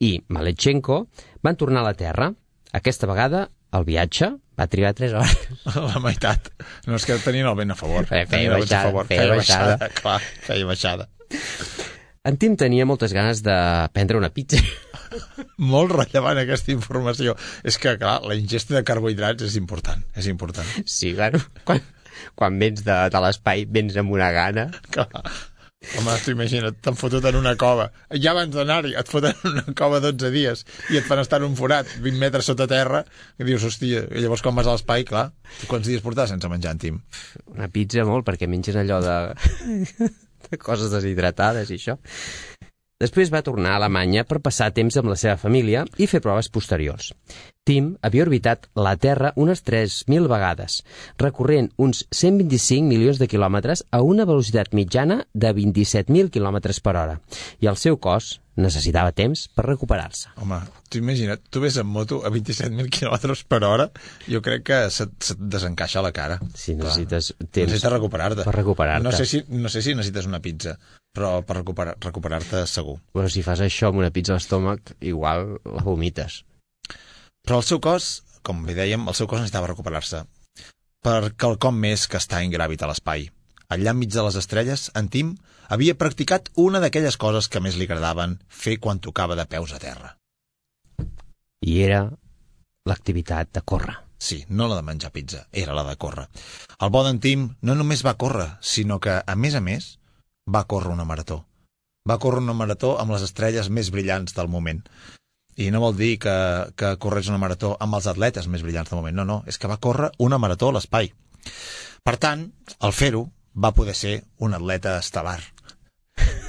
i 0.00 0.16
Malechenko 0.32 1.02
van 1.44 1.60
tornar 1.60 1.84
a 1.84 1.90
la 1.90 1.94
Terra. 2.00 2.30
Aquesta 2.72 3.06
vegada, 3.06 3.50
el 3.76 3.84
viatge 3.88 4.30
va 4.56 4.66
trigar 4.72 4.94
3 4.96 5.14
hores. 5.18 5.36
La 5.92 6.00
meitat. 6.02 6.50
No 6.88 6.96
és 6.96 7.04
que 7.08 7.18
tenien 7.24 7.48
el 7.50 7.56
vent 7.58 7.74
a 7.74 7.78
favor. 7.78 8.06
Feia 8.08 8.24
el 8.24 8.30
vent 8.32 8.54
a 8.54 8.60
baixada, 8.60 8.88
favor. 8.90 9.08
feia 9.10 9.28
baixada. 9.34 9.90
Clar, 10.00 10.20
feia 10.46 10.68
baixada. 10.68 11.08
En 12.26 12.38
Tim 12.42 12.56
tenia 12.58 12.86
moltes 12.88 13.12
ganes 13.14 13.42
de 13.46 13.56
prendre 13.94 14.18
una 14.18 14.32
pizza. 14.34 14.58
Molt 15.72 15.92
rellevant 15.94 16.40
aquesta 16.40 16.72
informació. 16.74 17.36
És 17.62 17.78
que, 17.78 17.92
clar, 18.00 18.16
la 18.26 18.34
ingesta 18.38 18.74
de 18.74 18.82
carbohidrats 18.86 19.46
és 19.46 19.54
important. 19.60 20.02
És 20.18 20.26
important. 20.32 20.66
Sí, 20.90 21.12
claro. 21.14 21.38
Quan, 21.68 21.84
quan 22.34 22.58
vens 22.58 22.82
de, 22.86 22.96
de 23.12 23.22
l'espai, 23.22 23.62
vens 23.70 23.94
amb 24.02 24.16
una 24.16 24.32
gana. 24.34 24.66
Clar. 24.90 25.22
Home, 25.84 26.12
tu 26.24 26.32
imagina't, 26.32 26.78
t'han 26.80 26.96
fotut 26.96 27.24
en 27.28 27.36
una 27.36 27.52
cova. 27.60 27.90
Ja 28.16 28.32
abans 28.32 28.54
d'anar-hi, 28.54 28.94
et 28.96 29.10
foten 29.12 29.36
en 29.36 29.52
una 29.52 29.74
cova 29.76 30.00
12 30.00 30.30
dies 30.32 30.64
i 30.92 30.98
et 31.00 31.04
fan 31.04 31.20
estar 31.20 31.42
en 31.42 31.50
un 31.50 31.56
forat 31.58 31.90
20 32.00 32.20
metres 32.22 32.48
sota 32.48 32.66
terra 32.70 33.02
i 33.36 33.44
dius, 33.44 33.64
hòstia, 33.68 34.06
i 34.08 34.24
llavors 34.24 34.44
quan 34.44 34.56
vas 34.56 34.68
a 34.70 34.76
l'espai, 34.76 35.04
clar, 35.08 35.28
tu 35.60 35.68
quants 35.70 35.88
dies 35.88 36.04
portaves 36.04 36.32
sense 36.32 36.48
menjar, 36.48 36.72
en 36.74 36.82
Tim? 36.82 37.00
Una 37.52 37.68
pizza 37.72 38.08
molt, 38.08 38.24
perquè 38.24 38.48
menges 38.48 38.78
allò 38.80 39.02
de, 39.04 39.16
de 40.48 40.60
coses 40.62 40.92
deshidratades 40.96 41.70
i 41.70 41.80
això. 41.80 42.00
Després 42.96 43.28
va 43.28 43.42
tornar 43.44 43.74
a 43.74 43.76
Alemanya 43.76 44.22
per 44.24 44.38
passar 44.40 44.70
temps 44.72 44.96
amb 44.96 45.10
la 45.10 45.18
seva 45.20 45.34
família 45.36 45.82
i 46.00 46.06
fer 46.08 46.22
proves 46.24 46.48
posteriors. 46.48 47.10
Tim 47.68 47.90
havia 48.00 48.24
orbitat 48.24 48.70
la 48.78 48.94
Terra 48.96 49.34
unes 49.36 49.60
3.000 49.66 50.30
vegades, 50.32 50.78
recorrent 51.20 51.68
uns 51.76 52.06
125 52.08 52.88
milions 52.88 53.20
de 53.20 53.28
quilòmetres 53.28 53.84
a 53.92 54.00
una 54.00 54.24
velocitat 54.24 54.72
mitjana 54.72 55.18
de 55.34 55.52
27.000 55.52 56.32
quilòmetres 56.32 56.80
per 56.80 56.96
hora, 56.96 57.20
i 57.60 57.68
el 57.68 57.76
seu 57.76 57.98
cos 58.00 58.38
necessitava 58.56 59.12
temps 59.12 59.44
per 59.52 59.66
recuperar-se. 59.68 60.30
Home, 60.40 60.62
tu 60.88 61.02
imagina't, 61.02 61.42
tu 61.52 61.60
ves 61.60 61.76
en 61.76 61.90
moto 61.92 62.22
a 62.24 62.30
27.000 62.32 62.88
km 62.88 63.36
per 63.44 63.60
hora, 63.68 63.90
jo 64.24 64.40
crec 64.40 64.64
que 64.70 64.78
se't, 64.94 65.18
se't 65.20 65.42
desencaixa 65.52 66.00
la 66.00 66.14
cara. 66.16 66.38
Si 66.54 66.72
Clar. 66.72 66.86
necessites 66.86 67.34
temps 67.50 67.66
Necessites 67.74 67.92
recuperar-te. 67.92 68.46
per 68.48 68.56
recuperar-te. 68.56 69.04
No 69.04 69.12
sé, 69.12 69.28
si, 69.28 69.44
no 69.52 69.68
sé 69.68 69.84
si 69.84 69.92
necessites 69.98 70.30
una 70.32 70.40
pizza, 70.40 70.78
però 71.16 71.40
per 71.46 71.62
recuperar- 71.62 71.96
recuperar-te 72.04 72.66
segur. 72.68 72.98
Però 73.16 73.30
si 73.32 73.42
fas 73.46 73.62
això 73.64 73.88
amb 73.88 74.02
una 74.02 74.12
pizza 74.12 74.34
a 74.34 74.36
l'estómac, 74.36 74.92
igual 75.00 75.56
la 75.64 75.84
vomites. 75.86 76.42
Però 77.46 77.62
el 77.62 77.66
seu 77.66 77.80
cos, 77.80 78.22
com 78.44 78.64
bé 78.66 78.76
dèiem, 78.76 79.08
el 79.08 79.16
seu 79.16 79.26
cos 79.30 79.40
necessitava 79.40 79.72
recuperar-se 79.72 80.26
per 81.06 81.32
quelcom 81.38 81.76
més 81.78 82.06
que 82.10 82.18
estar 82.18 82.42
ingràvid 82.42 82.82
a 82.82 82.90
l'espai. 82.90 83.28
Allà 83.70 83.92
enmig 83.94 84.12
de 84.12 84.22
les 84.26 84.36
estrelles, 84.38 84.90
en 84.98 85.08
Tim 85.08 85.34
havia 85.70 85.96
practicat 85.98 86.50
una 86.54 86.80
d'aquelles 86.82 87.16
coses 87.16 87.48
que 87.48 87.62
més 87.62 87.78
li 87.78 87.86
agradaven 87.86 88.38
fer 88.48 88.78
quan 88.82 89.00
tocava 89.02 89.38
de 89.38 89.46
peus 89.46 89.72
a 89.74 89.78
terra. 89.82 90.16
I 91.62 91.80
era 91.82 92.02
l'activitat 92.86 93.50
de 93.54 93.62
córrer. 93.62 93.96
Sí, 94.18 94.44
no 94.48 94.66
la 94.68 94.76
de 94.78 94.82
menjar 94.86 95.12
pizza, 95.12 95.46
era 95.52 95.74
la 95.74 95.84
de 95.84 95.96
córrer. 96.00 96.26
El 96.80 96.90
bo 96.90 97.02
d'en 97.04 97.18
Tim 97.20 97.48
no 97.60 97.74
només 97.74 98.04
va 98.06 98.16
córrer, 98.16 98.48
sinó 98.60 98.98
que, 99.00 99.18
a 99.20 99.34
més 99.36 99.54
a 99.54 99.60
més, 99.60 99.95
va 100.46 100.64
córrer 100.64 100.92
una 100.94 101.04
marató. 101.04 101.44
Va 102.08 102.18
córrer 102.22 102.42
una 102.44 102.54
marató 102.54 102.96
amb 103.00 103.16
les 103.16 103.24
estrelles 103.26 103.68
més 103.68 103.90
brillants 103.90 104.36
del 104.36 104.48
moment. 104.48 104.82
I 105.56 105.70
no 105.72 105.80
vol 105.82 105.96
dir 105.96 106.18
que, 106.22 106.36
que 106.76 106.92
corres 107.02 107.30
una 107.32 107.40
marató 107.42 107.74
amb 107.80 107.96
els 107.98 108.06
atletes 108.06 108.46
més 108.46 108.62
brillants 108.62 108.92
del 108.92 109.00
moment. 109.00 109.16
No, 109.16 109.24
no, 109.24 109.38
és 109.48 109.58
que 109.58 109.70
va 109.70 109.80
córrer 109.82 110.12
una 110.22 110.38
marató 110.38 110.70
a 110.70 110.76
l'espai. 110.76 111.10
Per 112.06 112.16
tant, 112.22 112.46
al 112.78 112.94
fer-ho, 112.94 113.24
va 113.56 113.72
poder 113.74 113.96
ser 113.96 114.16
un 114.38 114.54
atleta 114.54 114.98
estel·lar. 115.00 115.40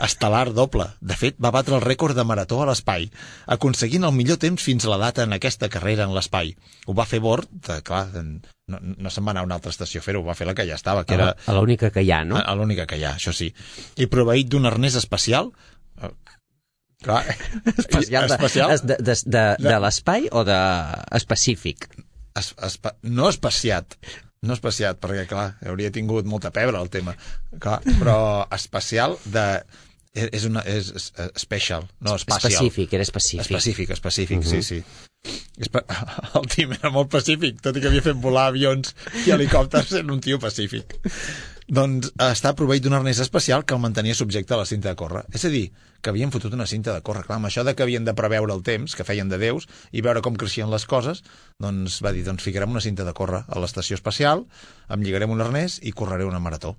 Estel·lar 0.04 0.52
doble. 0.54 0.86
De 1.02 1.16
fet, 1.18 1.38
va 1.42 1.50
batre 1.52 1.74
el 1.78 1.82
rècord 1.82 2.14
de 2.18 2.24
marató 2.28 2.60
a 2.62 2.68
l'espai, 2.70 3.08
aconseguint 3.56 4.06
el 4.06 4.14
millor 4.14 4.38
temps 4.42 4.62
fins 4.64 4.86
a 4.86 4.92
la 4.92 5.00
data 5.02 5.24
en 5.26 5.34
aquesta 5.34 5.70
carrera 5.74 6.06
en 6.06 6.14
l'espai. 6.14 6.52
Ho 6.86 6.94
va 6.98 7.06
fer 7.10 7.20
Bord, 7.24 7.50
de, 7.66 7.80
clar, 7.88 8.04
no, 8.14 8.80
no 8.82 9.10
se'n 9.14 9.26
va 9.26 9.34
anar 9.34 9.42
a 9.46 9.48
una 9.50 9.58
altra 9.58 9.74
estació 9.74 10.02
a 10.04 10.06
fer-ho, 10.06 10.22
va 10.28 10.36
fer 10.38 10.46
la 10.50 10.54
que 10.58 10.68
ja 10.70 10.76
estava, 10.78 11.04
que 11.08 11.16
era 11.18 11.32
A 11.48 11.56
l'única 11.58 11.90
que 11.90 12.04
hi 12.06 12.12
ha, 12.14 12.22
no? 12.28 12.38
a, 12.38 12.44
a 12.46 12.56
l'única 12.60 12.86
que 12.86 13.00
hi 13.02 13.08
ha, 13.08 13.16
això 13.18 13.34
sí. 13.34 13.50
I 13.98 14.06
proveït 14.12 14.52
d'un 14.54 14.70
arnès 14.70 14.96
especial, 15.02 15.50
eh, 16.04 16.12
clar, 17.04 17.24
Especial, 17.78 18.28
de, 18.30 18.36
especial 18.38 18.76
es- 18.78 18.86
de, 18.86 19.00
de, 19.02 19.18
de, 19.26 19.44
de 19.66 19.80
l'espai 19.82 20.30
o 20.32 20.46
de 20.48 20.62
específic? 21.18 21.90
es, 22.38 22.52
espa, 22.62 22.94
no 23.02 23.32
espaciat, 23.34 23.96
no 24.46 24.54
espaciat, 24.54 25.00
perquè, 25.02 25.26
clar, 25.26 25.48
hauria 25.66 25.90
tingut 25.90 26.28
molta 26.30 26.52
pebre 26.54 26.78
el 26.78 26.92
tema, 26.94 27.16
clar, 27.60 27.80
però 27.98 28.20
especial 28.54 29.18
de... 29.26 29.48
És 30.18 30.30
és 30.42 30.46
una... 30.50 30.64
És, 30.66 30.90
és 30.98 31.10
special, 31.44 31.86
no 32.02 32.16
espacial. 32.18 32.52
Específic, 32.54 32.94
era 32.98 33.06
específic. 33.08 33.44
Específic, 33.46 33.92
específic, 33.98 34.44
sí, 34.50 34.64
sí. 34.66 34.82
Espe- 35.60 35.84
El 36.40 36.48
Tim 36.54 36.74
era 36.78 36.92
molt 36.94 37.10
pacífic, 37.14 37.60
tot 37.64 37.78
i 37.78 37.84
que 37.84 37.90
havia 37.92 38.04
fet 38.06 38.18
volar 38.24 38.48
avions 38.52 38.94
i 39.26 39.34
helicòpters, 39.36 39.94
era 40.02 40.14
un 40.14 40.22
tio 40.24 40.40
pacífic. 40.40 40.98
Doncs 41.68 42.14
eh, 42.14 42.30
està 42.32 42.54
proveït 42.56 42.86
d'un 42.86 42.96
arnès 42.96 43.20
especial 43.20 43.66
que 43.68 43.76
el 43.76 43.82
mantenia 43.84 44.16
subjecte 44.16 44.56
a 44.56 44.60
la 44.62 44.66
cinta 44.70 44.88
de 44.94 44.96
córrer. 45.00 45.26
És 45.36 45.44
a 45.44 45.52
dir, 45.52 45.66
que 46.00 46.14
havien 46.14 46.32
fotut 46.32 46.54
una 46.56 46.68
cinta 46.70 46.94
de 46.96 47.02
córrer. 47.04 47.26
Clar, 47.28 47.42
amb 47.42 47.50
això 47.50 47.66
de 47.68 47.74
que 47.76 47.84
havien 47.84 48.06
de 48.08 48.14
preveure 48.16 48.54
el 48.56 48.64
temps, 48.64 48.96
que 48.96 49.04
feien 49.04 49.28
de 49.28 49.40
déus, 49.42 49.68
i 49.92 50.04
veure 50.06 50.22
com 50.24 50.38
creixien 50.40 50.72
les 50.72 50.86
coses, 50.88 51.24
doncs 51.60 52.00
va 52.06 52.14
dir, 52.16 52.24
doncs 52.24 52.46
ficarem 52.46 52.72
una 52.72 52.84
cinta 52.86 53.04
de 53.04 53.12
córrer 53.18 53.44
a 53.48 53.60
l'estació 53.60 53.98
espacial, 54.00 54.46
em 54.88 55.04
lligarem 55.04 55.34
un 55.34 55.44
arnès 55.44 55.82
i 55.84 55.92
correré 55.92 56.24
una 56.30 56.40
marató. 56.40 56.78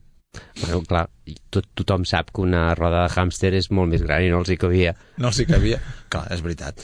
Bueno, 0.60 0.82
clar, 0.86 1.06
tot, 1.50 1.66
tothom 1.78 2.04
sap 2.08 2.32
que 2.34 2.42
una 2.44 2.74
roda 2.76 3.04
de 3.06 3.12
hàmster 3.14 3.52
és 3.56 3.70
molt 3.74 3.92
més 3.92 4.02
gran 4.04 4.24
i 4.26 4.30
no 4.32 4.42
els 4.42 4.50
hi 4.52 4.58
cabia. 4.60 4.94
No 5.22 5.30
sé 5.32 5.46
que 5.48 5.56
havia... 5.56 5.78
Clar, 6.12 6.26
és 6.34 6.42
veritat. 6.44 6.82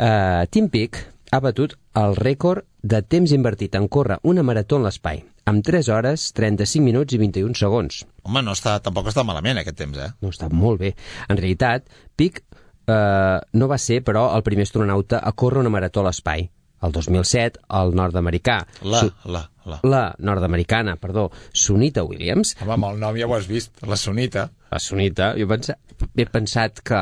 Uh, 0.00 0.46
Tim 0.50 0.68
Peak 0.72 1.00
ha 1.32 1.40
batut 1.44 1.74
el 1.98 2.14
rècord 2.16 2.64
de 2.82 3.02
temps 3.02 3.32
invertit 3.36 3.74
en 3.76 3.88
córrer 3.92 4.16
una 4.24 4.42
marató 4.46 4.78
en 4.80 4.86
l'espai, 4.86 5.20
amb 5.50 5.64
3 5.66 5.90
hores, 5.92 6.30
35 6.36 6.84
minuts 6.84 7.14
i 7.16 7.20
21 7.20 7.58
segons. 7.58 8.04
Home, 8.24 8.42
no 8.46 8.54
està, 8.56 8.78
tampoc 8.84 9.10
està 9.10 9.24
malament 9.26 9.60
aquest 9.60 9.76
temps, 9.82 9.98
eh? 10.00 10.08
No, 10.22 10.30
està 10.32 10.48
molt 10.52 10.80
bé. 10.80 10.94
En 11.28 11.36
realitat, 11.36 11.84
Peak 12.16 12.40
eh, 12.40 13.36
no 13.52 13.68
va 13.68 13.78
ser, 13.78 14.00
però, 14.06 14.30
el 14.36 14.46
primer 14.46 14.64
astronauta 14.68 15.20
a 15.20 15.32
córrer 15.32 15.60
una 15.64 15.72
marató 15.74 16.00
a 16.00 16.08
l'espai. 16.08 16.48
El 16.80 16.94
2007, 16.96 17.60
el 17.76 17.92
nord-americà... 17.98 18.62
La, 18.88 19.02
Su- 19.04 19.12
la, 19.28 19.44
la. 19.66 19.80
la 19.82 20.02
nord-americana, 20.18 20.96
perdó, 20.96 21.30
Sunita 21.52 22.04
Williams, 22.04 22.56
Home, 22.60 22.74
amb 22.78 22.88
el 22.90 23.00
nom 23.02 23.18
ja 23.18 23.28
ho 23.28 23.36
has 23.36 23.48
vist, 23.50 23.76
la 23.86 23.98
sonita. 24.00 24.48
la 24.70 24.78
Sunita, 24.78 25.32
jo 25.38 25.48
pensa, 25.50 25.76
he 26.16 26.26
pensat 26.30 26.80
que, 26.86 27.00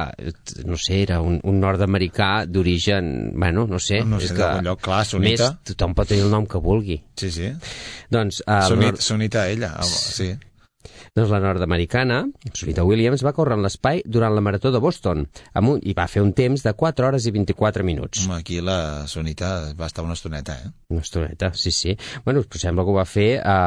no 0.66 0.78
sé, 0.80 1.02
era 1.04 1.20
un, 1.22 1.38
un 1.44 1.60
nord-americà 1.62 2.46
d'origen, 2.48 3.32
bueno, 3.36 3.66
no 3.70 3.78
sé. 3.78 4.02
No 4.04 4.18
sé, 4.20 4.32
és 4.32 4.36
que, 4.38 4.50
lloc, 4.66 4.82
clar, 4.84 5.04
Sunita. 5.06 5.52
Més, 5.52 5.72
tothom 5.72 5.94
pot 5.98 6.10
tenir 6.10 6.26
el 6.26 6.34
nom 6.34 6.48
que 6.50 6.60
vulgui. 6.62 7.00
Sí, 7.18 7.30
sí. 7.34 7.52
Doncs, 8.10 8.42
el 8.46 8.68
Sonit, 8.72 8.94
nord, 8.96 9.04
sonita 9.04 9.48
ella, 9.52 9.74
el, 9.82 9.92
sí. 9.92 10.32
Doncs 11.16 11.30
la 11.32 11.40
nord-americana, 11.40 12.22
Sunita 12.52 12.84
Williams, 12.84 13.22
va 13.26 13.32
córrer 13.36 13.56
en 13.58 13.62
l'espai 13.64 14.02
durant 14.06 14.34
la 14.34 14.42
marató 14.44 14.70
de 14.74 14.80
Boston 14.82 15.24
amb 15.54 15.68
un, 15.74 15.80
i 15.82 15.94
va 15.96 16.06
fer 16.10 16.22
un 16.22 16.32
temps 16.36 16.62
de 16.64 16.72
4 16.74 17.06
hores 17.08 17.26
i 17.26 17.32
24 17.34 17.84
minuts. 17.86 18.26
Home, 18.26 18.40
aquí 18.42 18.60
la 18.64 19.06
Sonita 19.08 19.72
va 19.78 19.86
estar 19.86 20.04
una 20.04 20.14
estoneta, 20.18 20.58
eh? 20.64 20.70
Una 20.90 21.00
estoneta, 21.06 21.52
sí, 21.54 21.70
sí. 21.72 21.96
Bueno, 22.24 22.42
però 22.44 22.60
sembla 22.60 22.84
que 22.84 22.92
ho 22.94 22.98
va 23.00 23.06
fer 23.08 23.30
a, 23.44 23.58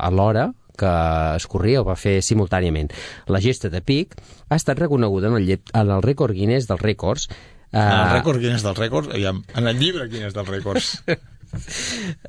a 0.00 0.10
l'hora 0.10 0.50
que 0.74 0.90
es 1.38 1.44
corria, 1.46 1.80
ho 1.80 1.84
va 1.86 1.94
fer 1.94 2.16
simultàniament. 2.26 2.88
La 3.30 3.38
gesta 3.40 3.68
de 3.70 3.78
pic 3.80 4.16
ha 4.50 4.56
estat 4.58 4.78
reconeguda 4.82 5.28
en 5.30 5.36
el, 5.38 5.44
llet- 5.46 5.70
en 5.72 5.90
el 5.94 6.02
rècord 6.02 6.34
Guinness 6.34 6.66
dels 6.66 6.82
rècords 6.82 7.28
En 7.74 7.80
el 7.82 8.06
eh, 8.08 8.10
rècord 8.18 8.38
Guinness 8.42 8.62
dels 8.66 8.78
rècords, 8.78 9.08
aviam, 9.14 9.40
en 9.54 9.66
el 9.70 9.78
llibre 9.78 10.08
Guinness 10.10 10.34
dels 10.34 10.50
rècords. 10.50 10.90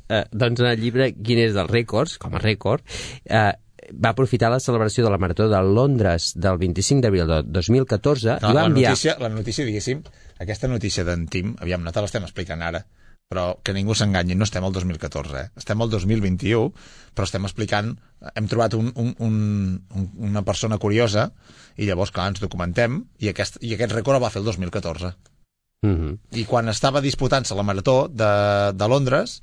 eh, 0.09 0.23
doncs 0.31 0.61
en 0.61 0.67
el 0.71 0.79
llibre 0.81 1.11
Guinness 1.17 1.53
dels 1.57 1.69
rècords, 1.71 2.17
com 2.21 2.33
a 2.37 2.41
rècord, 2.41 2.81
eh, 3.25 3.51
va 3.93 4.11
aprofitar 4.11 4.49
la 4.51 4.59
celebració 4.59 5.05
de 5.05 5.11
la 5.13 5.19
Marató 5.21 5.47
de 5.49 5.61
Londres 5.61 6.33
del 6.35 6.57
25 6.61 7.01
d'abril 7.03 7.27
de 7.27 7.41
2014 7.43 8.39
No, 8.41 8.51
i 8.51 8.53
va 8.53 8.61
la, 8.61 8.67
enviar... 8.71 8.93
notícia, 8.93 9.17
la 9.21 9.29
notícia, 9.29 9.65
diguéssim, 9.65 10.03
aquesta 10.41 10.69
notícia 10.71 11.05
d'en 11.07 11.27
Tim, 11.31 11.55
aviam, 11.61 11.83
no 11.83 11.93
te 11.93 12.03
l'estem 12.03 12.25
explicant 12.27 12.63
ara, 12.65 12.85
però 13.31 13.45
que 13.65 13.73
ningú 13.73 13.95
s'enganyi, 13.97 14.35
no 14.37 14.45
estem 14.45 14.65
al 14.65 14.73
2014, 14.73 15.37
eh? 15.39 15.47
estem 15.57 15.81
al 15.81 15.89
2021, 15.89 16.67
però 17.17 17.25
estem 17.25 17.47
explicant, 17.47 17.95
hem 18.33 18.49
trobat 18.51 18.75
un, 18.77 18.91
un, 18.95 19.13
un, 19.19 19.37
un, 19.97 20.09
una 20.29 20.43
persona 20.45 20.77
curiosa, 20.81 21.31
i 21.77 21.89
llavors, 21.89 22.13
clar, 22.13 22.29
ens 22.33 22.43
documentem, 22.43 23.01
i 23.19 23.31
aquest, 23.31 23.57
i 23.65 23.73
aquest 23.75 23.95
rècord 23.97 24.19
el 24.19 24.25
va 24.25 24.31
fer 24.33 24.43
el 24.43 24.51
2014. 24.51 25.15
Mm 25.85 25.95
-hmm. 25.95 26.17
I 26.37 26.45
quan 26.45 26.69
estava 26.69 27.01
disputant-se 27.01 27.55
la 27.55 27.63
marató 27.63 28.07
de, 28.07 28.31
de 28.73 28.87
Londres, 28.87 29.41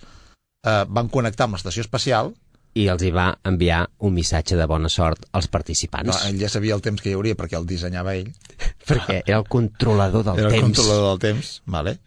eh, 0.66 0.84
van 0.88 1.08
connectar 1.08 1.44
amb 1.44 1.54
l'estació 1.54 1.82
espacial, 1.82 2.34
I 2.74 2.86
els 2.88 3.02
hi 3.04 3.10
va 3.12 3.26
enviar 3.44 3.82
un 4.08 4.14
missatge 4.16 4.56
de 4.56 4.64
bona 4.66 4.88
sort 4.88 5.26
als 5.36 5.48
participants, 5.52 6.08
no, 6.08 6.18
ell 6.30 6.40
ja 6.40 6.48
sabia 6.48 6.74
el 6.78 6.80
temps 6.84 7.02
que 7.04 7.10
hi 7.10 7.16
hauria 7.18 7.36
perquè 7.36 7.58
el 7.58 7.66
dissenyava 7.68 8.14
ell, 8.16 8.30
perquè 8.88 9.22
era 9.26 9.38
el 9.42 9.48
controlador 9.52 10.24
del 10.24 10.38
era 10.40 10.48
el 10.48 10.56
temps. 10.56 10.64
controlador 10.70 11.10
del 11.10 11.24
temps, 11.26 11.50
vale? 11.66 11.98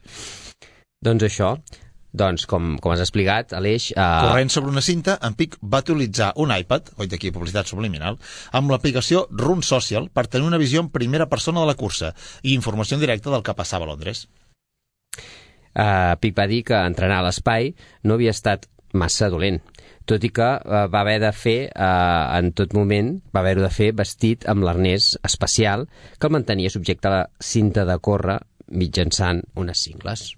Doncs 1.06 1.28
això, 1.28 1.52
doncs 2.16 2.48
com, 2.50 2.78
com 2.82 2.94
has 2.96 3.04
explicat, 3.04 3.54
Aleix... 3.54 3.92
Eh, 3.94 4.08
Corrent 4.26 4.50
sobre 4.50 4.72
una 4.72 4.82
cinta, 4.82 5.20
en 5.22 5.36
Pic 5.38 5.58
va 5.62 5.84
utilitzar 5.84 6.32
un 6.42 6.54
iPad, 6.56 6.94
oi 6.98 7.10
d'aquí 7.12 7.30
publicitat 7.36 7.70
subliminal, 7.70 8.18
amb 8.56 8.72
l'aplicació 8.74 9.28
Run 9.36 9.62
Social 9.68 10.10
per 10.10 10.26
tenir 10.32 10.48
una 10.48 10.58
visió 10.62 10.82
en 10.82 10.90
primera 10.90 11.28
persona 11.30 11.62
de 11.62 11.70
la 11.70 11.78
cursa 11.78 12.14
i 12.42 12.56
informació 12.56 12.98
en 12.98 13.04
directe 13.06 13.30
del 13.30 13.44
que 13.46 13.54
passava 13.54 13.86
a 13.86 13.92
Londres. 13.92 14.26
eh, 15.76 16.16
Pic 16.22 16.38
va 16.40 16.48
dir 16.48 16.64
que 16.64 16.78
entrenar 16.88 17.20
a 17.20 17.28
l'espai 17.28 17.74
no 18.04 18.16
havia 18.16 18.32
estat 18.32 18.66
massa 18.96 19.28
dolent, 19.30 19.60
tot 20.10 20.24
i 20.24 20.32
que 20.34 20.48
eh, 20.58 20.86
va 20.92 21.02
haver 21.02 21.20
de 21.24 21.32
fer, 21.36 21.58
eh, 21.70 22.38
en 22.40 22.52
tot 22.58 22.74
moment, 22.78 23.12
va 23.34 23.44
haver-ho 23.44 23.66
de 23.66 23.72
fer 23.74 23.92
vestit 23.98 24.48
amb 24.52 24.66
l'arnès 24.68 25.16
especial 25.28 25.88
que 26.20 26.30
el 26.30 26.36
mantenia 26.38 26.74
subjecte 26.74 27.10
a 27.10 27.16
la 27.18 27.26
cinta 27.40 27.86
de 27.90 27.98
córrer 28.00 28.40
mitjançant 28.72 29.44
unes 29.56 29.86
cingles. 29.86 30.32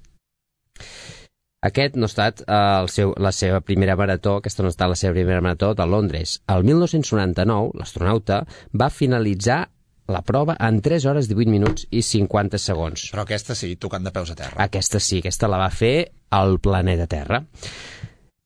Aquest 1.67 1.95
no 1.97 2.05
ha 2.05 2.11
estat 2.11 2.43
eh, 2.43 2.57
el 2.81 2.91
seu, 2.93 3.15
la 3.17 3.31
seva 3.33 3.61
primera 3.65 3.97
marató, 3.99 4.37
aquesta 4.37 4.63
no 4.63 4.69
ha 4.71 4.75
estat 4.75 4.91
la 4.91 4.99
seva 4.99 5.15
primera 5.17 5.41
marató 5.41 5.73
de 5.75 5.87
Londres. 5.89 6.37
El 6.53 6.63
1999, 6.67 7.73
l'astronauta 7.79 8.43
va 8.77 8.93
finalitzar 8.93 9.65
la 10.07 10.21
prova 10.23 10.55
en 10.63 10.79
3 10.81 11.05
hores 11.05 11.27
18 11.27 11.51
minuts 11.51 11.87
i 11.91 12.01
50 12.05 12.59
segons. 12.61 13.09
Però 13.11 13.25
aquesta 13.25 13.55
sí, 13.57 13.73
tocant 13.75 14.05
de 14.05 14.13
peus 14.15 14.31
a 14.31 14.37
terra. 14.39 14.55
Aquesta 14.63 15.01
sí, 15.03 15.19
aquesta 15.19 15.49
la 15.51 15.59
va 15.59 15.69
fer 15.73 15.95
al 16.37 16.59
planeta 16.63 17.07
Terra. 17.07 17.41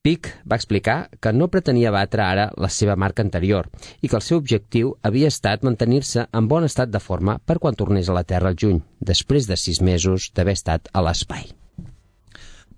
Pic 0.02 0.32
va 0.49 0.58
explicar 0.58 1.12
que 1.22 1.30
no 1.32 1.47
pretenia 1.54 1.91
batre 1.93 2.24
ara 2.26 2.47
la 2.58 2.70
seva 2.74 2.95
marca 3.02 3.22
anterior 3.22 3.68
i 4.02 4.10
que 4.10 4.18
el 4.18 4.24
seu 4.26 4.39
objectiu 4.41 4.95
havia 5.06 5.30
estat 5.30 5.62
mantenir-se 5.68 6.24
en 6.39 6.47
bon 6.49 6.66
estat 6.66 6.89
de 6.89 7.02
forma 7.08 7.36
per 7.45 7.60
quan 7.62 7.78
tornés 7.78 8.10
a 8.10 8.16
la 8.18 8.24
Terra 8.32 8.49
al 8.49 8.58
juny, 8.58 8.80
després 8.97 9.45
de 9.45 9.60
sis 9.62 9.78
mesos 9.78 10.32
d'haver 10.34 10.58
estat 10.58 10.89
a 10.91 11.06
l'espai. 11.06 11.52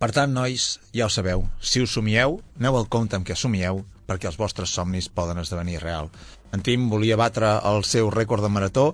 Per 0.04 0.12
tant, 0.12 0.36
nois, 0.36 0.68
ja 0.92 1.08
ho 1.08 1.14
sabeu, 1.16 1.48
si 1.64 1.80
us 1.80 1.96
somieu, 1.96 2.42
aneu 2.60 2.76
al 2.76 2.92
compte 2.92 3.16
amb 3.16 3.24
què 3.24 3.40
somieu, 3.40 3.86
perquè 4.04 4.28
els 4.28 4.36
vostres 4.36 4.76
somnis 4.76 5.08
poden 5.08 5.40
esdevenir 5.40 5.80
real. 5.80 6.12
En 6.52 6.62
Tim 6.62 6.90
volia 6.92 7.16
batre 7.16 7.56
el 7.70 7.86
seu 7.88 8.12
rècord 8.12 8.44
de 8.44 8.52
marató 8.52 8.90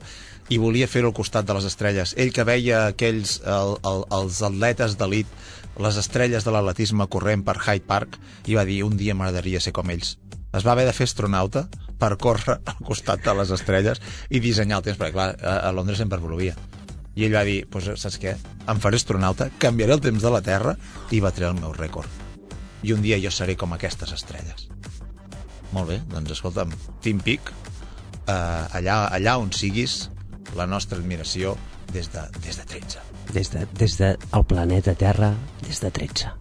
i 0.54 0.62
volia 0.62 0.88
fer-ho 0.88 1.10
al 1.10 1.18
costat 1.18 1.50
de 1.50 1.58
les 1.58 1.66
estrelles. 1.66 2.14
Ell 2.14 2.30
que 2.36 2.46
veia 2.46 2.86
aquells, 2.92 3.40
el, 3.42 3.74
el, 3.90 4.06
els 4.20 4.44
atletes 4.46 4.96
d'elit, 5.02 5.34
les 5.78 6.00
estrelles 6.02 6.46
de 6.46 6.52
l'atletisme 6.52 7.08
corrent 7.12 7.44
per 7.46 7.60
Hyde 7.60 7.86
Park, 7.88 8.18
i 8.48 8.58
va 8.58 8.66
dir, 8.68 8.82
un 8.84 8.98
dia 8.98 9.16
m'agradaria 9.16 9.62
ser 9.64 9.74
com 9.76 9.90
ells. 9.94 10.18
Es 10.56 10.66
va 10.66 10.74
haver 10.74 10.88
de 10.88 10.96
fer 10.98 11.06
astronauta 11.06 11.68
per 12.02 12.16
córrer 12.18 12.58
al 12.72 12.82
costat 12.86 13.24
de 13.26 13.36
les 13.38 13.54
estrelles 13.54 14.02
i 14.30 14.42
dissenyar 14.44 14.80
el 14.80 14.88
temps, 14.88 15.00
perquè 15.00 15.16
clar, 15.16 15.30
a, 15.40 15.72
Londres 15.76 16.02
sempre 16.02 16.22
plovia. 16.24 16.56
I 17.16 17.28
ell 17.28 17.36
va 17.36 17.44
dir, 17.46 17.64
pues, 17.70 17.90
saps 18.00 18.18
què? 18.22 18.36
Em 18.70 18.82
faré 18.82 19.00
astronauta, 19.00 19.50
canviaré 19.60 19.98
el 19.98 20.04
temps 20.04 20.24
de 20.24 20.32
la 20.34 20.42
Terra 20.46 20.76
i 21.12 21.22
batré 21.24 21.50
el 21.50 21.60
meu 21.60 21.74
rècord. 21.76 22.10
I 22.84 22.94
un 22.96 23.04
dia 23.04 23.20
jo 23.20 23.32
seré 23.34 23.58
com 23.60 23.74
aquestes 23.76 24.14
estrelles. 24.16 24.70
Molt 25.76 25.92
bé, 25.92 26.00
doncs 26.10 26.34
escolta'm, 26.38 26.72
Tim 27.04 27.20
Peak, 27.22 27.52
eh, 28.26 28.80
allà, 28.80 29.04
allà 29.14 29.38
on 29.42 29.52
siguis, 29.54 30.08
la 30.58 30.66
nostra 30.66 30.98
admiració 30.98 31.58
des 31.94 32.10
de, 32.14 32.26
des 32.42 32.58
de 32.58 32.66
13. 32.66 33.09
Des 33.34 33.52
de, 33.54 33.68
des 33.78 33.98
de 33.98 34.18
el 34.34 34.44
planeta 34.46 34.96
Terra, 34.96 35.34
des 35.62 35.80
de 35.80 35.92
13. 35.92 36.32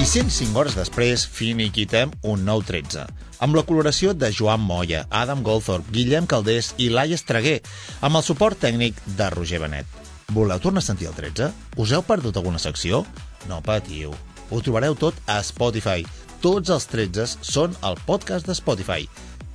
I 0.00 0.06
105 0.08 0.56
hores 0.56 0.74
després 0.78 1.26
finiquitem 1.28 2.14
un 2.24 2.46
nou 2.48 2.64
13, 2.64 3.04
amb 3.44 3.58
la 3.58 3.66
coloració 3.68 4.14
de 4.16 4.32
Joan 4.32 4.64
Moya, 4.64 5.04
Adam 5.10 5.44
Goldthorpe, 5.44 5.92
Guillem 5.92 6.24
Caldés 6.24 6.72
i 6.80 6.88
Laia 6.88 7.20
Estreguer, 7.20 7.58
amb 8.00 8.16
el 8.16 8.24
suport 8.24 8.56
tècnic 8.64 8.96
de 9.20 9.28
Roger 9.36 9.60
Benet. 9.60 10.00
Voleu 10.32 10.62
tornar 10.62 10.80
a 10.80 10.88
sentir 10.88 11.10
el 11.12 11.14
13? 11.20 11.52
Us 11.76 11.92
heu 11.92 12.06
perdut 12.06 12.40
alguna 12.40 12.62
secció? 12.62 13.04
No 13.50 13.60
patiu. 13.60 14.16
Ho 14.50 14.60
trobareu 14.60 14.96
tot 14.98 15.14
a 15.30 15.38
Spotify. 15.46 16.02
Tots 16.42 16.72
els 16.74 16.86
13 16.90 17.26
són 17.46 17.76
al 17.86 17.98
podcast 18.06 18.48
de 18.48 18.56
Spotify. 18.58 19.06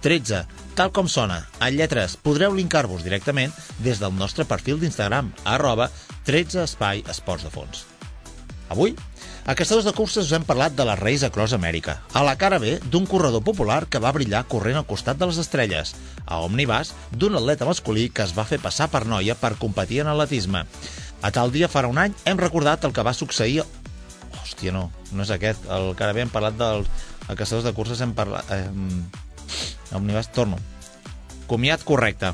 13, 0.05 0.43
tal 0.77 0.91
com 0.95 1.09
sona, 1.09 1.41
en 1.59 1.75
lletres. 1.75 2.15
Podreu 2.15 2.53
linkar-vos 2.55 3.03
directament 3.03 3.51
des 3.83 3.99
del 3.99 4.13
nostre 4.15 4.45
perfil 4.45 4.79
d'Instagram, 4.79 5.33
arroba 5.43 5.89
13 6.29 6.63
espai 6.63 7.03
esports 7.11 7.43
de 7.43 7.51
fons. 7.51 7.83
Avui, 8.69 8.95
a 9.45 9.53
Caçadors 9.53 9.85
de 9.85 9.93
Curses 9.93 10.25
us 10.25 10.33
hem 10.33 10.45
parlat 10.45 10.73
de 10.73 10.85
la 10.87 10.95
Race 10.97 11.25
Across 11.25 11.53
America, 11.53 11.99
a 12.13 12.23
la 12.25 12.33
cara 12.37 12.57
B 12.57 12.79
d'un 12.89 13.05
corredor 13.05 13.43
popular 13.45 13.83
que 13.85 14.01
va 14.01 14.13
brillar 14.15 14.45
corrent 14.49 14.79
al 14.79 14.87
costat 14.89 15.19
de 15.19 15.27
les 15.29 15.37
estrelles, 15.41 15.93
a 16.25 16.39
Omnibus 16.41 16.95
d'un 17.11 17.37
atleta 17.37 17.67
masculí 17.69 18.07
que 18.09 18.25
es 18.25 18.33
va 18.33 18.47
fer 18.49 18.57
passar 18.63 18.87
per 18.89 19.03
noia 19.05 19.35
per 19.37 19.57
competir 19.61 20.01
en 20.01 20.09
atletisme. 20.09 20.63
A 21.21 21.31
tal 21.33 21.53
dia, 21.53 21.69
farà 21.69 21.91
un 21.91 22.01
any, 22.01 22.15
hem 22.25 22.41
recordat 22.41 22.85
el 22.85 22.93
que 22.93 23.05
va 23.05 23.13
succeir... 23.13 23.65
Hòstia, 24.45 24.71
no, 24.75 24.87
no 25.11 25.25
és 25.25 25.33
aquest. 25.33 25.65
El 25.73 25.93
que 25.97 26.05
ara 26.05 26.13
bé 26.13 26.21
hem 26.25 26.33
parlat 26.33 26.57
del... 26.59 26.85
A 27.25 27.33
Caçadors 27.33 27.65
de 27.65 27.73
Curses 27.73 28.01
hem 28.05 28.13
parlat... 28.13 28.45
Eh, 28.53 28.69
Omnibus, 29.97 30.29
torno. 30.33 30.59
Comiat 31.49 31.83
correcte. 31.85 32.33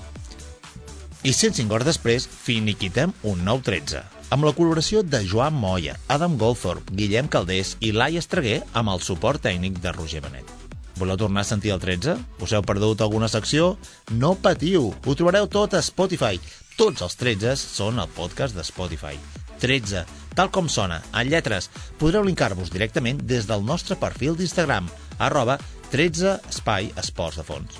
I 1.23 1.31
105 1.31 1.71
hores 1.71 1.87
després, 1.87 2.25
finiquitem 2.27 3.13
un 3.29 3.43
nou 3.45 3.61
13, 3.63 4.01
amb 4.33 4.47
la 4.47 4.53
col·laboració 4.57 5.03
de 5.05 5.19
Joan 5.27 5.53
Moya, 5.53 5.93
Adam 6.09 6.37
Goldthorpe, 6.41 6.95
Guillem 6.97 7.29
Caldés 7.29 7.75
i 7.79 7.91
Laia 7.93 8.23
Estreguer 8.23 8.61
amb 8.73 8.89
el 8.89 9.03
suport 9.05 9.43
tècnic 9.43 9.77
de 9.83 9.93
Roger 9.93 10.23
Benet. 10.25 10.49
Voleu 10.97 11.17
tornar 11.17 11.45
a 11.45 11.49
sentir 11.49 11.71
el 11.75 11.79
13? 11.83 12.17
Us 12.41 12.55
heu 12.55 12.65
perdut 12.65 13.01
alguna 13.01 13.29
secció? 13.31 13.75
No 14.11 14.33
patiu, 14.35 14.89
ho 14.91 15.15
trobareu 15.15 15.47
tot 15.51 15.77
a 15.77 15.83
Spotify. 15.85 16.41
Tots 16.77 17.05
els 17.05 17.17
13 17.19 17.55
són 17.59 18.01
al 18.01 18.09
podcast 18.17 18.57
de 18.57 18.65
Spotify. 18.65 19.19
13, 19.61 20.03
tal 20.35 20.49
com 20.51 20.67
sona, 20.69 20.99
en 21.13 21.29
lletres. 21.29 21.69
Podreu 22.01 22.25
linkar-vos 22.25 22.73
directament 22.73 23.21
des 23.29 23.47
del 23.47 23.63
nostre 23.63 23.95
perfil 24.01 24.35
d'Instagram, 24.35 24.89
arroba 25.21 25.59
13 25.93 26.39
espai 26.49 26.89
esports 26.97 27.37
de 27.37 27.45
fons. 27.45 27.77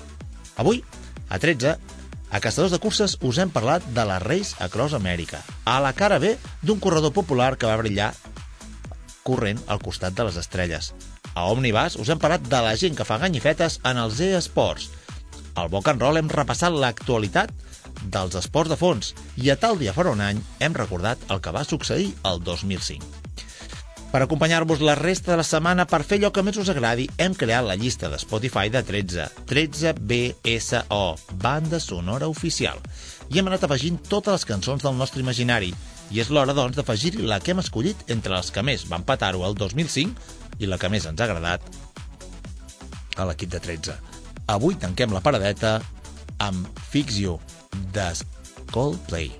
Avui, 0.62 0.84
a 1.28 1.40
13, 1.42 1.76
a 2.32 2.40
Caçadors 2.40 2.72
de 2.72 2.78
Curses 2.80 3.18
us 3.20 3.38
hem 3.42 3.50
parlat 3.52 3.84
de 3.92 4.04
la 4.08 4.18
Race 4.22 4.56
Across 4.64 4.94
America, 4.96 5.42
a 5.68 5.80
la 5.84 5.92
cara 5.92 6.16
B 6.22 6.36
d'un 6.62 6.80
corredor 6.80 7.12
popular 7.12 7.56
que 7.58 7.68
va 7.68 7.76
brillar 7.76 8.12
corrent 9.22 9.60
al 9.66 9.82
costat 9.82 10.14
de 10.16 10.24
les 10.28 10.38
estrelles. 10.40 10.94
A 11.34 11.48
Omnibus 11.52 11.98
us 12.00 12.08
hem 12.12 12.20
parlat 12.20 12.44
de 12.48 12.60
la 12.64 12.72
gent 12.76 12.96
que 12.96 13.04
fa 13.08 13.18
ganyifetes 13.20 13.80
en 13.88 14.00
els 14.00 14.20
e-sports. 14.20 14.90
Al 15.60 15.68
Boc 15.68 15.88
and 15.92 16.00
Roll 16.00 16.20
hem 16.20 16.32
repassat 16.32 16.72
l'actualitat 16.72 17.52
dels 18.04 18.36
esports 18.38 18.72
de 18.72 18.78
fons 18.80 19.12
i 19.36 19.50
a 19.52 19.58
tal 19.60 19.78
dia 19.80 19.94
farà 19.96 20.12
un 20.12 20.22
any 20.24 20.40
hem 20.60 20.74
recordat 20.74 21.18
el 21.30 21.42
que 21.42 21.54
va 21.54 21.64
succeir 21.68 22.12
el 22.28 22.42
2005. 22.44 23.22
Per 24.12 24.20
acompanyar-vos 24.20 24.82
la 24.84 24.92
resta 24.94 25.30
de 25.32 25.38
la 25.40 25.44
setmana 25.46 25.86
per 25.88 26.02
fer 26.04 26.18
allò 26.18 26.28
que 26.36 26.42
més 26.44 26.58
us 26.60 26.68
agradi, 26.68 27.06
hem 27.16 27.32
creat 27.32 27.64
la 27.64 27.78
llista 27.80 28.10
de 28.12 28.18
Spotify 28.20 28.68
de 28.68 28.82
13, 28.84 29.24
13 29.48 29.94
BSO, 29.96 31.06
banda 31.40 31.80
sonora 31.80 32.28
oficial. 32.28 32.76
I 33.32 33.40
hem 33.40 33.48
anat 33.48 33.64
afegint 33.64 33.96
totes 34.10 34.36
les 34.36 34.44
cançons 34.50 34.84
del 34.84 34.98
nostre 35.00 35.24
imaginari. 35.24 35.72
I 36.12 36.20
és 36.20 36.28
l'hora, 36.28 36.52
doncs, 36.52 36.76
d'afegir-hi 36.76 37.24
la 37.24 37.40
que 37.40 37.54
hem 37.54 37.64
escollit 37.64 38.04
entre 38.12 38.36
les 38.36 38.52
que 38.52 38.66
més 38.68 38.84
van 38.90 39.08
patar-ho 39.08 39.46
el 39.48 39.56
2005 39.56 40.60
i 40.60 40.68
la 40.68 40.76
que 40.76 40.92
més 40.92 41.08
ens 41.08 41.16
ha 41.16 41.30
agradat 41.30 41.64
a 43.16 43.24
l'equip 43.30 43.48
de 43.56 43.64
13. 43.64 43.96
Avui 44.52 44.76
tanquem 44.76 45.16
la 45.16 45.24
paradeta 45.24 45.78
amb 46.36 46.68
Fix 46.92 47.16
You, 47.16 47.40
de 47.92 48.08
Coldplay. 48.72 49.30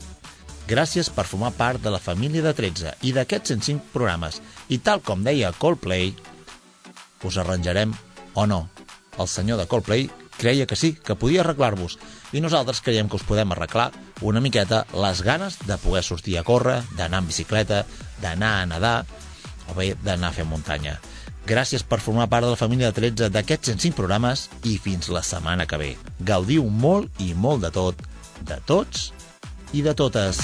Gràcies 0.69 1.09
per 1.11 1.27
formar 1.27 1.53
part 1.57 1.83
de 1.83 1.91
la 1.91 2.01
família 2.01 2.45
de 2.45 2.53
13 2.55 2.95
i 3.09 3.13
d'aquests 3.17 3.55
105 3.57 3.93
programes. 3.93 4.41
I 4.69 4.79
tal 4.79 5.03
com 5.05 5.25
deia 5.25 5.53
Coldplay, 5.59 6.13
us 7.25 7.39
arranjarem 7.39 7.95
o 8.35 8.47
no. 8.47 8.67
El 9.19 9.29
senyor 9.29 9.59
de 9.61 9.67
Coldplay 9.69 10.09
creia 10.39 10.67
que 10.67 10.77
sí, 10.77 10.93
que 10.95 11.17
podia 11.17 11.43
arreglar-vos. 11.43 11.99
I 12.33 12.41
nosaltres 12.41 12.81
creiem 12.81 13.09
que 13.09 13.19
us 13.19 13.27
podem 13.27 13.53
arreglar 13.53 13.91
una 14.23 14.41
miqueta 14.41 14.85
les 14.95 15.23
ganes 15.23 15.59
de 15.67 15.77
poder 15.79 16.03
sortir 16.03 16.39
a 16.39 16.45
córrer, 16.45 16.83
d'anar 16.97 17.23
en 17.23 17.29
bicicleta, 17.29 17.85
d'anar 18.23 18.55
a 18.61 18.67
nedar 18.67 18.97
o 19.69 19.75
bé 19.75 19.93
d'anar 20.03 20.31
a 20.31 20.37
fer 20.37 20.47
muntanya. 20.49 20.99
Gràcies 21.47 21.83
per 21.83 21.99
formar 21.99 22.29
part 22.31 22.47
de 22.47 22.53
la 22.53 22.59
família 22.59 22.93
de 22.93 23.01
13 23.01 23.29
d'aquests 23.35 23.73
105 23.75 23.99
programes 23.99 24.47
i 24.63 24.77
fins 24.79 25.11
la 25.11 25.25
setmana 25.27 25.67
que 25.67 25.79
ve. 25.81 25.91
Gaudiu 26.23 26.69
molt 26.71 27.23
i 27.23 27.33
molt 27.35 27.67
de 27.67 27.73
tot, 27.75 27.99
de 28.45 28.59
tots 28.67 29.11
i 29.73 29.83
de 29.83 29.95
totes. 29.95 30.41